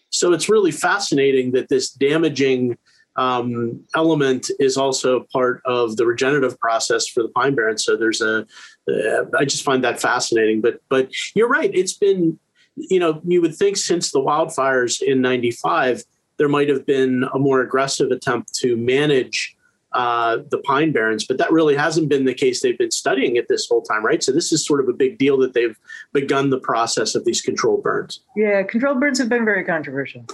So 0.10 0.34
it's 0.34 0.50
really 0.50 0.72
fascinating 0.72 1.52
that 1.52 1.70
this 1.70 1.92
damaging 1.92 2.78
um, 3.16 3.84
element 3.96 4.50
is 4.60 4.78
also 4.78 5.26
part 5.32 5.62
of 5.66 5.98
the 5.98 6.06
regenerative 6.06 6.60
process 6.60 7.08
for 7.08 7.24
the 7.24 7.30
pine 7.30 7.56
barrens. 7.56 7.84
So 7.84 7.96
there's 7.96 8.22
a, 8.22 8.46
uh, 8.88 9.26
I 9.38 9.46
just 9.46 9.64
find 9.64 9.84
that 9.84 10.00
fascinating. 10.00 10.62
But 10.62 10.82
but 10.90 11.10
you're 11.36 11.50
right. 11.50 11.72
It's 11.74 11.94
been, 11.94 12.40
you 12.76 13.00
know, 13.00 13.22
you 13.26 13.42
would 13.42 13.56
think 13.56 13.78
since 13.78 14.12
the 14.12 14.20
wildfires 14.20 15.02
in 15.02 15.22
'95 15.22 16.04
there 16.40 16.50
might 16.50 16.70
have 16.70 16.86
been 16.86 17.26
a 17.34 17.38
more 17.38 17.62
aggressive 17.62 18.10
attempt 18.10 18.56
to 18.56 18.76
manage 18.76 19.56
uh, 19.92 20.38
the 20.50 20.60
pine 20.60 20.92
barrens, 20.92 21.26
but 21.26 21.38
that 21.38 21.52
really 21.52 21.76
hasn't 21.76 22.10
been 22.10 22.26
the 22.26 22.34
case. 22.34 22.62
They've 22.62 22.78
been 22.78 22.92
studying 22.92 23.36
it 23.36 23.48
this 23.48 23.68
whole 23.68 23.82
time, 23.82 24.06
right? 24.06 24.24
So 24.24 24.32
this 24.32 24.52
is 24.52 24.66
sort 24.66 24.80
of 24.80 24.88
a 24.88 24.94
big 24.94 25.18
deal 25.18 25.38
that 25.40 25.54
they've 25.54 25.78
begun 26.14 26.50
the 26.50 26.60
process 26.60 27.16
of 27.16 27.26
these 27.26 27.42
controlled 27.42 27.84
burns. 27.84 28.22
Yeah, 28.36 28.64
controlled 28.64 29.00
burns 29.00 29.20
have 29.20 29.30
been 29.30 29.46
very 29.46 29.64
controversial. 29.64 30.26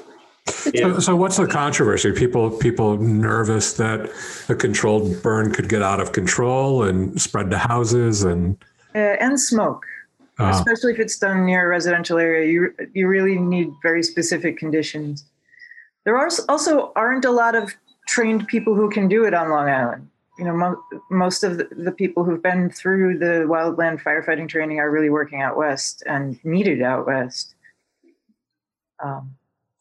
Yeah. 0.74 0.94
So, 0.94 1.00
so, 1.00 1.16
what's 1.16 1.38
the 1.38 1.48
controversy? 1.48 2.12
People 2.12 2.52
people 2.52 2.98
nervous 2.98 3.74
that 3.74 4.12
a 4.48 4.54
controlled 4.54 5.24
burn 5.24 5.52
could 5.52 5.70
get 5.70 5.82
out 5.82 6.00
of 6.00 6.12
control 6.12 6.84
and 6.84 7.20
spread 7.20 7.50
to 7.50 7.58
houses 7.58 8.24
and 8.24 8.56
uh, 8.94 9.00
and 9.00 9.40
smoke. 9.40 9.86
Uh, 10.38 10.52
Especially 10.54 10.92
if 10.94 11.00
it's 11.00 11.18
done 11.18 11.46
near 11.46 11.66
a 11.66 11.68
residential 11.68 12.20
area, 12.20 12.52
you 12.52 12.76
you 12.94 13.08
really 13.08 13.40
need 13.40 13.72
very 13.82 14.04
specific 14.04 14.58
conditions. 14.58 15.26
There 16.06 16.18
are 16.18 16.30
also 16.48 16.94
aren't 16.96 17.26
a 17.26 17.32
lot 17.32 17.56
of 17.56 17.74
trained 18.08 18.48
people 18.48 18.76
who 18.76 18.90
can 18.90 19.08
do 19.08 19.26
it 19.26 19.34
on 19.34 19.50
Long 19.50 19.70
Island. 19.70 20.08
You 20.38 20.46
know, 20.46 20.56
mo- 20.56 20.84
most 21.10 21.44
of 21.44 21.58
the, 21.58 21.68
the, 21.72 21.92
people 21.92 22.24
who've 22.24 22.42
been 22.42 22.70
through 22.70 23.20
the 23.20 23.46
wildland 23.48 24.02
firefighting 24.02 24.50
training 24.50 24.80
are 24.80 24.92
really 24.92 25.10
working 25.10 25.42
out 25.42 25.56
west 25.56 26.04
and 26.06 26.38
needed 26.44 26.82
out 26.82 27.08
west. 27.08 27.56
Um, 29.04 29.36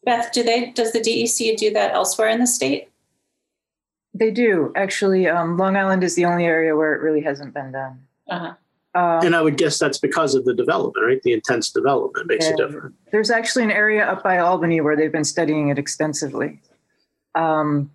Beth, 0.05 0.31
do 0.31 0.43
they? 0.43 0.71
Does 0.71 0.93
the 0.93 0.99
DEC 0.99 1.57
do 1.57 1.71
that 1.73 1.93
elsewhere 1.93 2.29
in 2.29 2.39
the 2.39 2.47
state? 2.47 2.89
They 4.13 4.31
do 4.31 4.71
actually. 4.75 5.27
Um, 5.27 5.57
Long 5.57 5.75
Island 5.75 6.03
is 6.03 6.15
the 6.15 6.25
only 6.25 6.45
area 6.45 6.75
where 6.75 6.93
it 6.93 7.01
really 7.01 7.21
hasn't 7.21 7.53
been 7.53 7.73
done. 7.73 7.99
Uh-huh. 8.29 8.53
Um, 8.95 9.25
and 9.25 9.35
I 9.35 9.41
would 9.41 9.57
guess 9.57 9.77
that's 9.77 9.97
because 9.97 10.35
of 10.35 10.45
the 10.45 10.53
development, 10.53 11.05
right? 11.05 11.21
The 11.21 11.33
intense 11.33 11.69
development 11.69 12.27
makes 12.27 12.45
it 12.47 12.55
different. 12.55 12.95
There's 13.11 13.29
actually 13.29 13.65
an 13.65 13.71
area 13.71 14.05
up 14.05 14.23
by 14.23 14.37
Albany 14.37 14.79
where 14.79 14.95
they've 14.95 15.11
been 15.11 15.25
studying 15.25 15.67
it 15.67 15.77
extensively. 15.77 16.61
Um, 17.35 17.91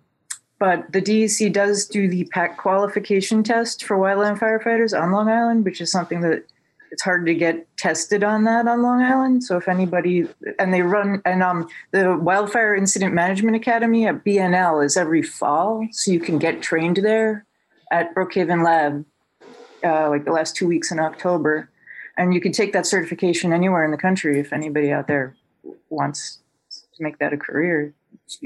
but 0.59 0.91
the 0.91 1.01
DEC 1.01 1.51
does 1.51 1.87
do 1.87 2.07
the 2.07 2.25
PAC 2.25 2.57
qualification 2.57 3.41
test 3.41 3.83
for 3.83 3.97
wildland 3.97 4.37
firefighters 4.37 4.95
on 4.95 5.11
Long 5.11 5.27
Island, 5.27 5.65
which 5.65 5.81
is 5.81 5.91
something 5.91 6.21
that 6.21 6.43
it's 6.91 7.01
hard 7.01 7.25
to 7.25 7.33
get 7.33 7.65
tested 7.77 8.23
on 8.23 8.43
that 8.43 8.67
on 8.67 8.83
Long 8.83 9.01
Island. 9.01 9.43
So 9.43 9.57
if 9.57 9.67
anybody 9.67 10.27
and 10.59 10.71
they 10.71 10.83
run 10.83 11.21
and 11.25 11.41
um 11.41 11.67
the 11.91 12.15
Wildfire 12.15 12.75
Incident 12.75 13.13
Management 13.15 13.55
Academy 13.55 14.05
at 14.05 14.23
BNL 14.23 14.85
is 14.85 14.97
every 14.97 15.23
fall, 15.23 15.87
so 15.91 16.11
you 16.11 16.19
can 16.19 16.37
get 16.37 16.61
trained 16.61 16.97
there 16.97 17.45
at 17.91 18.13
Brookhaven 18.13 18.63
Lab, 18.63 19.03
uh, 19.83 20.09
like 20.09 20.25
the 20.25 20.31
last 20.31 20.55
two 20.55 20.67
weeks 20.67 20.91
in 20.91 20.99
October, 20.99 21.69
and 22.17 22.33
you 22.33 22.41
can 22.41 22.51
take 22.51 22.73
that 22.73 22.85
certification 22.85 23.53
anywhere 23.53 23.83
in 23.85 23.91
the 23.91 23.97
country 23.97 24.39
if 24.39 24.53
anybody 24.53 24.91
out 24.91 25.07
there 25.07 25.35
wants 25.89 26.39
to 26.95 27.03
make 27.03 27.17
that 27.19 27.33
a 27.33 27.37
career. 27.37 27.93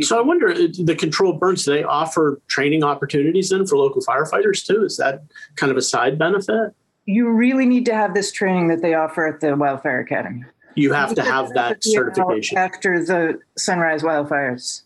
So 0.01 0.17
I 0.17 0.21
wonder, 0.21 0.53
the 0.53 0.95
controlled 0.97 1.39
burns, 1.39 1.65
do 1.65 1.71
they 1.71 1.83
offer 1.83 2.41
training 2.47 2.83
opportunities 2.83 3.49
then 3.49 3.65
for 3.67 3.77
local 3.77 4.01
firefighters 4.01 4.65
too? 4.65 4.83
Is 4.83 4.97
that 4.97 5.23
kind 5.55 5.71
of 5.71 5.77
a 5.77 5.81
side 5.81 6.17
benefit? 6.17 6.73
You 7.05 7.29
really 7.29 7.65
need 7.65 7.85
to 7.85 7.93
have 7.93 8.15
this 8.15 8.31
training 8.31 8.67
that 8.69 8.81
they 8.81 8.95
offer 8.95 9.27
at 9.27 9.41
the 9.41 9.55
Wildfire 9.55 9.99
Academy. 9.99 10.43
You 10.75 10.91
have 10.91 11.13
to 11.15 11.21
have 11.21 11.53
that 11.53 11.83
certification 11.83 12.57
after 12.57 13.05
the 13.05 13.39
Sunrise 13.57 14.01
wildfires. 14.01 14.81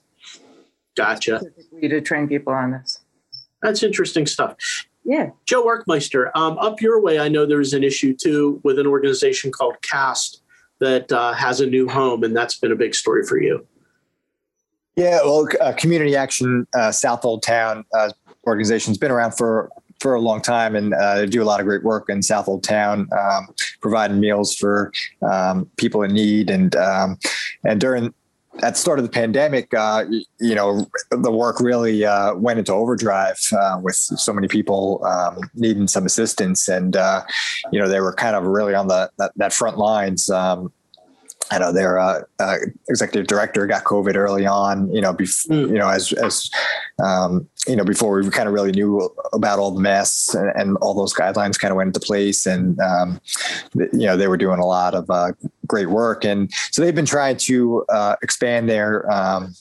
Gotcha. 0.95 1.41
To 1.81 2.01
train 2.01 2.27
people 2.27 2.53
on 2.53 2.71
this. 2.71 2.99
That's 3.61 3.83
interesting 3.83 4.25
stuff. 4.25 4.55
Yeah. 5.09 5.31
Joe 5.47 5.65
Werkmeister, 5.65 6.29
um, 6.35 6.59
up 6.59 6.81
your 6.81 7.01
way, 7.01 7.17
I 7.17 7.29
know 7.29 7.47
there's 7.47 7.73
an 7.73 7.83
issue 7.83 8.15
too 8.15 8.61
with 8.63 8.77
an 8.77 8.85
organization 8.85 9.51
called 9.51 9.81
CAST 9.81 10.43
that 10.81 11.11
uh, 11.11 11.33
has 11.33 11.61
a 11.61 11.65
new 11.65 11.89
home, 11.89 12.23
and 12.23 12.37
that's 12.37 12.59
been 12.59 12.71
a 12.71 12.75
big 12.75 12.93
story 12.93 13.25
for 13.25 13.41
you. 13.41 13.65
Yeah, 14.95 15.19
well, 15.23 15.47
uh, 15.61 15.73
Community 15.73 16.15
Action 16.15 16.67
uh, 16.77 16.91
Southold 16.91 17.41
Town 17.41 17.85
uh, 17.97 18.11
organization's 18.45 18.99
been 18.99 19.09
around 19.09 19.31
for 19.31 19.71
for 19.99 20.13
a 20.13 20.21
long 20.21 20.43
time, 20.43 20.75
and 20.75 20.93
uh, 20.93 21.15
they 21.15 21.25
do 21.25 21.41
a 21.41 21.43
lot 21.43 21.59
of 21.59 21.65
great 21.65 21.83
work 21.83 22.07
in 22.09 22.21
Southold 22.21 22.63
Town, 22.63 23.09
um, 23.11 23.47
providing 23.81 24.19
meals 24.19 24.53
for 24.53 24.91
um, 25.23 25.67
people 25.77 26.03
in 26.03 26.13
need, 26.13 26.51
and 26.51 26.75
um, 26.75 27.17
and 27.65 27.81
during 27.81 28.13
at 28.61 28.73
the 28.73 28.79
start 28.79 28.99
of 28.99 29.05
the 29.05 29.11
pandemic, 29.11 29.73
uh, 29.73 30.05
you 30.39 30.55
know, 30.55 30.85
the 31.11 31.31
work 31.31 31.59
really 31.59 32.03
uh, 32.03 32.33
went 32.35 32.59
into 32.59 32.73
overdrive 32.73 33.39
uh, 33.57 33.79
with 33.81 33.95
so 33.95 34.33
many 34.33 34.47
people 34.47 35.03
um, 35.05 35.39
needing 35.55 35.87
some 35.87 36.05
assistance, 36.05 36.67
and 36.67 36.95
uh, 36.95 37.21
you 37.71 37.79
know, 37.79 37.87
they 37.87 38.01
were 38.01 38.13
kind 38.13 38.35
of 38.35 38.43
really 38.43 38.73
on 38.73 38.87
the 38.87 39.09
that, 39.17 39.31
that 39.35 39.53
front 39.53 39.77
lines. 39.77 40.29
Um, 40.29 40.73
I 41.51 41.59
know 41.59 41.71
their 41.71 41.99
uh, 41.99 42.21
uh, 42.39 42.55
executive 42.87 43.27
director 43.27 43.65
got 43.65 43.83
COVID 43.83 44.15
early 44.15 44.45
on. 44.45 44.91
You 44.93 45.01
know, 45.01 45.13
bef- 45.13 45.47
mm. 45.47 45.69
you 45.69 45.77
know, 45.77 45.89
as 45.89 46.13
as 46.13 46.49
um, 47.03 47.47
you 47.67 47.75
know, 47.75 47.83
before 47.83 48.21
we 48.21 48.29
kind 48.29 48.47
of 48.47 48.53
really 48.53 48.71
knew 48.71 49.09
about 49.33 49.59
all 49.59 49.71
the 49.71 49.81
mess 49.81 50.33
and, 50.35 50.51
and 50.55 50.77
all 50.77 50.93
those 50.93 51.13
guidelines 51.13 51.59
kind 51.59 51.71
of 51.71 51.77
went 51.77 51.87
into 51.87 51.99
place, 51.99 52.45
and 52.45 52.79
um, 52.79 53.19
you 53.75 54.05
know, 54.05 54.15
they 54.15 54.27
were 54.27 54.37
doing 54.37 54.59
a 54.59 54.65
lot 54.65 54.93
of 54.93 55.09
uh, 55.09 55.31
great 55.65 55.89
work, 55.89 56.23
and 56.23 56.51
so 56.71 56.83
they've 56.83 56.95
been 56.95 57.05
trying 57.05 57.37
to 57.37 57.85
uh, 57.89 58.15
expand 58.21 58.69
their. 58.69 59.09
Um, 59.11 59.53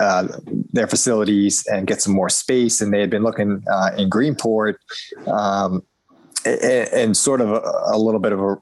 uh, 0.00 0.26
their 0.72 0.88
facilities 0.88 1.64
and 1.68 1.86
get 1.86 2.02
some 2.02 2.12
more 2.12 2.28
space, 2.28 2.80
and 2.80 2.92
they 2.92 2.98
had 2.98 3.10
been 3.10 3.22
looking 3.22 3.62
uh, 3.70 3.90
in 3.96 4.10
Greenport, 4.10 4.74
um, 5.28 5.84
and, 6.44 6.88
and, 6.92 7.16
sort 7.16 7.40
of 7.40 7.52
a, 7.52 7.62
a 7.92 7.96
little 7.96 8.18
bit 8.18 8.32
of 8.32 8.40
a 8.40 8.56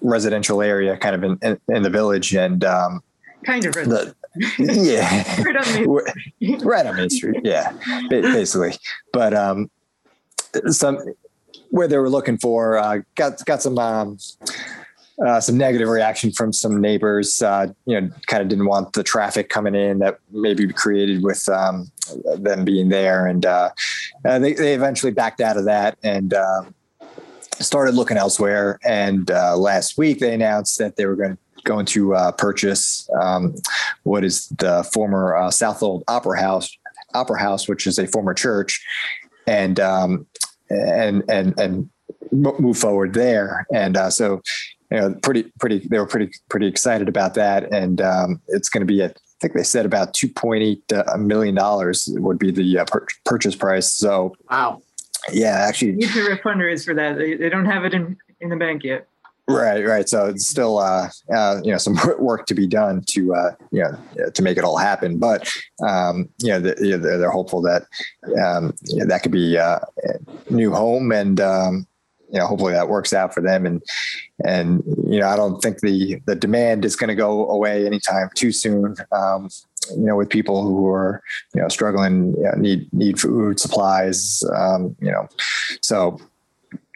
residential 0.00 0.62
area 0.62 0.96
kind 0.96 1.14
of 1.14 1.22
in, 1.22 1.38
in, 1.42 1.60
in 1.68 1.82
the 1.82 1.90
village 1.90 2.34
and 2.34 2.64
um, 2.64 3.02
kind 3.44 3.64
of 3.64 3.72
the, 3.74 4.14
yeah 4.58 5.42
right, 5.42 5.56
on 5.56 6.04
Main 6.40 6.58
right 6.60 6.86
on 6.86 6.96
Main 6.96 7.10
Street 7.10 7.40
yeah 7.44 7.72
basically 8.08 8.74
but 9.12 9.34
um, 9.34 9.70
some 10.68 10.98
where 11.70 11.88
they 11.88 11.98
were 11.98 12.10
looking 12.10 12.38
for 12.38 12.78
uh, 12.78 12.98
got 13.14 13.44
got 13.44 13.62
some 13.62 13.78
um, 13.78 14.18
uh, 15.24 15.40
some 15.40 15.56
negative 15.56 15.88
reaction 15.88 16.30
from 16.30 16.52
some 16.52 16.80
neighbors. 16.80 17.42
Uh, 17.42 17.68
you 17.86 18.00
know, 18.00 18.10
kind 18.26 18.42
of 18.42 18.48
didn't 18.48 18.66
want 18.66 18.92
the 18.92 19.02
traffic 19.02 19.48
coming 19.48 19.74
in 19.74 19.98
that 19.98 20.18
maybe 20.30 20.66
created 20.72 21.22
with 21.22 21.48
um, 21.48 21.90
them 22.38 22.64
being 22.64 22.88
there, 22.88 23.26
and 23.26 23.46
uh, 23.46 23.70
uh 24.24 24.38
they 24.38 24.52
they 24.54 24.74
eventually 24.74 25.12
backed 25.12 25.40
out 25.40 25.56
of 25.56 25.64
that. 25.64 25.98
And 26.02 26.34
um, 26.34 26.74
started 27.64 27.94
looking 27.94 28.16
elsewhere. 28.16 28.78
And 28.84 29.30
uh, 29.30 29.56
last 29.56 29.98
week 29.98 30.18
they 30.18 30.34
announced 30.34 30.78
that 30.78 30.96
they 30.96 31.06
were 31.06 31.16
going 31.16 31.36
to 31.36 31.38
going 31.64 31.86
to 31.86 32.14
uh, 32.14 32.32
purchase 32.32 33.08
um, 33.20 33.54
what 34.04 34.24
is 34.24 34.48
the 34.50 34.88
former 34.92 35.36
uh, 35.36 35.50
Southold 35.50 36.04
Opera 36.06 36.40
House, 36.40 36.70
Opera 37.14 37.40
House, 37.40 37.68
which 37.68 37.86
is 37.86 37.98
a 37.98 38.06
former 38.06 38.34
church, 38.34 38.84
and 39.46 39.80
um, 39.80 40.26
and 40.70 41.24
and 41.28 41.58
and 41.58 41.90
move 42.32 42.78
forward 42.78 43.14
there. 43.14 43.66
And 43.74 43.96
uh, 43.96 44.10
so, 44.10 44.42
you 44.90 44.98
know, 44.98 45.14
pretty 45.22 45.44
pretty 45.58 45.86
they 45.90 45.98
were 45.98 46.06
pretty 46.06 46.32
pretty 46.48 46.66
excited 46.66 47.08
about 47.08 47.34
that. 47.34 47.72
And 47.72 48.00
um, 48.00 48.40
it's 48.48 48.68
going 48.68 48.86
to 48.86 48.86
be 48.86 49.02
at 49.02 49.16
I 49.16 49.38
think 49.40 49.54
they 49.54 49.64
said 49.64 49.84
about 49.84 50.14
two 50.14 50.28
point 50.28 50.62
eight 50.62 50.92
uh, 50.92 51.16
million 51.18 51.54
dollars 51.54 52.08
would 52.12 52.38
be 52.38 52.50
the 52.50 52.78
uh, 52.78 52.84
pur- 52.86 53.06
purchase 53.24 53.54
price. 53.54 53.92
So 53.92 54.34
wow, 54.50 54.82
yeah, 55.32 55.66
actually, 55.68 55.92
you 55.92 55.96
need 55.96 56.12
to 56.12 56.36
fundraise 56.44 56.84
for 56.84 56.94
that. 56.94 57.18
They, 57.18 57.34
they 57.34 57.48
don't 57.48 57.66
have 57.66 57.84
it 57.84 57.94
in 57.94 58.16
in 58.40 58.50
the 58.50 58.56
bank 58.56 58.84
yet. 58.84 59.06
Right, 59.48 59.86
right. 59.86 60.08
So 60.08 60.26
it's 60.26 60.44
still, 60.44 60.78
uh, 60.78 61.08
uh, 61.32 61.60
you 61.62 61.70
know, 61.70 61.78
some 61.78 61.96
work 62.18 62.46
to 62.46 62.54
be 62.54 62.66
done 62.66 63.02
to, 63.10 63.34
uh, 63.34 63.54
you 63.70 63.84
know, 63.84 64.30
to 64.30 64.42
make 64.42 64.58
it 64.58 64.64
all 64.64 64.76
happen. 64.76 65.18
But, 65.18 65.48
um, 65.86 66.28
you 66.38 66.48
know, 66.48 66.58
they're, 66.58 66.98
they're 66.98 67.30
hopeful 67.30 67.62
that 67.62 67.84
um, 68.42 68.74
you 68.82 68.98
know, 68.98 69.06
that 69.06 69.22
could 69.22 69.30
be 69.30 69.56
uh, 69.56 69.78
a 70.02 70.52
new 70.52 70.72
home, 70.72 71.12
and 71.12 71.40
um, 71.40 71.86
you 72.32 72.40
know, 72.40 72.46
hopefully 72.46 72.72
that 72.72 72.88
works 72.88 73.12
out 73.12 73.32
for 73.32 73.40
them. 73.40 73.66
And 73.66 73.82
and 74.44 74.82
you 75.08 75.20
know, 75.20 75.28
I 75.28 75.36
don't 75.36 75.60
think 75.60 75.80
the 75.80 76.20
the 76.26 76.34
demand 76.34 76.84
is 76.84 76.96
going 76.96 77.08
to 77.08 77.14
go 77.14 77.48
away 77.48 77.86
anytime 77.86 78.30
too 78.34 78.50
soon. 78.50 78.96
Um, 79.12 79.48
you 79.90 80.04
know, 80.04 80.16
with 80.16 80.28
people 80.28 80.62
who 80.62 80.86
are, 80.88 81.22
you 81.54 81.62
know, 81.62 81.68
struggling, 81.68 82.34
you 82.36 82.42
know, 82.42 82.52
need 82.56 82.92
need 82.92 83.20
food 83.20 83.60
supplies, 83.60 84.42
um, 84.56 84.96
you 85.00 85.10
know, 85.10 85.28
so. 85.80 86.18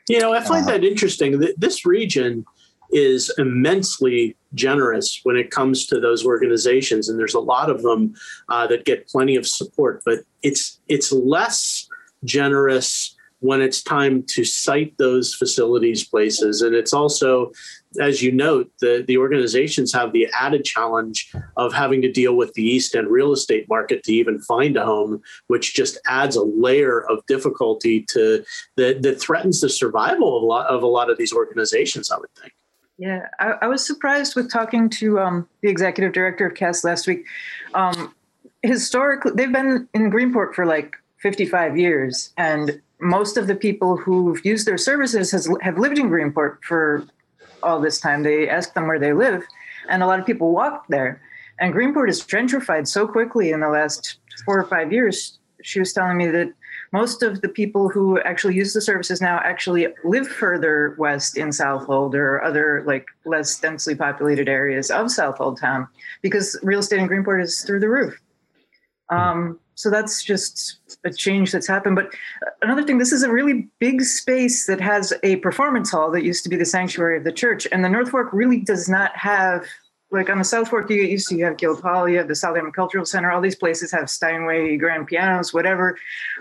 You 0.08 0.18
know, 0.18 0.32
I 0.32 0.40
find 0.40 0.66
uh, 0.66 0.72
that 0.72 0.84
interesting. 0.84 1.40
This 1.56 1.86
region 1.86 2.44
is 2.90 3.32
immensely 3.38 4.36
generous 4.54 5.20
when 5.22 5.36
it 5.36 5.50
comes 5.50 5.86
to 5.86 6.00
those 6.00 6.24
organizations, 6.24 7.08
and 7.08 7.18
there's 7.18 7.34
a 7.34 7.40
lot 7.40 7.70
of 7.70 7.82
them 7.82 8.14
uh, 8.48 8.66
that 8.66 8.84
get 8.84 9.08
plenty 9.08 9.36
of 9.36 9.46
support. 9.46 10.02
But 10.04 10.20
it's 10.42 10.80
it's 10.88 11.12
less 11.12 11.86
generous 12.24 13.16
when 13.40 13.60
it's 13.60 13.82
time 13.82 14.22
to 14.28 14.44
site 14.44 14.96
those 14.98 15.34
facilities 15.34 16.06
places, 16.06 16.62
and 16.62 16.74
it's 16.74 16.92
also 16.92 17.52
as 17.98 18.22
you 18.22 18.30
note, 18.30 18.70
the, 18.80 19.04
the 19.06 19.16
organizations 19.16 19.92
have 19.92 20.12
the 20.12 20.28
added 20.38 20.64
challenge 20.64 21.32
of 21.56 21.72
having 21.72 22.00
to 22.02 22.10
deal 22.10 22.36
with 22.36 22.52
the 22.54 22.62
East 22.62 22.94
End 22.94 23.08
real 23.08 23.32
estate 23.32 23.68
market 23.68 24.04
to 24.04 24.12
even 24.12 24.38
find 24.40 24.76
a 24.76 24.84
home, 24.84 25.20
which 25.48 25.74
just 25.74 25.98
adds 26.06 26.36
a 26.36 26.42
layer 26.42 27.00
of 27.10 27.24
difficulty 27.26 28.02
to 28.10 28.44
that, 28.76 29.02
that 29.02 29.20
threatens 29.20 29.60
the 29.60 29.68
survival 29.68 30.36
of 30.36 30.42
a 30.42 30.46
lot 30.46 30.66
of 30.66 30.82
a 30.82 30.86
lot 30.86 31.10
of 31.10 31.18
these 31.18 31.32
organizations, 31.32 32.10
I 32.10 32.18
would 32.18 32.32
think. 32.40 32.52
Yeah, 32.98 33.26
I, 33.38 33.54
I 33.62 33.66
was 33.66 33.84
surprised 33.84 34.36
with 34.36 34.52
talking 34.52 34.88
to 34.90 35.18
um, 35.18 35.48
the 35.62 35.70
executive 35.70 36.12
director 36.12 36.46
of 36.46 36.54
CAST 36.54 36.84
last 36.84 37.06
week. 37.06 37.24
Um, 37.74 38.14
historically, 38.62 39.32
they've 39.34 39.52
been 39.52 39.88
in 39.94 40.10
Greenport 40.10 40.54
for 40.54 40.66
like 40.66 40.96
55 41.18 41.76
years, 41.76 42.32
and 42.36 42.80
most 43.00 43.36
of 43.36 43.46
the 43.46 43.54
people 43.54 43.96
who've 43.96 44.44
used 44.44 44.66
their 44.66 44.78
services 44.78 45.30
has, 45.30 45.48
have 45.62 45.78
lived 45.78 45.98
in 45.98 46.10
Greenport 46.10 46.58
for 46.62 47.06
all 47.62 47.80
this 47.80 48.00
time. 48.00 48.22
They 48.22 48.48
ask 48.48 48.74
them 48.74 48.86
where 48.86 48.98
they 48.98 49.12
live, 49.12 49.42
and 49.88 50.02
a 50.02 50.06
lot 50.06 50.20
of 50.20 50.26
people 50.26 50.52
walk 50.52 50.86
there. 50.88 51.20
And 51.58 51.74
Greenport 51.74 52.08
is 52.08 52.22
gentrified 52.22 52.86
so 52.88 53.06
quickly 53.06 53.50
in 53.50 53.60
the 53.60 53.68
last 53.68 54.18
four 54.44 54.58
or 54.58 54.64
five 54.64 54.92
years. 54.92 55.38
She 55.62 55.78
was 55.78 55.92
telling 55.92 56.16
me 56.16 56.28
that 56.28 56.52
most 56.92 57.22
of 57.22 57.40
the 57.40 57.48
people 57.48 57.88
who 57.88 58.18
actually 58.20 58.54
use 58.54 58.72
the 58.72 58.80
services 58.80 59.20
now 59.20 59.38
actually 59.44 59.86
live 60.04 60.26
further 60.26 60.96
west 60.98 61.36
in 61.36 61.52
Southold 61.52 62.14
or 62.14 62.42
other 62.42 62.82
like 62.86 63.06
less 63.24 63.58
densely 63.60 63.94
populated 63.94 64.48
areas 64.48 64.90
of 64.90 65.10
Southold 65.10 65.60
town 65.60 65.86
because 66.22 66.58
real 66.62 66.80
estate 66.80 66.98
in 66.98 67.08
Greenport 67.08 67.42
is 67.42 67.62
through 67.62 67.80
the 67.80 67.88
roof. 67.88 68.18
Um, 69.10 69.60
so 69.80 69.88
that's 69.88 70.22
just 70.22 70.76
a 71.04 71.10
change 71.10 71.52
that's 71.52 71.66
happened. 71.66 71.96
But 71.96 72.12
another 72.60 72.82
thing, 72.82 72.98
this 72.98 73.12
is 73.12 73.22
a 73.22 73.32
really 73.32 73.66
big 73.78 74.02
space 74.02 74.66
that 74.66 74.78
has 74.78 75.14
a 75.22 75.36
performance 75.36 75.90
hall 75.90 76.10
that 76.10 76.22
used 76.22 76.42
to 76.44 76.50
be 76.50 76.56
the 76.56 76.66
sanctuary 76.66 77.16
of 77.16 77.24
the 77.24 77.32
church. 77.32 77.66
And 77.72 77.82
the 77.82 77.88
North 77.88 78.10
Fork 78.10 78.28
really 78.34 78.60
does 78.60 78.90
not 78.90 79.16
have, 79.16 79.64
like 80.10 80.28
on 80.28 80.36
the 80.36 80.44
South 80.44 80.68
Fork, 80.68 80.90
you 80.90 81.00
get 81.00 81.08
used 81.08 81.28
to, 81.28 81.34
you 81.34 81.46
have 81.46 81.56
Guildhall, 81.56 82.10
you 82.10 82.18
have 82.18 82.28
the 82.28 82.34
Southampton 82.34 82.72
Cultural 82.72 83.06
Center, 83.06 83.30
all 83.30 83.40
these 83.40 83.56
places 83.56 83.90
have 83.90 84.10
Steinway, 84.10 84.76
grand 84.76 85.06
pianos, 85.06 85.54
whatever. 85.54 85.96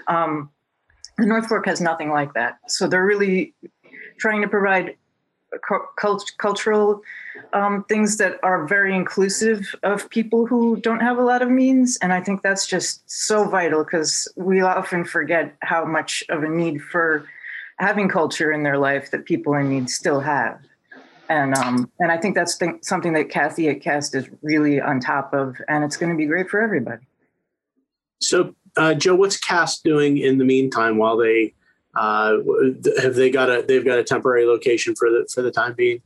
Um, 0.08 0.50
the 1.18 1.26
North 1.26 1.48
Fork 1.48 1.66
has 1.66 1.80
nothing 1.80 2.10
like 2.10 2.34
that. 2.34 2.58
So 2.68 2.90
they're 2.90 3.06
really 3.06 3.56
trying 4.20 4.42
to 4.42 4.50
provide 4.50 4.98
cult- 5.96 6.32
cultural 6.38 7.02
um, 7.54 7.84
things 7.86 8.18
that 8.18 8.40
are 8.44 8.68
very 8.68 8.96
inclusive 8.96 9.76
of 9.84 10.10
people 10.10 10.46
who 10.46 10.78
don't 10.78 11.00
have 11.00 11.18
a 11.18 11.22
lot 11.22 11.42
of 11.42 11.50
means. 11.50 11.98
And 12.02 12.14
I 12.14 12.22
think 12.22 12.42
that's 12.42 12.68
just 12.68 13.10
so 13.10 13.48
vital 13.48 13.84
because 13.84 14.28
we 14.36 14.62
often 14.62 15.04
forget 15.04 15.56
how 15.62 15.86
much 15.86 16.24
of 16.30 16.44
a 16.44 16.50
need 16.50 16.82
for 16.82 17.26
having 17.80 18.10
culture 18.10 18.52
in 18.52 18.64
their 18.64 18.78
life 18.78 19.12
that 19.12 19.26
people 19.26 19.54
in 19.56 19.70
need 19.70 19.90
still 19.90 20.20
have. 20.20 20.60
And 21.30 21.54
um, 21.56 21.92
and 22.00 22.12
I 22.12 22.18
think 22.18 22.34
that's 22.34 22.58
th- 22.58 22.82
something 22.82 23.14
that 23.14 23.30
Kathy 23.30 23.70
at 23.70 23.82
Cast 23.82 24.16
is 24.16 24.28
really 24.42 24.82
on 24.82 25.00
top 25.00 25.32
of, 25.32 25.58
and 25.68 25.84
it's 25.84 25.96
going 25.96 26.12
to 26.12 26.18
be 26.18 26.26
great 26.26 26.50
for 26.50 26.60
everybody. 26.60 27.04
So, 28.20 28.56
uh, 28.76 28.96
Joe, 28.96 29.14
what's 29.14 29.38
Cast 29.38 29.84
doing 29.84 30.18
in 30.18 30.40
the 30.40 30.44
meantime 30.44 30.98
while 30.98 31.18
they 31.18 31.54
uh, 32.00 32.38
have 33.02 33.16
they 33.16 33.30
got 33.30 33.50
a 33.50 33.64
they've 33.68 33.84
got 33.84 34.00
a 34.00 34.04
temporary 34.04 34.46
location 34.46 34.96
for 34.96 35.10
the 35.10 35.28
for 35.34 35.42
the 35.42 35.52
time 35.52 35.74
being? 35.74 36.02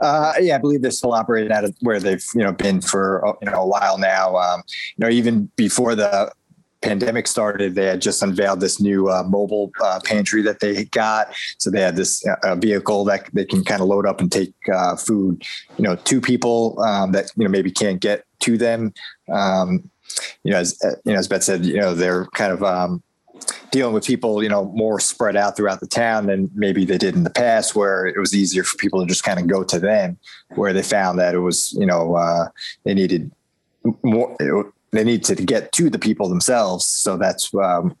Uh, 0.00 0.32
yeah, 0.40 0.56
I 0.56 0.58
believe 0.58 0.82
they're 0.82 0.90
still 0.90 1.14
operating 1.14 1.52
out 1.52 1.62
of 1.64 1.76
where 1.80 2.00
they've 2.00 2.24
you 2.34 2.42
know 2.42 2.52
been 2.52 2.80
for 2.80 3.24
uh, 3.24 3.32
you 3.40 3.48
know 3.48 3.62
a 3.62 3.66
while 3.66 3.96
now. 3.96 4.36
Um, 4.36 4.62
you 4.96 5.04
know, 5.04 5.08
even 5.08 5.48
before 5.54 5.94
the 5.94 6.32
pandemic 6.80 7.28
started, 7.28 7.76
they 7.76 7.86
had 7.86 8.02
just 8.02 8.20
unveiled 8.24 8.58
this 8.58 8.80
new 8.80 9.08
uh, 9.08 9.22
mobile 9.22 9.70
uh, 9.80 10.00
pantry 10.04 10.42
that 10.42 10.58
they 10.58 10.86
got. 10.86 11.32
So 11.58 11.70
they 11.70 11.80
had 11.80 11.94
this 11.94 12.24
uh, 12.42 12.56
vehicle 12.56 13.04
that 13.04 13.32
they 13.32 13.44
can 13.44 13.62
kind 13.62 13.80
of 13.80 13.86
load 13.86 14.04
up 14.04 14.20
and 14.20 14.32
take 14.32 14.52
uh, 14.74 14.96
food, 14.96 15.44
you 15.78 15.84
know, 15.84 15.94
to 15.94 16.20
people 16.20 16.82
um, 16.82 17.12
that 17.12 17.30
you 17.36 17.44
know 17.44 17.50
maybe 17.50 17.70
can't 17.70 18.00
get 18.00 18.24
to 18.40 18.58
them. 18.58 18.92
Um, 19.32 19.88
you 20.42 20.50
know, 20.50 20.58
as 20.58 20.76
you 21.04 21.12
know, 21.12 21.20
as 21.20 21.28
Beth 21.28 21.44
said, 21.44 21.64
you 21.64 21.78
know, 21.78 21.94
they're 21.94 22.26
kind 22.34 22.52
of 22.52 22.64
um, 22.64 23.00
dealing 23.72 23.94
with 23.94 24.06
people, 24.06 24.42
you 24.42 24.48
know, 24.48 24.66
more 24.66 25.00
spread 25.00 25.34
out 25.34 25.56
throughout 25.56 25.80
the 25.80 25.86
town 25.86 26.26
than 26.26 26.48
maybe 26.54 26.84
they 26.84 26.98
did 26.98 27.16
in 27.16 27.24
the 27.24 27.30
past, 27.30 27.74
where 27.74 28.06
it 28.06 28.18
was 28.18 28.34
easier 28.34 28.62
for 28.62 28.76
people 28.76 29.00
to 29.00 29.06
just 29.06 29.24
kind 29.24 29.40
of 29.40 29.48
go 29.48 29.64
to 29.64 29.80
them, 29.80 30.16
where 30.50 30.72
they 30.72 30.82
found 30.82 31.18
that 31.18 31.34
it 31.34 31.40
was, 31.40 31.72
you 31.72 31.86
know, 31.86 32.14
uh, 32.14 32.46
they 32.84 32.94
needed 32.94 33.32
more, 34.04 34.36
they 34.92 35.02
need 35.02 35.24
to 35.24 35.34
get 35.34 35.72
to 35.72 35.88
the 35.88 35.98
people 35.98 36.28
themselves. 36.28 36.86
So 36.86 37.16
that's 37.16 37.52
um, 37.54 37.96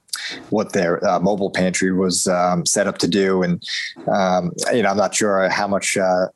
what 0.50 0.74
their 0.74 1.04
uh, 1.08 1.18
mobile 1.18 1.50
pantry 1.50 1.90
was 1.90 2.26
um, 2.26 2.66
set 2.66 2.86
up 2.86 2.98
to 2.98 3.08
do. 3.08 3.42
And, 3.42 3.66
um, 4.12 4.52
you 4.72 4.82
know, 4.82 4.90
I'm 4.90 4.98
not 4.98 5.14
sure 5.14 5.48
how 5.48 5.66
much 5.66 5.96
uh, 5.96 6.28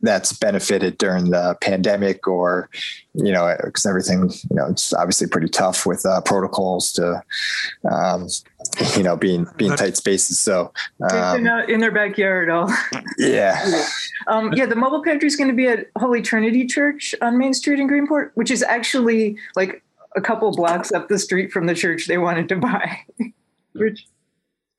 that's 0.00 0.32
benefited 0.32 0.96
during 0.98 1.30
the 1.30 1.56
pandemic 1.60 2.26
or 2.26 2.70
you 3.14 3.30
know 3.30 3.54
because 3.64 3.84
everything 3.84 4.30
you 4.50 4.56
know 4.56 4.66
it's 4.66 4.94
obviously 4.94 5.26
pretty 5.26 5.48
tough 5.48 5.84
with 5.84 6.04
uh, 6.06 6.20
protocols 6.22 6.92
to 6.92 7.22
um, 7.90 8.26
you 8.96 9.02
know 9.02 9.16
being 9.16 9.46
being 9.56 9.74
tight 9.76 9.96
spaces. 9.96 10.38
So 10.38 10.72
um, 11.10 11.46
in 11.68 11.80
their 11.80 11.92
backyard 11.92 12.50
all. 12.50 12.72
Yeah. 13.18 13.84
Um, 14.26 14.52
yeah 14.52 14.66
the 14.66 14.76
mobile 14.76 15.02
pantry 15.02 15.26
is 15.26 15.36
going 15.36 15.48
to 15.48 15.56
be 15.56 15.68
at 15.68 15.86
holy 15.96 16.20
trinity 16.20 16.66
church 16.66 17.14
on 17.22 17.38
main 17.38 17.54
street 17.54 17.80
in 17.80 17.88
greenport 17.88 18.30
which 18.34 18.50
is 18.50 18.62
actually 18.62 19.38
like 19.56 19.82
a 20.16 20.20
couple 20.20 20.50
blocks 20.54 20.92
up 20.92 21.08
the 21.08 21.18
street 21.18 21.50
from 21.50 21.66
the 21.66 21.74
church 21.74 22.08
they 22.08 22.18
wanted 22.18 22.46
to 22.48 22.56
buy 22.56 22.98
which 23.72 24.06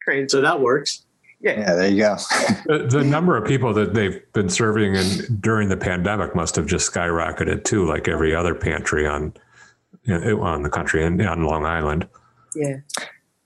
crazy. 0.04 0.28
So 0.30 0.42
that 0.42 0.60
works 0.60 1.06
yeah, 1.42 1.60
yeah 1.60 1.74
there 1.74 1.90
you 1.90 1.98
go. 1.98 2.16
the, 2.66 2.88
the, 2.90 3.04
number 3.04 3.38
of 3.38 3.48
people 3.48 3.74
that 3.74 3.94
they've 3.94 4.22
been 4.34 4.50
serving 4.50 4.96
in 4.96 5.40
during 5.40 5.70
the 5.70 5.78
pandemic 5.78 6.36
must 6.36 6.56
have 6.56 6.66
just 6.66 6.92
skyrocketed 6.92 7.64
too, 7.64 7.86
like 7.86 8.08
every 8.08 8.36
other 8.36 8.54
pantry 8.54 9.08
on 9.08 9.34
on 10.08 10.64
the 10.64 10.70
country 10.70 11.04
and 11.04 11.22
on 11.22 11.44
Long 11.44 11.66
Island. 11.66 12.08
Yeah. 12.56 12.78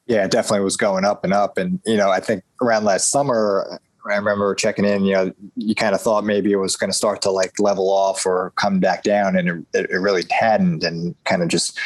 Yeah, 0.05 0.27
definitely 0.27 0.63
was 0.63 0.77
going 0.77 1.05
up 1.05 1.23
and 1.23 1.33
up. 1.33 1.57
And, 1.57 1.79
you 1.85 1.95
know, 1.95 2.09
I 2.09 2.19
think 2.19 2.43
around 2.61 2.83
last 2.83 3.09
summer, 3.09 3.79
I 4.09 4.15
remember 4.15 4.53
checking 4.53 4.83
in, 4.83 5.05
you 5.05 5.13
know, 5.13 5.33
you 5.55 5.75
kind 5.75 5.95
of 5.95 6.01
thought 6.01 6.25
maybe 6.25 6.51
it 6.51 6.57
was 6.57 6.75
going 6.75 6.89
to 6.89 6.95
start 6.95 7.21
to 7.21 7.31
like 7.31 7.57
level 7.59 7.89
off 7.89 8.25
or 8.25 8.51
come 8.57 8.79
back 8.79 9.03
down, 9.03 9.37
and 9.37 9.65
it, 9.73 9.89
it 9.89 9.97
really 9.97 10.23
hadn't 10.29 10.83
and 10.83 11.15
kind 11.23 11.41
of 11.41 11.47
just 11.47 11.79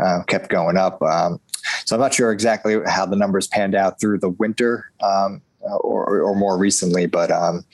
uh, 0.00 0.22
kept 0.28 0.50
going 0.50 0.76
up. 0.76 1.02
Um, 1.02 1.40
so 1.84 1.96
I'm 1.96 2.00
not 2.00 2.14
sure 2.14 2.30
exactly 2.30 2.78
how 2.86 3.06
the 3.06 3.16
numbers 3.16 3.48
panned 3.48 3.74
out 3.74 4.00
through 4.00 4.18
the 4.18 4.28
winter. 4.28 4.92
Um, 5.02 5.42
or, 5.80 6.22
or 6.22 6.34
more 6.34 6.58
recently. 6.58 7.06
But 7.06 7.30
um, 7.30 7.64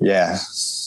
yeah. 0.00 0.38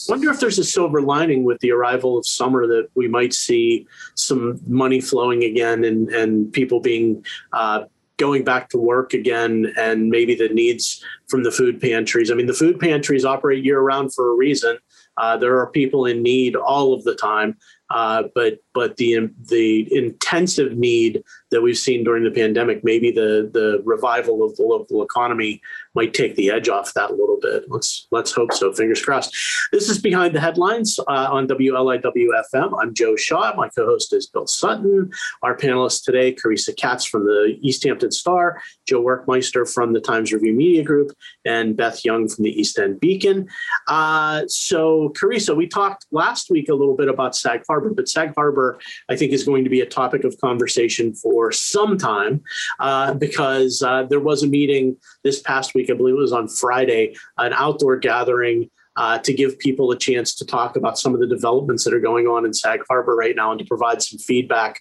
Wonder 0.08 0.30
if 0.30 0.40
there's 0.40 0.58
a 0.58 0.64
silver 0.64 1.02
lining 1.02 1.44
with 1.44 1.60
the 1.60 1.72
arrival 1.72 2.16
of 2.16 2.26
summer 2.26 2.66
that 2.66 2.88
we 2.94 3.08
might 3.08 3.34
see 3.34 3.86
some 4.14 4.60
money 4.66 5.00
flowing 5.00 5.44
again 5.44 5.84
and 5.84 6.08
and 6.10 6.52
people 6.52 6.80
being 6.80 7.24
uh, 7.52 7.84
going 8.16 8.44
back 8.44 8.68
to 8.68 8.78
work 8.78 9.14
again 9.14 9.72
and 9.78 10.10
maybe 10.10 10.34
the 10.34 10.48
needs 10.48 11.02
from 11.28 11.42
the 11.42 11.50
food 11.50 11.80
pantries. 11.80 12.30
I 12.30 12.34
mean, 12.34 12.46
the 12.46 12.54
food 12.54 12.78
pantries 12.78 13.24
operate 13.24 13.64
year 13.64 13.80
round 13.80 14.14
for 14.14 14.32
a 14.32 14.36
reason. 14.36 14.78
Uh, 15.16 15.36
there 15.36 15.58
are 15.58 15.70
people 15.70 16.06
in 16.06 16.22
need 16.22 16.54
all 16.54 16.94
of 16.94 17.04
the 17.04 17.14
time. 17.14 17.56
Uh, 17.90 18.24
but 18.34 18.58
but 18.78 18.96
the 18.96 19.28
the 19.48 19.92
intensive 19.92 20.78
need 20.78 21.24
that 21.50 21.60
we've 21.62 21.76
seen 21.76 22.04
during 22.04 22.22
the 22.22 22.30
pandemic, 22.30 22.84
maybe 22.84 23.10
the 23.10 23.50
the 23.52 23.82
revival 23.84 24.44
of 24.44 24.54
the 24.56 24.62
local 24.62 25.02
economy 25.02 25.60
might 25.96 26.14
take 26.14 26.36
the 26.36 26.48
edge 26.48 26.68
off 26.68 26.94
that 26.94 27.10
a 27.10 27.14
little 27.14 27.38
bit. 27.42 27.64
Let's 27.68 28.06
let's 28.12 28.30
hope 28.30 28.52
so. 28.52 28.72
Fingers 28.72 29.04
crossed. 29.04 29.36
This 29.72 29.88
is 29.88 29.98
behind 30.00 30.32
the 30.32 30.40
headlines 30.40 30.96
uh, 31.00 31.28
on 31.32 31.48
WLIW-FM. 31.48 32.78
I'm 32.80 32.94
Joe 32.94 33.16
Shaw. 33.16 33.52
My 33.56 33.68
co-host 33.68 34.12
is 34.12 34.28
Bill 34.28 34.46
Sutton. 34.46 35.10
Our 35.42 35.56
panelists 35.56 36.04
today: 36.04 36.32
Carissa 36.32 36.76
Katz 36.76 37.04
from 37.04 37.24
the 37.24 37.58
East 37.60 37.84
Hampton 37.84 38.12
Star, 38.12 38.62
Joe 38.86 39.02
Werkmeister 39.02 39.68
from 39.68 39.92
the 39.92 40.00
Times 40.00 40.32
Review 40.32 40.52
Media 40.52 40.84
Group, 40.84 41.10
and 41.44 41.76
Beth 41.76 42.04
Young 42.04 42.28
from 42.28 42.44
the 42.44 42.60
East 42.60 42.78
End 42.78 43.00
Beacon. 43.00 43.48
Uh, 43.88 44.42
so, 44.46 45.12
Carissa, 45.16 45.56
we 45.56 45.66
talked 45.66 46.06
last 46.12 46.48
week 46.48 46.68
a 46.68 46.74
little 46.74 46.96
bit 46.96 47.08
about 47.08 47.34
Sag 47.34 47.62
Harbor, 47.66 47.90
but 47.90 48.08
Sag 48.08 48.34
Harbor, 48.34 48.67
I 49.08 49.16
think, 49.16 49.32
is 49.32 49.44
going 49.44 49.64
to 49.64 49.70
be 49.70 49.80
a 49.80 49.86
topic 49.86 50.24
of 50.24 50.38
conversation 50.40 51.14
for 51.14 51.52
some 51.52 51.96
time 51.96 52.42
uh, 52.80 53.14
because 53.14 53.82
uh, 53.82 54.02
there 54.04 54.20
was 54.20 54.42
a 54.42 54.46
meeting 54.46 54.96
this 55.24 55.40
past 55.40 55.74
week, 55.74 55.90
I 55.90 55.94
believe 55.94 56.14
it 56.14 56.18
was 56.18 56.32
on 56.32 56.48
Friday, 56.48 57.14
an 57.38 57.52
outdoor 57.52 57.96
gathering. 57.96 58.70
Uh, 58.96 59.16
to 59.16 59.32
give 59.32 59.56
people 59.60 59.92
a 59.92 59.96
chance 59.96 60.34
to 60.34 60.44
talk 60.44 60.74
about 60.74 60.98
some 60.98 61.14
of 61.14 61.20
the 61.20 61.26
developments 61.28 61.84
that 61.84 61.94
are 61.94 62.00
going 62.00 62.26
on 62.26 62.44
in 62.44 62.52
Sag 62.52 62.80
Harbor 62.88 63.14
right 63.14 63.36
now 63.36 63.52
and 63.52 63.58
to 63.60 63.64
provide 63.64 64.02
some 64.02 64.18
feedback 64.18 64.80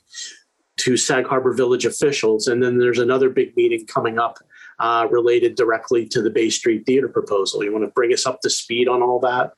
to 0.77 0.97
Sag 0.97 1.27
Harbor 1.27 1.53
Village 1.53 1.85
officials. 1.85 2.47
And 2.47 2.63
then 2.63 2.79
there's 2.79 2.97
another 2.97 3.29
big 3.29 3.55
meeting 3.55 3.85
coming 3.85 4.17
up 4.17 4.39
uh, 4.79 5.07
related 5.09 5.55
directly 5.55 6.07
to 6.07 6.21
the 6.21 6.29
Bay 6.29 6.49
Street 6.49 6.85
Theater 6.85 7.09
proposal. 7.09 7.63
You 7.63 7.71
want 7.71 7.85
to 7.85 7.91
bring 7.91 8.13
us 8.13 8.25
up 8.25 8.41
to 8.41 8.49
speed 8.49 8.88
on 8.88 9.01
all 9.01 9.19
that? 9.21 9.51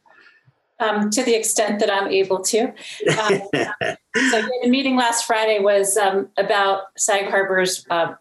Um, 0.80 1.09
to 1.09 1.23
the 1.23 1.36
extent 1.36 1.80
that 1.80 1.91
I'm 1.91 2.07
able 2.07 2.41
to. 2.43 2.67
Um, 2.67 3.41
so 3.53 4.41
the 4.63 4.67
meeting 4.69 4.95
last 4.95 5.25
Friday 5.25 5.59
was 5.59 5.97
um, 5.97 6.30
about 6.38 6.84
Sag 6.97 7.30
Harbor's 7.30 7.86
uh, 7.89 8.13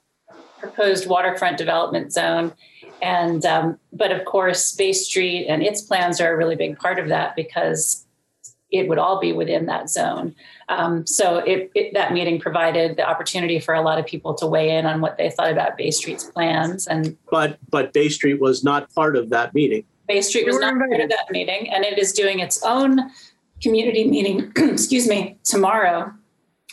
proposed 0.59 1.09
waterfront 1.09 1.56
development 1.56 2.12
zone. 2.12 2.52
And, 3.00 3.44
um, 3.46 3.78
but 3.92 4.11
of 4.11 4.24
course, 4.24 4.72
Bay 4.74 4.92
Street 4.92 5.46
and 5.46 5.62
its 5.62 5.82
plans 5.82 6.20
are 6.20 6.32
a 6.32 6.36
really 6.36 6.56
big 6.56 6.78
part 6.78 6.98
of 6.98 7.09
that 7.09 7.36
because 7.36 8.04
it 8.70 8.88
would 8.88 8.98
all 8.98 9.18
be 9.20 9.32
within 9.32 9.66
that 9.66 9.88
zone. 9.88 10.34
Um, 10.68 11.06
so 11.06 11.38
it, 11.38 11.70
it, 11.74 11.94
that 11.94 12.12
meeting 12.12 12.38
provided 12.38 12.96
the 12.96 13.09
opportunity 13.09 13.61
for 13.61 13.72
a 13.72 13.80
lot 13.80 13.98
of 13.98 14.04
people 14.04 14.34
to 14.34 14.46
weigh 14.46 14.76
in 14.76 14.84
on 14.84 15.00
what 15.00 15.16
they 15.16 15.30
thought 15.30 15.50
about 15.50 15.78
Bay 15.78 15.90
Street's 15.90 16.24
plans. 16.24 16.86
And 16.86 17.16
but 17.30 17.59
but 17.70 17.92
Bay 17.92 18.11
Street 18.11 18.40
was 18.40 18.62
not 18.62 18.92
part 18.94 19.16
of 19.16 19.30
that 19.30 19.54
meeting. 19.54 19.84
Bay 20.09 20.22
Street 20.22 20.46
was 20.46 20.59
not 20.59 20.76
part 20.76 21.00
of 21.00 21.11
that 21.11 21.30
meeting, 21.30 21.70
and 21.70 21.84
it 21.84 21.98
is 21.98 22.12
doing 22.12 22.40
its 22.40 22.62
own 22.64 23.11
community 23.62 24.09
meeting, 24.09 24.52
excuse 24.56 25.06
me, 25.06 25.36
tomorrow. 25.44 26.12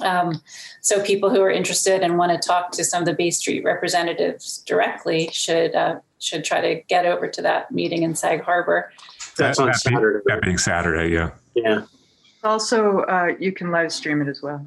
Um, 0.01 0.41
so 0.81 1.01
people 1.03 1.29
who 1.29 1.41
are 1.41 1.51
interested 1.51 2.01
and 2.01 2.17
want 2.17 2.31
to 2.31 2.47
talk 2.47 2.71
to 2.71 2.83
some 2.83 3.01
of 3.01 3.05
the 3.05 3.13
Bay 3.13 3.31
Street 3.31 3.63
representatives 3.63 4.63
directly 4.65 5.29
should 5.31 5.75
uh, 5.75 5.99
should 6.19 6.43
try 6.43 6.61
to 6.61 6.81
get 6.87 7.05
over 7.05 7.27
to 7.27 7.41
that 7.41 7.71
meeting 7.71 8.03
in 8.03 8.15
Sag 8.15 8.41
Harbor. 8.41 8.91
That's 9.37 9.59
on 9.59 9.73
Saturday. 9.73 10.19
That 10.25 10.41
being 10.41 10.57
Saturday, 10.57 11.13
yeah. 11.13 11.31
Yeah. 11.55 11.85
Also, 12.43 12.99
uh, 13.01 13.33
you 13.39 13.51
can 13.51 13.71
live 13.71 13.91
stream 13.91 14.21
it 14.21 14.27
as 14.27 14.41
well. 14.41 14.65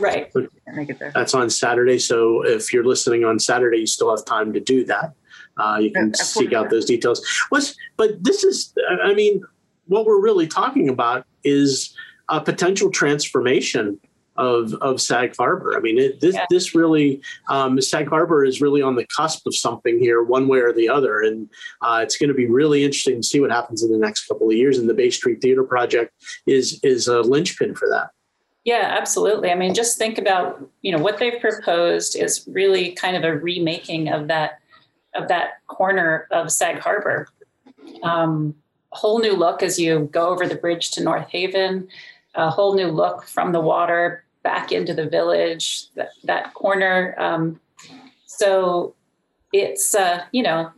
Right. 0.00 0.32
Make 0.74 0.90
it 0.90 0.98
there. 0.98 1.12
That's 1.14 1.34
on 1.34 1.48
Saturday. 1.50 1.98
So 1.98 2.44
if 2.44 2.72
you're 2.72 2.84
listening 2.84 3.24
on 3.24 3.38
Saturday, 3.38 3.78
you 3.78 3.86
still 3.86 4.14
have 4.14 4.24
time 4.24 4.52
to 4.52 4.60
do 4.60 4.84
that. 4.86 5.14
Uh, 5.56 5.78
you 5.80 5.90
can 5.90 6.12
seek 6.14 6.52
out 6.52 6.70
those 6.70 6.84
details. 6.84 7.24
What's, 7.48 7.76
but 7.96 8.22
this 8.22 8.44
is, 8.44 8.74
I 9.02 9.14
mean, 9.14 9.42
what 9.86 10.06
we're 10.06 10.20
really 10.20 10.46
talking 10.46 10.88
about 10.88 11.26
is 11.44 11.94
a 12.28 12.40
potential 12.40 12.90
transformation 12.90 14.00
of 14.36 14.74
of 14.74 15.00
Sag 15.00 15.36
Harbor. 15.36 15.76
I 15.76 15.80
mean, 15.80 15.98
it, 15.98 16.20
this 16.20 16.34
yeah. 16.34 16.46
this 16.50 16.74
really 16.74 17.20
um, 17.48 17.80
Sag 17.80 18.08
Harbor 18.08 18.44
is 18.44 18.60
really 18.60 18.82
on 18.82 18.96
the 18.96 19.06
cusp 19.06 19.46
of 19.46 19.54
something 19.54 19.98
here, 19.98 20.22
one 20.22 20.48
way 20.48 20.58
or 20.58 20.72
the 20.72 20.88
other, 20.88 21.20
and 21.20 21.48
uh, 21.82 22.00
it's 22.02 22.16
going 22.16 22.28
to 22.28 22.34
be 22.34 22.46
really 22.46 22.84
interesting 22.84 23.16
to 23.16 23.22
see 23.22 23.40
what 23.40 23.50
happens 23.50 23.82
in 23.82 23.92
the 23.92 23.98
next 23.98 24.26
couple 24.26 24.48
of 24.48 24.56
years. 24.56 24.78
And 24.78 24.88
the 24.88 24.94
Bay 24.94 25.10
Street 25.10 25.40
Theater 25.40 25.62
project 25.62 26.12
is 26.46 26.80
is 26.82 27.08
a 27.08 27.20
linchpin 27.20 27.74
for 27.74 27.88
that. 27.88 28.10
Yeah, 28.64 28.96
absolutely. 28.98 29.50
I 29.50 29.54
mean, 29.54 29.74
just 29.74 29.98
think 29.98 30.18
about 30.18 30.68
you 30.82 30.90
know 30.90 31.02
what 31.02 31.18
they've 31.18 31.40
proposed 31.40 32.16
is 32.16 32.44
really 32.50 32.92
kind 32.92 33.16
of 33.16 33.24
a 33.24 33.34
remaking 33.34 34.08
of 34.08 34.28
that 34.28 34.60
of 35.14 35.28
that 35.28 35.64
corner 35.66 36.26
of 36.30 36.50
Sag 36.50 36.78
Harbor. 36.78 37.28
um, 38.02 38.54
whole 38.90 39.18
new 39.18 39.34
look 39.34 39.62
as 39.62 39.78
you 39.78 40.08
go 40.12 40.28
over 40.28 40.46
the 40.46 40.54
bridge 40.54 40.92
to 40.92 41.02
North 41.02 41.28
Haven, 41.28 41.88
a 42.34 42.50
whole 42.50 42.74
new 42.74 42.88
look 42.88 43.24
from 43.24 43.52
the 43.52 43.60
water 43.60 44.24
back 44.42 44.72
into 44.72 44.94
the 44.94 45.08
village, 45.08 45.86
that, 45.94 46.10
that 46.24 46.54
corner. 46.54 47.14
Um, 47.18 47.60
so 48.26 48.94
it's, 49.52 49.94
uh, 49.94 50.24
you 50.32 50.42
know, 50.42 50.70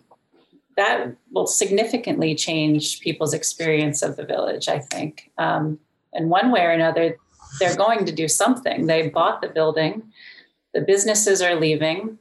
that 0.77 1.15
will 1.33 1.47
significantly 1.47 2.35
change 2.35 3.01
people's 3.01 3.35
experience 3.35 4.03
of 4.03 4.17
the 4.17 4.25
village, 4.25 4.69
I 4.69 4.79
think. 4.79 5.31
Um, 5.39 5.79
and 6.13 6.31
one 6.31 6.51
way 6.51 6.63
or 6.63 6.71
another, 6.71 7.17
they're 7.59 7.77
going 7.77 8.05
to 8.05 8.13
do 8.13 8.29
something. 8.29 8.87
They 8.87 9.09
bought 9.09 9.41
the 9.41 9.49
building, 9.49 10.03
the 10.75 10.83
businesses 10.83 11.41
are 11.41 11.55
leaving, 11.55 12.19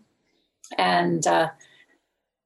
and 0.77 1.25
uh, 1.27 1.49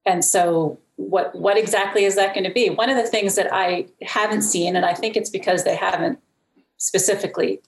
and 0.06 0.24
so 0.24 0.78
what 0.96 1.34
what 1.34 1.56
exactly 1.56 2.04
is 2.04 2.16
that 2.16 2.34
going 2.34 2.44
to 2.44 2.52
be? 2.52 2.70
One 2.70 2.90
of 2.90 2.96
the 2.96 3.06
things 3.06 3.34
that 3.36 3.52
I 3.52 3.86
haven't 4.02 4.42
seen, 4.42 4.76
and 4.76 4.84
I 4.84 4.94
think 4.94 5.16
it's 5.16 5.30
because 5.30 5.64
they 5.64 5.76
haven't 5.76 6.18
specifically 6.76 7.60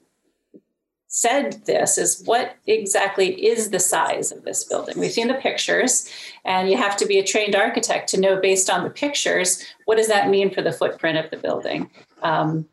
said 1.14 1.60
this 1.66 1.98
is 1.98 2.22
what 2.24 2.56
exactly 2.66 3.46
is 3.46 3.68
the 3.68 3.78
size 3.78 4.32
of 4.32 4.44
this 4.44 4.64
building 4.64 4.98
we've 4.98 5.12
seen 5.12 5.28
the 5.28 5.34
pictures 5.34 6.10
and 6.46 6.70
you 6.70 6.76
have 6.78 6.96
to 6.96 7.04
be 7.04 7.18
a 7.18 7.22
trained 7.22 7.54
architect 7.54 8.08
to 8.08 8.18
know 8.18 8.40
based 8.40 8.70
on 8.70 8.82
the 8.82 8.88
pictures 8.88 9.62
what 9.84 9.96
does 9.96 10.08
that 10.08 10.30
mean 10.30 10.48
for 10.48 10.62
the 10.62 10.72
footprint 10.72 11.18
of 11.18 11.30
the 11.30 11.36
building 11.36 11.90
um, 12.22 12.66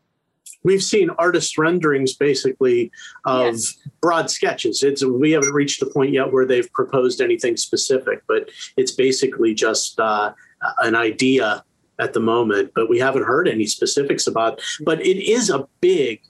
we've 0.63 0.83
seen 0.83 1.09
artist 1.11 1.57
renderings 1.57 2.13
basically 2.13 2.91
of 3.25 3.53
yes. 3.53 3.77
broad 4.01 4.29
sketches 4.29 4.83
it's 4.83 5.03
we 5.03 5.31
haven't 5.31 5.53
reached 5.53 5.79
the 5.79 5.85
point 5.85 6.11
yet 6.11 6.31
where 6.31 6.45
they've 6.45 6.71
proposed 6.73 7.21
anything 7.21 7.57
specific 7.57 8.21
but 8.27 8.49
it's 8.77 8.91
basically 8.91 9.53
just 9.53 9.99
uh, 9.99 10.31
an 10.79 10.95
idea 10.95 11.63
at 11.99 12.13
the 12.13 12.19
moment 12.19 12.71
but 12.75 12.89
we 12.89 12.99
haven't 12.99 13.23
heard 13.23 13.47
any 13.47 13.65
specifics 13.65 14.27
about 14.27 14.61
but 14.85 15.01
it 15.01 15.17
is 15.17 15.49
a 15.49 15.67
big 15.81 16.21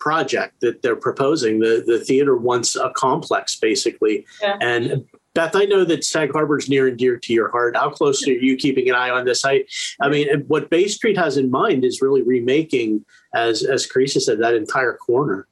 project 0.00 0.60
that 0.60 0.82
they're 0.82 0.96
proposing. 0.96 1.60
The 1.60 1.84
the 1.86 2.00
theater 2.00 2.36
wants 2.36 2.74
a 2.74 2.90
complex 2.96 3.56
basically, 3.56 4.26
yeah. 4.42 4.56
and 4.60 5.06
Beth, 5.34 5.54
I 5.54 5.64
know 5.64 5.84
that 5.84 6.04
Sag 6.04 6.32
Harbor 6.32 6.58
is 6.58 6.68
near 6.68 6.88
and 6.88 6.98
dear 6.98 7.16
to 7.16 7.32
your 7.32 7.50
heart. 7.50 7.76
How 7.76 7.90
close 7.90 8.26
are 8.26 8.32
you 8.32 8.56
keeping 8.56 8.88
an 8.88 8.96
eye 8.96 9.10
on 9.10 9.24
this? 9.24 9.44
I, 9.44 9.64
I 10.00 10.08
mean, 10.08 10.26
what 10.48 10.70
Bay 10.70 10.88
Street 10.88 11.16
has 11.16 11.36
in 11.36 11.50
mind 11.50 11.84
is 11.84 12.02
really 12.02 12.22
remaking, 12.22 13.04
as 13.34 13.62
as 13.62 13.86
Carissa 13.86 14.20
said, 14.20 14.40
that 14.40 14.54
entire 14.54 14.94
corner. 14.94 15.46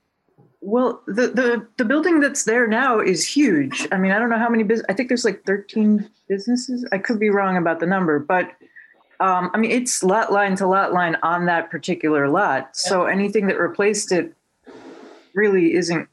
Well, 0.60 1.00
the, 1.06 1.28
the 1.28 1.66
the 1.76 1.84
building 1.84 2.18
that's 2.18 2.44
there 2.44 2.66
now 2.66 2.98
is 2.98 3.24
huge. 3.24 3.86
I 3.92 3.98
mean, 3.98 4.10
I 4.10 4.18
don't 4.18 4.30
know 4.30 4.38
how 4.38 4.48
many 4.48 4.64
business. 4.64 4.86
I 4.88 4.94
think 4.94 5.08
there's 5.08 5.24
like 5.24 5.44
13 5.44 6.10
businesses. 6.28 6.84
I 6.90 6.98
could 6.98 7.20
be 7.20 7.30
wrong 7.30 7.56
about 7.56 7.78
the 7.78 7.86
number, 7.86 8.18
but 8.18 8.50
um, 9.20 9.50
I 9.54 9.58
mean, 9.58 9.70
it's 9.70 10.02
lot 10.02 10.32
line 10.32 10.56
to 10.56 10.66
lot 10.66 10.92
line 10.92 11.16
on 11.22 11.46
that 11.46 11.70
particular 11.70 12.28
lot. 12.28 12.76
So 12.76 13.06
anything 13.06 13.46
that 13.46 13.58
replaced 13.58 14.10
it 14.10 14.34
really 15.34 15.74
isn't 15.74 16.08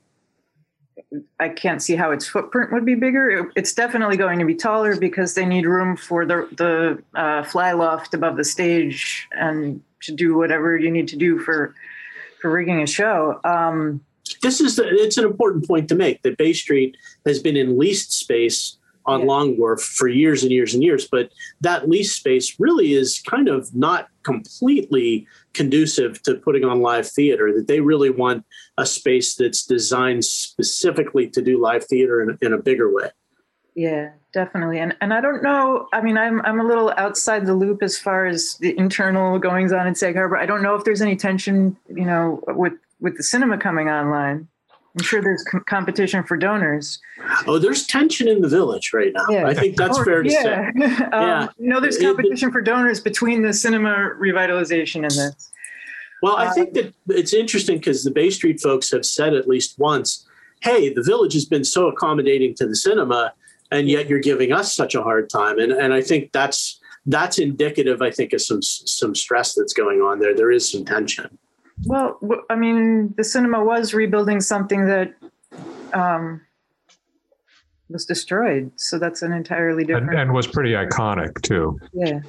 I 1.40 1.50
can't 1.50 1.82
see 1.82 1.96
how 1.96 2.12
its 2.12 2.28
footprint 2.28 2.72
would 2.72 2.86
be 2.86 2.96
bigger. 2.96 3.52
It's 3.56 3.74
definitely 3.74 4.18
going 4.18 4.40
to 4.40 4.46
be 4.46 4.56
taller 4.56 4.98
because 4.98 5.34
they 5.34 5.46
need 5.46 5.66
room 5.66 5.98
for 5.98 6.26
the 6.26 6.48
the 6.58 7.20
uh, 7.20 7.44
fly 7.44 7.74
loft 7.74 8.14
above 8.14 8.38
the 8.38 8.44
stage 8.44 9.28
and 9.32 9.82
to 10.02 10.12
do 10.12 10.36
whatever 10.36 10.78
you 10.78 10.90
need 10.90 11.08
to 11.10 11.18
do 11.18 11.40
for 11.40 11.76
for 12.40 12.52
rigging 12.52 12.82
a 12.82 12.88
show. 12.88 13.40
Um, 13.44 14.02
this 14.42 14.62
is 14.62 14.76
the, 14.76 14.88
it's 14.88 15.18
an 15.18 15.26
important 15.26 15.68
point 15.68 15.90
to 15.90 15.96
make 15.96 16.22
that 16.24 16.38
Bay 16.38 16.54
Street 16.54 16.98
has 17.26 17.40
been 17.40 17.56
in 17.56 17.78
leased 17.78 18.12
space 18.12 18.78
on 19.06 19.22
yeah. 19.22 19.26
Long 19.26 19.58
Wharf 19.58 19.82
for 19.82 20.08
years 20.08 20.44
and 20.44 20.52
years 20.52 20.74
and 20.74 20.84
years, 20.84 21.08
but 21.08 21.32
that 21.62 21.90
lease 21.90 22.14
space 22.14 22.60
really 22.60 22.94
is 22.94 23.22
kind 23.26 23.48
of 23.48 23.74
not 23.76 24.08
completely 24.24 25.28
conducive 25.54 26.22
to 26.24 26.36
putting 26.36 26.66
on 26.66 26.82
live 26.82 27.08
theater. 27.08 27.54
That 27.54 27.68
they 27.68 27.80
really 27.80 28.10
want 28.10 28.46
a 28.78 28.86
space 28.86 29.36
that's 29.36 29.66
designed 29.66 30.26
specifically 30.26 31.30
to 31.30 31.42
do 31.42 31.62
live 31.62 31.86
theater 31.86 32.22
in, 32.22 32.38
in 32.42 32.54
a 32.54 32.58
bigger 32.58 32.92
way. 32.92 33.12
Yeah, 33.76 34.12
definitely. 34.32 34.80
And 34.80 34.96
and 35.02 35.14
I 35.14 35.20
don't 35.20 35.44
know. 35.44 35.88
I 35.92 36.02
mean, 36.02 36.18
I'm 36.18 36.42
I'm 36.42 36.62
a 36.62 36.64
little 36.64 36.94
outside 36.96 37.46
the 37.46 37.54
loop 37.54 37.84
as 37.84 37.98
far 37.98 38.26
as 38.26 38.56
the 38.56 38.76
internal 38.78 39.38
goings 39.38 39.74
on 39.74 39.86
in 39.86 39.96
Sag 39.96 40.16
Harbor. 40.16 40.38
I 40.38 40.46
don't 40.46 40.64
know 40.64 40.76
if 40.76 40.86
there's 40.86 41.02
any 41.02 41.18
tension, 41.18 41.76
you 41.90 42.06
know, 42.06 42.42
with 42.48 42.74
with 43.02 43.18
the 43.18 43.24
cinema 43.24 43.58
coming 43.58 43.90
online. 43.90 44.48
I'm 44.98 45.04
sure 45.04 45.22
there's 45.22 45.44
com- 45.44 45.64
competition 45.68 46.24
for 46.24 46.38
donors. 46.38 47.00
Oh, 47.48 47.60
there's 47.60 47.86
tension 47.86 48.30
in 48.30 48.42
the 48.42 48.48
village 48.48 48.94
right 48.94 49.12
now. 49.14 49.26
Yeah. 49.30 49.48
I 49.48 49.54
think 49.54 49.76
that's 49.76 49.98
oh, 49.98 50.04
fair 50.06 50.24
to 50.24 50.32
yeah. 50.32 50.44
say. 50.44 50.60
um, 51.06 51.10
yeah. 51.12 51.48
No, 51.60 51.82
there's 51.82 51.98
competition 51.98 52.50
it, 52.50 52.52
for 52.54 52.62
donors 52.62 53.02
between 53.02 53.42
the 53.42 53.52
cinema 53.52 54.12
revitalization 54.18 55.02
and 55.02 55.12
this. 55.12 55.52
Well, 56.22 56.38
I 56.38 56.50
think 56.52 56.74
that 56.74 56.94
it's 57.10 57.34
interesting 57.34 57.78
because 57.78 58.04
the 58.04 58.12
Bay 58.12 58.30
Street 58.30 58.62
folks 58.62 58.90
have 58.92 59.06
said 59.06 59.34
at 59.34 59.48
least 59.48 59.78
once, 59.78 60.26
hey, 60.62 60.94
the 60.94 61.04
village 61.04 61.34
has 61.34 61.46
been 61.46 61.66
so 61.66 61.88
accommodating 61.88 62.56
to 62.56 62.66
the 62.66 62.76
cinema, 62.76 63.34
and 63.72 63.90
yet 63.90 64.08
you're 64.08 64.20
giving 64.20 64.54
us 64.54 64.74
such 64.74 64.96
a 64.96 65.04
hard 65.04 65.30
time. 65.30 65.60
And 65.60 65.74
and 65.74 65.94
I 65.94 66.02
think 66.02 66.32
that's 66.32 66.80
that's 67.06 67.38
indicative, 67.38 68.02
I 68.02 68.12
think, 68.12 68.34
of 68.34 68.42
some 68.42 68.62
some 68.62 69.14
stress 69.14 69.56
that's 69.56 69.74
going 69.74 70.02
on 70.02 70.20
there. 70.20 70.34
There 70.34 70.52
is 70.52 70.70
some 70.72 70.86
tension. 70.86 71.38
Well, 71.84 72.20
I 72.50 72.56
mean, 72.56 73.14
the 73.18 73.24
cinema 73.24 73.64
was 73.64 73.94
rebuilding 73.94 74.42
something 74.42 74.86
that 74.86 75.14
um, 75.94 76.42
was 77.90 78.06
destroyed, 78.06 78.72
so 78.76 78.98
that's 78.98 79.22
an 79.22 79.34
entirely 79.34 79.84
different 79.84 80.12
and, 80.12 80.20
and 80.20 80.34
was 80.34 80.48
pretty 80.48 80.72
iconic 80.72 81.42
too. 81.42 81.78
Yeah, 81.94 82.22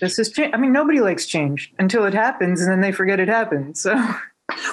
this 0.00 0.18
is 0.18 0.30
change. 0.30 0.54
I 0.54 0.58
mean, 0.58 0.72
nobody 0.72 1.00
likes 1.00 1.26
change 1.26 1.72
until 1.78 2.04
it 2.04 2.14
happens, 2.14 2.60
and 2.60 2.70
then 2.70 2.80
they 2.80 2.92
forget 2.92 3.18
it 3.20 3.28
happened. 3.28 3.76
So. 3.76 3.94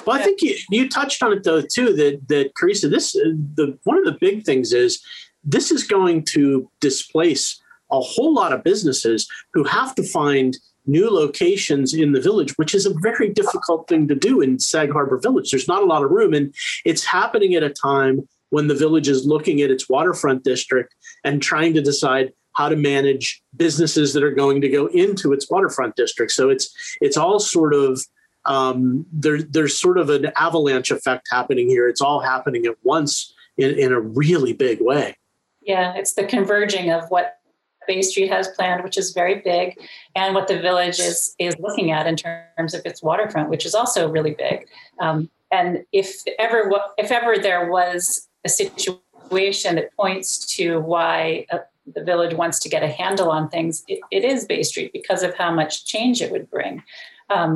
Well, 0.06 0.16
I 0.16 0.22
think 0.22 0.40
you, 0.40 0.56
you 0.70 0.88
touched 0.88 1.22
on 1.22 1.32
it 1.32 1.42
though 1.42 1.60
too. 1.60 1.94
That 1.94 2.28
that 2.28 2.54
Carissa, 2.54 2.88
this 2.88 3.12
the 3.12 3.76
one 3.84 3.98
of 3.98 4.04
the 4.04 4.16
big 4.20 4.44
things 4.44 4.72
is 4.72 5.02
this 5.42 5.70
is 5.70 5.84
going 5.84 6.24
to 6.26 6.70
displace 6.80 7.60
a 7.90 8.00
whole 8.00 8.32
lot 8.32 8.52
of 8.52 8.62
businesses 8.62 9.28
who 9.52 9.64
have 9.64 9.94
to 9.96 10.02
find 10.02 10.56
new 10.86 11.10
locations 11.10 11.94
in 11.94 12.12
the 12.12 12.20
village, 12.20 12.52
which 12.56 12.74
is 12.74 12.86
a 12.86 12.94
very 13.00 13.28
difficult 13.28 13.88
thing 13.88 14.06
to 14.08 14.14
do 14.14 14.40
in 14.40 14.58
Sag 14.58 14.92
Harbor 14.92 15.18
Village. 15.18 15.50
There's 15.50 15.68
not 15.68 15.82
a 15.82 15.86
lot 15.86 16.04
of 16.04 16.10
room, 16.10 16.34
and 16.34 16.54
it's 16.84 17.04
happening 17.04 17.54
at 17.54 17.62
a 17.62 17.70
time 17.70 18.28
when 18.50 18.68
the 18.68 18.74
village 18.74 19.08
is 19.08 19.26
looking 19.26 19.60
at 19.62 19.70
its 19.70 19.88
waterfront 19.88 20.44
district 20.44 20.94
and 21.24 21.42
trying 21.42 21.74
to 21.74 21.82
decide 21.82 22.32
how 22.52 22.68
to 22.68 22.76
manage 22.76 23.42
businesses 23.56 24.12
that 24.12 24.22
are 24.22 24.30
going 24.30 24.60
to 24.60 24.68
go 24.68 24.86
into 24.86 25.32
its 25.32 25.50
waterfront 25.50 25.96
district. 25.96 26.32
So 26.32 26.50
it's 26.50 26.72
it's 27.00 27.16
all 27.16 27.40
sort 27.40 27.74
of 27.74 28.00
um, 28.44 29.06
there, 29.12 29.42
there's 29.42 29.80
sort 29.80 29.98
of 29.98 30.10
an 30.10 30.30
avalanche 30.36 30.90
effect 30.90 31.28
happening 31.30 31.68
here. 31.68 31.88
It's 31.88 32.00
all 32.00 32.20
happening 32.20 32.66
at 32.66 32.76
once 32.82 33.32
in, 33.56 33.78
in 33.78 33.92
a 33.92 34.00
really 34.00 34.52
big 34.52 34.80
way. 34.80 35.16
Yeah, 35.62 35.94
it's 35.94 36.12
the 36.12 36.24
converging 36.24 36.90
of 36.90 37.08
what 37.08 37.38
Bay 37.86 38.02
Street 38.02 38.28
has 38.30 38.48
planned, 38.48 38.82
which 38.84 38.98
is 38.98 39.12
very 39.12 39.36
big, 39.40 39.78
and 40.14 40.34
what 40.34 40.48
the 40.48 40.58
village 40.58 40.98
is 40.98 41.34
is 41.38 41.54
looking 41.58 41.90
at 41.90 42.06
in 42.06 42.16
terms 42.16 42.74
of 42.74 42.82
its 42.84 43.02
waterfront, 43.02 43.48
which 43.48 43.66
is 43.66 43.74
also 43.74 44.08
really 44.08 44.34
big. 44.34 44.66
Um, 45.00 45.30
and 45.50 45.84
if 45.92 46.22
ever 46.38 46.70
if 46.98 47.10
ever 47.10 47.38
there 47.38 47.70
was 47.70 48.28
a 48.44 48.48
situation 48.48 49.76
that 49.76 49.94
points 49.96 50.46
to 50.56 50.80
why 50.80 51.46
uh, 51.50 51.58
the 51.94 52.04
village 52.04 52.34
wants 52.34 52.58
to 52.60 52.68
get 52.68 52.82
a 52.82 52.88
handle 52.88 53.30
on 53.30 53.48
things, 53.48 53.84
it, 53.88 54.00
it 54.10 54.24
is 54.24 54.44
Bay 54.44 54.62
Street 54.62 54.92
because 54.92 55.22
of 55.22 55.34
how 55.34 55.52
much 55.52 55.86
change 55.86 56.20
it 56.20 56.30
would 56.30 56.50
bring. 56.50 56.82
Um, 57.30 57.54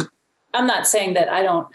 I'm 0.55 0.67
not 0.67 0.87
saying 0.87 1.15
that 1.15 1.29
I 1.29 1.43
don't 1.43 1.69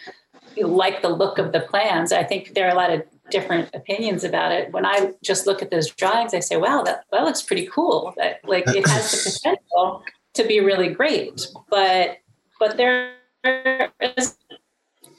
like 0.57 1.01
the 1.01 1.09
look 1.09 1.37
of 1.37 1.51
the 1.51 1.61
plans. 1.61 2.11
I 2.11 2.23
think 2.23 2.53
there 2.53 2.67
are 2.67 2.71
a 2.71 2.75
lot 2.75 2.91
of 2.91 3.03
different 3.33 3.67
opinions 3.73 4.23
about 4.23 4.51
it. 4.51 4.71
When 4.71 4.85
I 4.85 5.11
just 5.23 5.47
look 5.47 5.63
at 5.63 5.71
those 5.71 5.89
drawings, 5.89 6.35
I 6.35 6.39
say, 6.39 6.55
wow, 6.55 6.83
that, 6.83 7.03
that 7.11 7.23
looks 7.25 7.41
pretty 7.41 7.67
cool. 7.67 8.13
That 8.15 8.39
like 8.45 8.65
it 8.67 8.87
has 8.87 9.11
the 9.11 9.31
potential 9.31 10.03
to 10.35 10.43
be 10.47 10.59
really 10.59 10.89
great. 10.89 11.47
But 11.69 12.19
but 12.59 12.77
there 12.77 13.15
is 13.43 14.37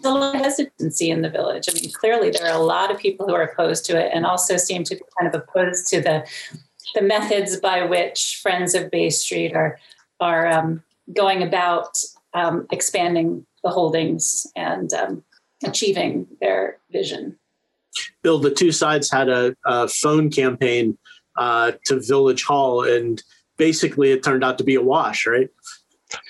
a 0.04 0.10
lot 0.10 0.34
of 0.34 0.40
hesitancy 0.40 1.10
in 1.10 1.22
the 1.22 1.28
village. 1.28 1.68
I 1.68 1.74
mean, 1.74 1.90
clearly 1.92 2.30
there 2.30 2.46
are 2.46 2.58
a 2.58 2.62
lot 2.62 2.90
of 2.92 2.98
people 2.98 3.26
who 3.26 3.34
are 3.34 3.42
opposed 3.42 3.84
to 3.86 3.98
it 3.98 4.12
and 4.14 4.24
also 4.24 4.56
seem 4.56 4.84
to 4.84 4.94
be 4.94 5.02
kind 5.18 5.34
of 5.34 5.42
opposed 5.42 5.88
to 5.88 6.00
the 6.00 6.24
the 6.94 7.02
methods 7.02 7.56
by 7.56 7.84
which 7.84 8.38
Friends 8.40 8.74
of 8.74 8.90
Bay 8.90 9.10
Street 9.10 9.54
are 9.54 9.78
are 10.20 10.46
um, 10.46 10.84
going 11.12 11.42
about 11.42 11.98
um, 12.32 12.66
expanding 12.70 13.44
the 13.64 13.70
holdings 13.70 14.46
and 14.54 14.92
um, 14.92 15.24
achieving 15.64 16.28
their 16.40 16.78
vision. 16.92 17.36
Bill, 18.22 18.38
the 18.38 18.50
two 18.50 18.72
sides 18.72 19.10
had 19.10 19.28
a, 19.28 19.54
a 19.64 19.88
phone 19.88 20.30
campaign 20.30 20.98
uh, 21.36 21.72
to 21.86 22.00
Village 22.00 22.44
Hall, 22.44 22.84
and 22.84 23.22
basically 23.56 24.12
it 24.12 24.22
turned 24.22 24.44
out 24.44 24.58
to 24.58 24.64
be 24.64 24.74
a 24.74 24.82
wash, 24.82 25.26
right? 25.26 25.48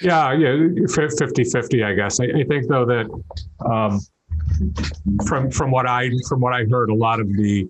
Yeah, 0.01 0.33
yeah, 0.33 0.87
50 0.87 1.45
50, 1.45 1.85
I 1.85 1.95
guess. 1.95 2.21
I, 2.21 2.25
I 2.25 2.45
think, 2.45 2.69
though, 2.69 2.87
that 2.87 3.07
um, 3.65 4.01
from 5.27 5.51
from 5.51 5.71
what 5.71 5.87
I 5.87 6.11
from 6.29 6.41
what 6.41 6.55
I 6.55 6.65
heard, 6.65 6.91
a 6.91 6.95
lot 6.95 7.21
of 7.21 7.29
the 7.29 7.69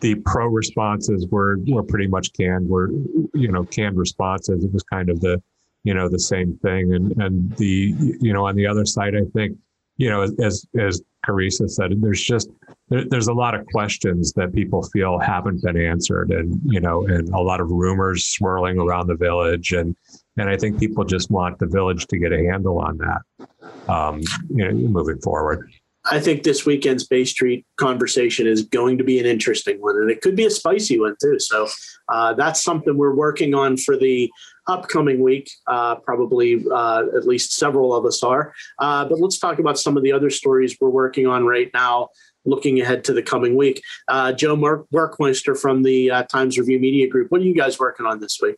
the 0.00 0.14
pro 0.16 0.46
responses 0.46 1.26
were 1.30 1.58
were 1.66 1.82
pretty 1.82 2.06
much 2.06 2.32
canned, 2.34 2.68
were 2.68 2.90
you 3.34 3.50
know 3.50 3.64
canned 3.64 3.96
responses. 3.96 4.64
It 4.64 4.72
was 4.72 4.82
kind 4.84 5.08
of 5.08 5.20
the 5.20 5.42
you 5.86 5.94
know, 5.94 6.08
the 6.08 6.18
same 6.18 6.58
thing. 6.62 6.92
And 6.92 7.12
and 7.22 7.56
the 7.56 7.94
you 8.20 8.32
know, 8.32 8.46
on 8.46 8.56
the 8.56 8.66
other 8.66 8.84
side, 8.84 9.14
I 9.14 9.22
think, 9.32 9.56
you 9.96 10.10
know, 10.10 10.22
as 10.22 10.66
as 10.78 11.02
Carissa 11.26 11.68
said, 11.68 11.92
there's 12.00 12.22
just 12.22 12.50
there, 12.88 13.04
there's 13.08 13.28
a 13.28 13.32
lot 13.32 13.54
of 13.54 13.66
questions 13.66 14.32
that 14.34 14.54
people 14.54 14.82
feel 14.82 15.18
haven't 15.18 15.62
been 15.62 15.76
answered, 15.76 16.30
and 16.30 16.60
you 16.64 16.80
know, 16.80 17.06
and 17.06 17.28
a 17.30 17.40
lot 17.40 17.60
of 17.60 17.70
rumors 17.70 18.26
swirling 18.26 18.78
around 18.78 19.06
the 19.06 19.16
village, 19.16 19.72
and 19.72 19.96
and 20.36 20.48
I 20.48 20.56
think 20.56 20.78
people 20.78 21.04
just 21.04 21.30
want 21.30 21.58
the 21.58 21.66
village 21.66 22.06
to 22.08 22.18
get 22.18 22.32
a 22.32 22.44
handle 22.44 22.78
on 22.78 22.98
that, 22.98 23.92
um, 23.92 24.20
you 24.50 24.64
know, 24.64 24.72
moving 24.72 25.18
forward. 25.20 25.70
I 26.08 26.20
think 26.20 26.44
this 26.44 26.64
weekend's 26.64 27.04
Bay 27.04 27.24
Street 27.24 27.66
conversation 27.76 28.46
is 28.46 28.62
going 28.62 28.98
to 28.98 29.04
be 29.04 29.18
an 29.18 29.26
interesting 29.26 29.80
one, 29.80 29.96
and 29.96 30.10
it 30.10 30.20
could 30.20 30.36
be 30.36 30.46
a 30.46 30.50
spicy 30.50 31.00
one 31.00 31.16
too. 31.20 31.38
So 31.40 31.68
uh, 32.08 32.34
that's 32.34 32.62
something 32.62 32.96
we're 32.96 33.14
working 33.14 33.54
on 33.54 33.76
for 33.76 33.96
the 33.96 34.30
upcoming 34.66 35.20
week. 35.20 35.50
Uh, 35.66 35.96
probably 35.96 36.64
uh, 36.70 37.04
at 37.16 37.26
least 37.26 37.52
several 37.52 37.94
of 37.94 38.04
us 38.04 38.22
are. 38.22 38.54
Uh, 38.78 39.04
but 39.04 39.18
let's 39.18 39.38
talk 39.38 39.58
about 39.58 39.78
some 39.78 39.96
of 39.96 40.02
the 40.02 40.12
other 40.12 40.30
stories 40.30 40.76
we're 40.80 40.90
working 40.90 41.26
on 41.26 41.44
right 41.44 41.70
now. 41.74 42.08
Looking 42.44 42.80
ahead 42.80 43.02
to 43.04 43.12
the 43.12 43.24
coming 43.24 43.56
week, 43.56 43.82
uh, 44.06 44.32
Joe 44.32 44.54
Mark 44.54 44.86
Werkmeister 44.94 45.58
from 45.58 45.82
the 45.82 46.12
uh, 46.12 46.22
Times 46.24 46.56
Review 46.56 46.78
Media 46.78 47.08
Group. 47.08 47.32
What 47.32 47.40
are 47.40 47.44
you 47.44 47.56
guys 47.56 47.80
working 47.80 48.06
on 48.06 48.20
this 48.20 48.38
week? 48.40 48.54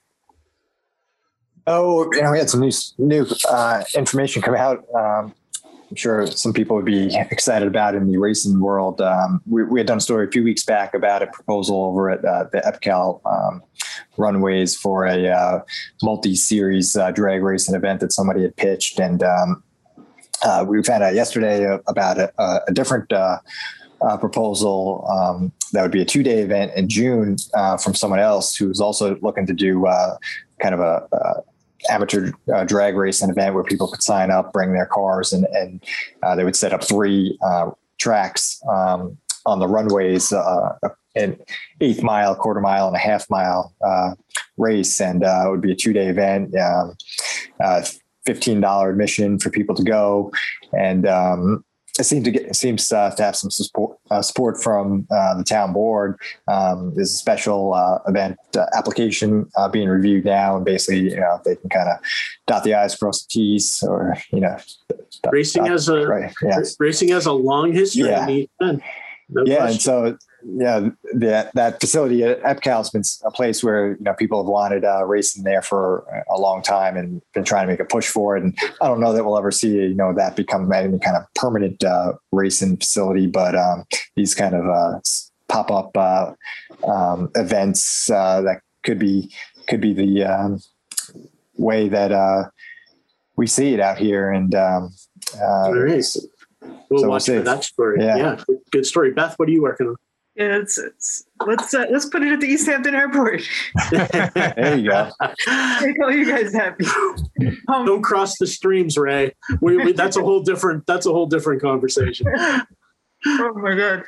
Oh, 1.66 2.11
you 2.12 2.22
know, 2.22 2.32
we 2.32 2.38
had 2.38 2.50
some 2.50 2.61
new 2.61 2.72
new 2.98 3.26
information 3.94 4.42
come 4.42 4.54
out. 4.54 4.84
Um, 4.94 5.34
I'm 5.91 5.97
sure 5.97 6.26
some 6.26 6.53
people 6.53 6.76
would 6.76 6.84
be 6.84 7.14
excited 7.30 7.66
about 7.66 7.95
in 7.95 8.11
the 8.11 8.18
racing 8.18 8.61
world. 8.61 9.01
Um, 9.01 9.41
we, 9.47 9.64
we, 9.64 9.80
had 9.80 9.86
done 9.86 9.99
a 9.99 10.01
story 10.01 10.26
a 10.26 10.30
few 10.30 10.45
weeks 10.45 10.62
back 10.62 10.93
about 10.93 11.22
a 11.22 11.28
proposal 11.28 11.82
over 11.84 12.11
at 12.11 12.22
uh, 12.24 12.45
the 12.53 12.59
EPCAL 12.61 13.20
um, 13.24 13.62
runways 14.18 14.76
for 14.76 15.07
a 15.07 15.28
uh, 15.28 15.61
multi-series 16.03 16.95
uh, 16.95 17.11
drag 17.12 17.43
racing 17.43 17.74
event 17.74 18.01
that 18.01 18.12
somebody 18.12 18.43
had 18.43 18.55
pitched, 18.57 19.01
and 19.01 19.22
um, 19.22 19.62
uh, 20.45 20.64
we 20.68 20.82
found 20.82 21.03
out 21.03 21.14
yesterday 21.14 21.78
about 21.86 22.18
a, 22.18 22.32
a 22.68 22.72
different. 22.72 23.12
Uh, 23.12 23.39
uh, 24.01 24.16
proposal 24.16 25.05
um, 25.11 25.51
that 25.72 25.82
would 25.82 25.91
be 25.91 26.01
a 26.01 26.05
two-day 26.05 26.39
event 26.39 26.70
in 26.76 26.89
June 26.89 27.36
from 27.82 27.95
someone 27.95 28.20
else 28.20 28.55
who's 28.55 28.80
also 28.80 29.18
looking 29.22 29.45
to 29.45 29.53
do 29.53 29.84
kind 30.61 30.72
of 30.72 30.78
a 30.78 31.43
amateur 31.91 32.33
uh, 32.55 32.64
drag 32.64 32.97
racing 32.97 33.31
event 33.31 33.55
where 33.55 33.64
people 33.64 33.89
could 33.89 34.03
sign 34.03 34.31
up, 34.31 34.53
bring 34.53 34.72
their 34.72 34.87
cars, 34.87 35.33
and 35.33 35.47
and 35.53 35.85
uh, 36.22 36.35
they 36.35 36.45
would 36.45 36.57
set 36.57 36.72
up 36.72 36.83
three 36.83 37.39
uh, 37.45 37.70
tracks 37.99 38.61
um, 38.68 39.16
on 39.47 39.59
the 39.59 39.66
runways, 39.66 40.33
uh, 40.33 40.76
an 41.14 41.39
eighth 41.81 42.03
mile, 42.03 42.35
quarter 42.35 42.61
mile, 42.61 42.87
and 42.87 42.97
a 42.97 43.01
half 43.01 43.29
mile 43.31 43.74
uh, 43.85 44.14
race, 44.57 45.01
and 45.01 45.24
uh, 45.24 45.45
it 45.47 45.51
would 45.51 45.61
be 45.61 45.72
a 45.72 45.76
two 45.76 45.93
day 45.93 46.09
event. 46.09 46.55
Um, 46.57 46.95
$15 48.29 48.91
admission 48.91 49.39
for 49.39 49.49
people 49.49 49.74
to 49.74 49.83
go. 49.83 50.31
And 50.79 51.07
um, 51.07 51.64
it 51.99 52.05
seems 52.05 52.24
to 52.24 52.30
get 52.30 52.55
seems 52.55 52.92
uh, 52.92 53.11
to 53.11 53.22
have 53.22 53.36
some 53.36 53.51
support 53.51 53.99
uh, 54.11 54.22
support 54.22 54.62
from 54.62 55.07
uh, 55.11 55.36
the 55.36 55.44
town 55.44 55.72
board. 55.72 56.18
Um, 56.46 56.94
there's 56.94 57.12
a 57.12 57.16
special 57.16 57.74
uh, 57.74 57.99
event 58.07 58.38
uh, 58.57 58.66
application 58.74 59.51
uh, 59.57 59.68
being 59.68 59.88
reviewed 59.88 60.24
now, 60.24 60.57
and 60.57 60.64
basically, 60.64 61.11
you 61.11 61.20
know, 61.20 61.40
they 61.44 61.57
can 61.57 61.68
kind 61.70 61.88
of 61.88 61.99
dot 62.46 62.64
the 62.64 62.74
i's, 62.74 62.96
cross 62.96 63.24
the 63.24 63.28
t's, 63.30 63.82
or 63.82 64.16
you 64.32 64.40
know, 64.40 64.57
dot, 65.22 65.32
racing 65.32 65.64
dot, 65.64 65.72
has 65.72 65.88
a 65.88 66.07
right, 66.07 66.32
yeah. 66.42 66.61
racing 66.78 67.09
has 67.09 67.26
a 67.26 67.32
long 67.32 67.72
history. 67.72 68.09
Yeah, 68.09 68.76
no 69.31 69.45
yeah, 69.45 69.59
question. 69.59 69.72
and 69.72 69.81
so 69.81 70.18
yeah, 70.45 70.89
that 71.14 71.53
that 71.55 71.81
facility 71.81 72.22
at 72.22 72.41
EPCAL 72.43 72.76
has 72.76 72.91
been 72.91 73.03
a 73.24 73.31
place 73.31 73.62
where 73.62 73.93
you 73.93 74.01
know 74.01 74.14
people 74.14 74.43
have 74.43 74.49
wanted 74.49 74.85
uh, 74.85 75.05
racing 75.05 75.45
there 75.45 75.62
for 75.62 76.05
a 76.31 76.39
long 76.39 76.62
time 76.62 76.97
and 76.97 77.20
been 77.35 77.45
trying 77.45 77.66
to 77.66 77.72
make 77.72 77.81
a 77.81 77.85
push 77.85 78.09
for 78.09 78.37
it. 78.37 78.43
And 78.43 78.57
I 78.81 78.87
don't 78.87 79.01
know 79.01 79.12
that 79.12 79.24
we'll 79.24 79.37
ever 79.37 79.51
see 79.51 79.74
you 79.74 79.95
know 79.95 80.14
that 80.14 80.37
become 80.37 80.72
any 80.72 80.99
kind 80.99 81.16
of 81.16 81.24
permanent 81.35 81.83
uh, 81.83 82.14
racing 82.33 82.76
facility, 82.76 83.26
but 83.26 83.55
um, 83.55 83.85
these 84.16 84.35
kind 84.35 84.55
of 84.55 84.66
uh, 84.66 85.01
pop 85.49 85.70
up 85.70 85.97
uh, 85.97 86.33
um, 86.91 87.31
events 87.35 88.09
uh, 88.11 88.41
that 88.43 88.61
could 88.85 88.99
be 88.99 89.33
could 89.66 89.81
be 89.81 89.93
the 89.93 90.24
um, 90.24 90.61
way 91.57 91.89
that 91.89 92.12
uh, 92.12 92.45
we 93.37 93.47
see 93.47 93.74
it 93.74 93.81
out 93.81 93.99
here. 93.99 94.31
And 94.31 94.55
um, 94.55 94.95
there 95.35 95.87
is. 95.87 96.29
We'll 96.91 97.03
so 97.03 97.09
watch 97.09 97.29
we'll 97.29 97.39
for 97.39 97.45
that 97.45 97.64
story. 97.64 98.05
Yeah. 98.05 98.16
yeah, 98.16 98.45
good 98.71 98.87
story. 98.87 99.12
Beth, 99.12 99.35
what 99.39 99.49
are 99.49 99.53
you 99.53 99.62
working 99.62 99.89
on? 99.89 99.97
Yeah, 100.39 100.59
it's, 100.59 100.79
it's 100.79 101.25
let's 101.45 101.75
uh, 101.75 101.87
let's 101.91 102.07
put 102.07 102.23
it 102.23 102.33
at 102.33 102.39
the 102.39 102.47
East 102.47 102.66
Hampton 102.66 102.95
Airport. 102.95 103.43
there 103.91 104.79
you 104.79 104.89
go. 104.89 105.11
Make 105.83 106.01
all 106.01 106.12
you 106.12 106.31
guys 106.31 106.53
happy. 106.53 106.87
Um, 107.66 107.85
Don't 107.85 108.03
cross 108.03 108.39
the 108.39 108.47
streams, 108.47 108.97
Ray. 108.97 109.35
We, 109.61 109.77
we, 109.79 109.93
that's 109.93 110.16
a 110.16 110.23
whole 110.23 110.41
different. 110.41 110.87
That's 110.87 111.07
a 111.07 111.12
whole 111.12 111.27
different 111.27 111.61
conversation. 111.61 112.29
oh 112.39 113.53
my 113.57 113.75
god. 113.75 114.05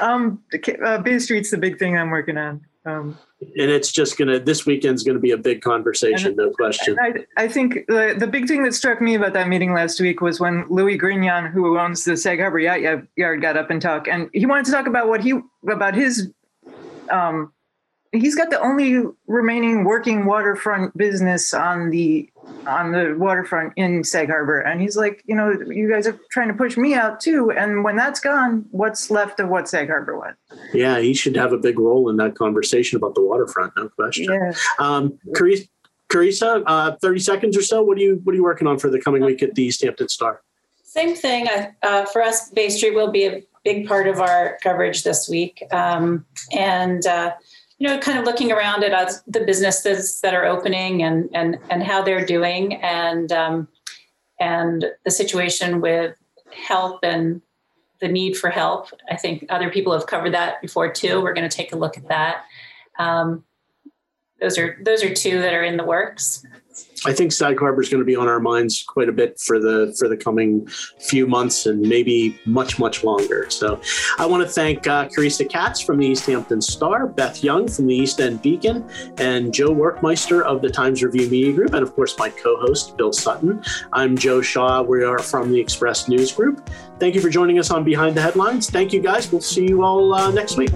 Um, 0.00 0.42
uh, 0.84 0.98
Bay 0.98 1.18
Street's 1.18 1.50
the 1.50 1.58
big 1.58 1.78
thing 1.78 1.98
I'm 1.98 2.10
working 2.10 2.38
on. 2.38 2.62
Um, 2.86 3.18
and 3.40 3.70
it's 3.70 3.90
just 3.90 4.18
gonna 4.18 4.38
this 4.38 4.66
weekend's 4.66 5.02
gonna 5.04 5.18
be 5.18 5.30
a 5.30 5.38
big 5.38 5.62
conversation, 5.62 6.36
no 6.36 6.50
question. 6.50 6.96
I, 7.00 7.24
I 7.36 7.48
think 7.48 7.86
the, 7.88 8.14
the 8.18 8.26
big 8.26 8.46
thing 8.46 8.62
that 8.64 8.74
struck 8.74 9.00
me 9.00 9.14
about 9.14 9.32
that 9.32 9.48
meeting 9.48 9.72
last 9.72 10.00
week 10.00 10.20
was 10.20 10.38
when 10.38 10.66
Louis 10.68 10.98
Grignon, 10.98 11.50
who 11.50 11.78
owns 11.78 12.04
the 12.04 12.16
Sag 12.16 12.40
Harbor 12.40 12.58
Yacht 12.58 13.06
Yard, 13.16 13.40
got 13.40 13.56
up 13.56 13.70
and 13.70 13.80
talked, 13.80 14.06
and 14.06 14.28
he 14.34 14.44
wanted 14.44 14.66
to 14.66 14.72
talk 14.72 14.86
about 14.86 15.08
what 15.08 15.22
he 15.22 15.40
about 15.66 15.94
his 15.94 16.30
um, 17.10 17.52
he's 18.14 18.34
got 18.34 18.50
the 18.50 18.60
only 18.60 19.02
remaining 19.26 19.84
working 19.84 20.24
waterfront 20.24 20.96
business 20.96 21.52
on 21.52 21.90
the 21.90 22.30
on 22.66 22.92
the 22.92 23.14
waterfront 23.18 23.72
in 23.76 24.04
Sag 24.04 24.28
Harbor. 24.28 24.60
And 24.60 24.80
he's 24.80 24.96
like, 24.96 25.22
you 25.26 25.34
know, 25.34 25.50
you 25.66 25.90
guys 25.90 26.06
are 26.06 26.18
trying 26.30 26.48
to 26.48 26.54
push 26.54 26.76
me 26.76 26.94
out 26.94 27.20
too. 27.20 27.50
And 27.50 27.84
when 27.84 27.96
that's 27.96 28.20
gone, 28.20 28.66
what's 28.70 29.10
left 29.10 29.40
of 29.40 29.48
what 29.48 29.68
Sag 29.68 29.88
Harbor 29.88 30.18
was? 30.18 30.34
Yeah, 30.72 30.98
he 30.98 31.14
should 31.14 31.36
have 31.36 31.52
a 31.52 31.58
big 31.58 31.78
role 31.78 32.08
in 32.08 32.16
that 32.18 32.34
conversation 32.36 32.96
about 32.96 33.14
the 33.14 33.22
waterfront, 33.22 33.72
no 33.76 33.88
question. 33.88 34.32
Yeah. 34.32 34.52
Um, 34.78 35.18
Carissa, 35.34 35.68
Carissa 36.10 36.62
uh, 36.66 36.96
30 37.00 37.20
seconds 37.20 37.56
or 37.56 37.62
so. 37.62 37.82
What 37.82 37.98
are 37.98 38.02
you 38.02 38.20
what 38.24 38.32
are 38.32 38.36
you 38.36 38.44
working 38.44 38.66
on 38.66 38.78
for 38.78 38.90
the 38.90 39.00
coming 39.00 39.24
week 39.24 39.42
at 39.42 39.54
the 39.54 39.64
East 39.64 39.82
Hampton 39.82 40.08
Star? 40.08 40.42
Same 40.82 41.14
thing. 41.14 41.48
Uh, 41.82 42.04
for 42.06 42.22
us, 42.22 42.50
Bay 42.50 42.68
Street 42.68 42.94
will 42.94 43.10
be 43.10 43.26
a 43.26 43.42
big 43.64 43.88
part 43.88 44.06
of 44.06 44.20
our 44.20 44.58
coverage 44.62 45.02
this 45.02 45.28
week. 45.28 45.62
Um, 45.72 46.24
and 46.52 47.04
uh, 47.06 47.32
you 47.84 47.90
know, 47.90 47.98
kind 47.98 48.18
of 48.18 48.24
looking 48.24 48.50
around 48.50 48.82
at 48.82 49.12
the 49.26 49.40
businesses 49.40 50.22
that 50.22 50.32
are 50.32 50.46
opening 50.46 51.02
and 51.02 51.28
and 51.34 51.58
and 51.68 51.82
how 51.82 52.02
they're 52.02 52.24
doing, 52.24 52.76
and 52.76 53.30
um, 53.30 53.68
and 54.40 54.86
the 55.04 55.10
situation 55.10 55.82
with 55.82 56.16
help 56.50 57.00
and 57.02 57.42
the 58.00 58.08
need 58.08 58.38
for 58.38 58.48
help. 58.48 58.88
I 59.10 59.16
think 59.16 59.44
other 59.50 59.68
people 59.68 59.92
have 59.92 60.06
covered 60.06 60.32
that 60.32 60.62
before 60.62 60.90
too. 60.90 61.20
We're 61.20 61.34
going 61.34 61.46
to 61.46 61.54
take 61.54 61.74
a 61.74 61.76
look 61.76 61.98
at 61.98 62.08
that. 62.08 62.44
Um, 62.98 63.44
those 64.40 64.56
are 64.56 64.78
those 64.82 65.04
are 65.04 65.12
two 65.12 65.42
that 65.42 65.52
are 65.52 65.62
in 65.62 65.76
the 65.76 65.84
works. 65.84 66.46
I 67.06 67.12
think 67.12 67.32
Sag 67.32 67.58
Harbor 67.58 67.82
is 67.82 67.88
going 67.88 68.00
to 68.00 68.06
be 68.06 68.16
on 68.16 68.28
our 68.28 68.40
minds 68.40 68.82
quite 68.82 69.08
a 69.08 69.12
bit 69.12 69.38
for 69.38 69.58
the 69.58 69.94
for 69.98 70.08
the 70.08 70.16
coming 70.16 70.66
few 70.98 71.26
months 71.26 71.66
and 71.66 71.80
maybe 71.80 72.38
much 72.46 72.78
much 72.78 73.04
longer. 73.04 73.46
So, 73.50 73.80
I 74.18 74.26
want 74.26 74.42
to 74.42 74.48
thank 74.48 74.86
uh, 74.86 75.08
Carissa 75.08 75.48
Katz 75.48 75.80
from 75.80 75.98
the 75.98 76.06
East 76.06 76.26
Hampton 76.26 76.60
Star, 76.62 77.06
Beth 77.06 77.42
Young 77.42 77.68
from 77.68 77.86
the 77.86 77.94
East 77.94 78.20
End 78.20 78.40
Beacon, 78.40 78.88
and 79.18 79.52
Joe 79.52 79.74
Werkmeister 79.74 80.42
of 80.42 80.62
the 80.62 80.70
Times 80.70 81.02
Review 81.02 81.28
Media 81.28 81.52
Group, 81.52 81.74
and 81.74 81.82
of 81.82 81.94
course 81.94 82.18
my 82.18 82.30
co-host 82.30 82.96
Bill 82.96 83.12
Sutton. 83.12 83.62
I'm 83.92 84.16
Joe 84.16 84.40
Shaw. 84.40 84.82
We 84.82 85.04
are 85.04 85.18
from 85.18 85.52
the 85.52 85.60
Express 85.60 86.08
News 86.08 86.32
Group. 86.32 86.68
Thank 86.98 87.14
you 87.14 87.20
for 87.20 87.28
joining 87.28 87.58
us 87.58 87.70
on 87.70 87.84
Behind 87.84 88.16
the 88.16 88.22
Headlines. 88.22 88.70
Thank 88.70 88.92
you 88.92 89.00
guys. 89.00 89.30
We'll 89.30 89.40
see 89.40 89.66
you 89.66 89.82
all 89.82 90.14
uh, 90.14 90.30
next 90.30 90.56
week. 90.56 90.70